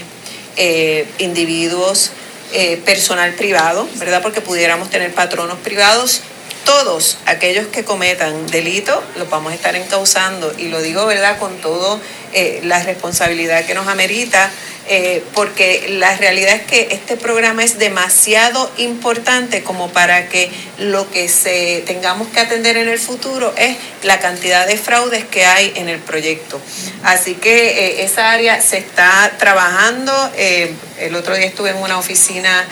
eh, 0.60 1.08
individuos, 1.18 2.12
eh, 2.52 2.82
personal 2.84 3.34
privado, 3.34 3.88
¿verdad? 3.96 4.22
Porque 4.22 4.42
pudiéramos 4.42 4.90
tener 4.90 5.14
patronos 5.14 5.58
privados. 5.60 6.22
Todos 6.66 7.18
aquellos 7.26 7.68
que 7.68 7.84
cometan 7.84 8.48
delito 8.48 9.04
los 9.18 9.30
vamos 9.30 9.52
a 9.52 9.56
estar 9.56 9.76
encauzando 9.76 10.54
y 10.58 10.68
lo 10.68 10.82
digo, 10.82 11.06
¿verdad? 11.06 11.40
Con 11.40 11.58
todo 11.62 12.00
eh, 12.34 12.60
la 12.64 12.84
responsabilidad 12.84 13.66
que 13.66 13.74
nos 13.74 13.88
amerita 13.88 14.52
eh, 14.88 15.24
porque 15.34 15.86
la 15.90 16.16
realidad 16.18 16.56
es 16.56 16.64
que 16.64 16.90
este 16.92 17.16
programa 17.18 17.64
es 17.64 17.78
demasiado 17.78 18.72
importante 18.78 19.64
como 19.64 19.90
para 19.90 20.30
que 20.30 20.52
lo 20.78 21.10
que 21.12 21.28
se 21.30 21.84
tengamos 21.86 22.28
que 22.30 22.40
atender 22.40 22.78
en 22.78 22.88
el 22.88 23.00
futuro 23.00 23.54
es 23.58 23.78
la 24.04 24.20
cantidad 24.20 24.68
de 24.68 24.78
fraudes 24.78 25.26
que 25.26 25.46
hay 25.46 25.74
en 25.76 25.90
el 25.90 26.00
proyecto. 26.00 26.60
Así 27.04 27.36
que 27.36 27.68
eh, 27.68 28.04
esa 28.04 28.32
área 28.32 28.62
se 28.62 28.78
está 28.78 29.36
trabajando. 29.38 30.12
El 30.36 31.16
otro 31.16 31.36
día 31.36 31.46
estuve 31.46 31.70
en 31.70 31.78
una 31.78 31.98
oficina 31.98 32.68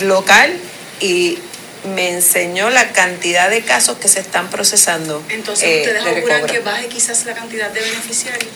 local 0.00 0.56
y 1.00 1.38
me 1.84 2.10
enseñó 2.10 2.70
la 2.70 2.92
cantidad 2.92 3.50
de 3.50 3.62
casos 3.62 3.98
que 3.98 4.08
se 4.08 4.20
están 4.20 4.50
procesando. 4.50 5.22
Entonces, 5.28 5.86
¿ustedes 5.86 6.04
auguran 6.04 6.46
que 6.46 6.60
baje 6.60 6.88
quizás 6.88 7.24
la 7.26 7.34
cantidad 7.34 7.70
de 7.70 7.80
beneficiarios? 7.80 8.50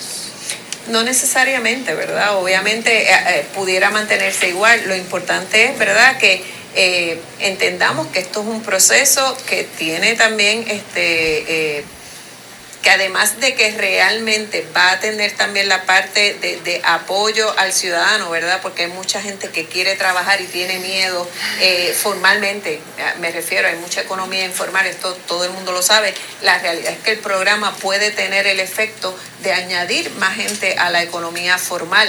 No 0.89 1.03
necesariamente, 1.03 1.95
¿verdad? 1.95 2.37
Obviamente 2.37 3.11
eh, 3.11 3.16
eh, 3.29 3.47
pudiera 3.55 3.91
mantenerse 3.91 4.49
igual. 4.49 4.81
Lo 4.87 4.97
importante 4.97 5.66
es, 5.66 5.79
¿verdad?, 5.79 6.16
que 6.18 6.43
eh, 6.74 7.20
entendamos 7.41 8.07
que 8.09 8.20
esto 8.20 8.41
es 8.41 8.47
un 8.47 8.62
proceso 8.62 9.37
que 9.49 9.64
tiene 9.64 10.14
también 10.14 10.64
este 10.68 11.85
que 12.83 12.91
además 12.91 13.41
de 13.41 13.55
que 13.55 13.72
realmente 13.72 14.66
va 14.76 14.93
a 14.93 15.01
tener 15.01 15.33
también 15.33 15.68
la 15.68 15.83
parte 15.83 16.39
de, 16.41 16.81
apoyo 16.85 17.47
al 17.59 17.72
ciudadano, 17.72 18.31
¿verdad? 18.31 18.61
Porque 18.62 18.85
hay 18.85 18.93
mucha 18.93 19.20
gente 19.20 19.49
que 19.49 19.66
quiere 19.66 19.97
trabajar 19.97 20.41
y 20.41 20.47
tiene 20.47 20.79
miedo 20.79 21.29
eh, 21.61 21.93
formalmente, 21.95 22.81
me 23.20 23.31
refiero, 23.31 23.68
hay 23.68 23.76
mucha 23.76 24.03
economía 24.03 24.45
informal, 24.45 24.87
esto 24.87 25.12
todo 25.26 25.45
el 25.45 25.53
mundo 25.53 25.72
lo 25.72 25.83
sabe, 25.83 26.14
la 26.43 26.59
realidad 26.59 26.93
es 26.93 26.99
que 26.99 27.12
el 27.12 27.18
programa 27.18 27.74
puede 27.76 28.11
tener 28.11 28.47
el 28.47 28.61
efecto 28.61 29.14
de 29.43 29.53
añadir 29.53 30.11
más 30.18 30.37
gente 30.37 30.76
a 30.79 30.91
la 30.91 31.03
economía 31.03 31.59
formal. 31.59 32.09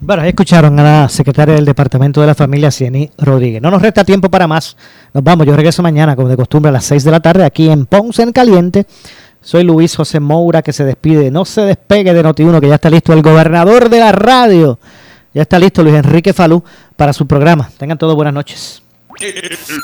Bueno, 0.00 0.22
escucharon 0.22 0.78
a 0.78 0.82
la 0.82 1.08
secretaria 1.08 1.54
del 1.54 1.64
Departamento 1.64 2.20
de 2.20 2.28
la 2.28 2.34
Familia, 2.34 2.70
Cieny 2.70 3.10
Rodríguez. 3.18 3.60
No 3.60 3.68
nos 3.68 3.82
resta 3.82 4.04
tiempo 4.04 4.30
para 4.30 4.46
más. 4.46 4.76
Nos 5.12 5.24
vamos. 5.24 5.44
Yo 5.44 5.56
regreso 5.56 5.82
mañana, 5.82 6.14
como 6.14 6.28
de 6.28 6.36
costumbre, 6.36 6.68
a 6.68 6.72
las 6.72 6.84
6 6.84 7.02
de 7.02 7.10
la 7.10 7.18
tarde, 7.18 7.44
aquí 7.44 7.68
en 7.68 7.84
Ponce 7.84 8.22
en 8.22 8.30
Caliente 8.30 8.86
soy 9.40 9.64
Luis 9.64 9.96
José 9.96 10.20
Moura 10.20 10.62
que 10.62 10.72
se 10.72 10.84
despide. 10.84 11.30
No 11.30 11.44
se 11.44 11.62
despegue 11.62 12.12
de 12.12 12.22
Notiuno, 12.22 12.60
que 12.60 12.68
ya 12.68 12.76
está 12.76 12.90
listo 12.90 13.12
el 13.12 13.22
gobernador 13.22 13.88
de 13.88 13.98
la 13.98 14.12
radio. 14.12 14.78
Ya 15.34 15.42
está 15.42 15.58
listo 15.58 15.82
Luis 15.82 15.96
Enrique 15.96 16.32
Falú 16.32 16.62
para 16.96 17.12
su 17.12 17.26
programa. 17.26 17.70
Tengan 17.78 17.98
todos 17.98 18.14
buenas 18.14 18.34
noches. 18.34 18.82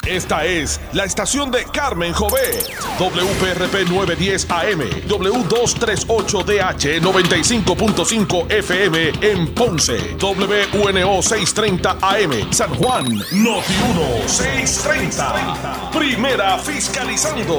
Esta 0.06 0.44
es 0.44 0.80
la 0.92 1.04
estación 1.04 1.50
de 1.50 1.64
Carmen 1.64 2.12
Jové. 2.12 2.60
WPRP 3.00 3.88
910 3.90 4.46
AM, 4.48 4.80
W238DH 5.08 7.00
95.5 7.00 8.52
FM 8.52 9.12
en 9.22 9.52
Ponce, 9.52 10.16
WNO 10.20 11.20
630 11.20 11.98
AM, 12.00 12.52
San 12.52 12.72
Juan, 12.74 13.06
Noti 13.32 13.74
1 13.90 14.28
630. 14.28 15.90
Primera 15.90 16.56
fiscalizando. 16.58 17.58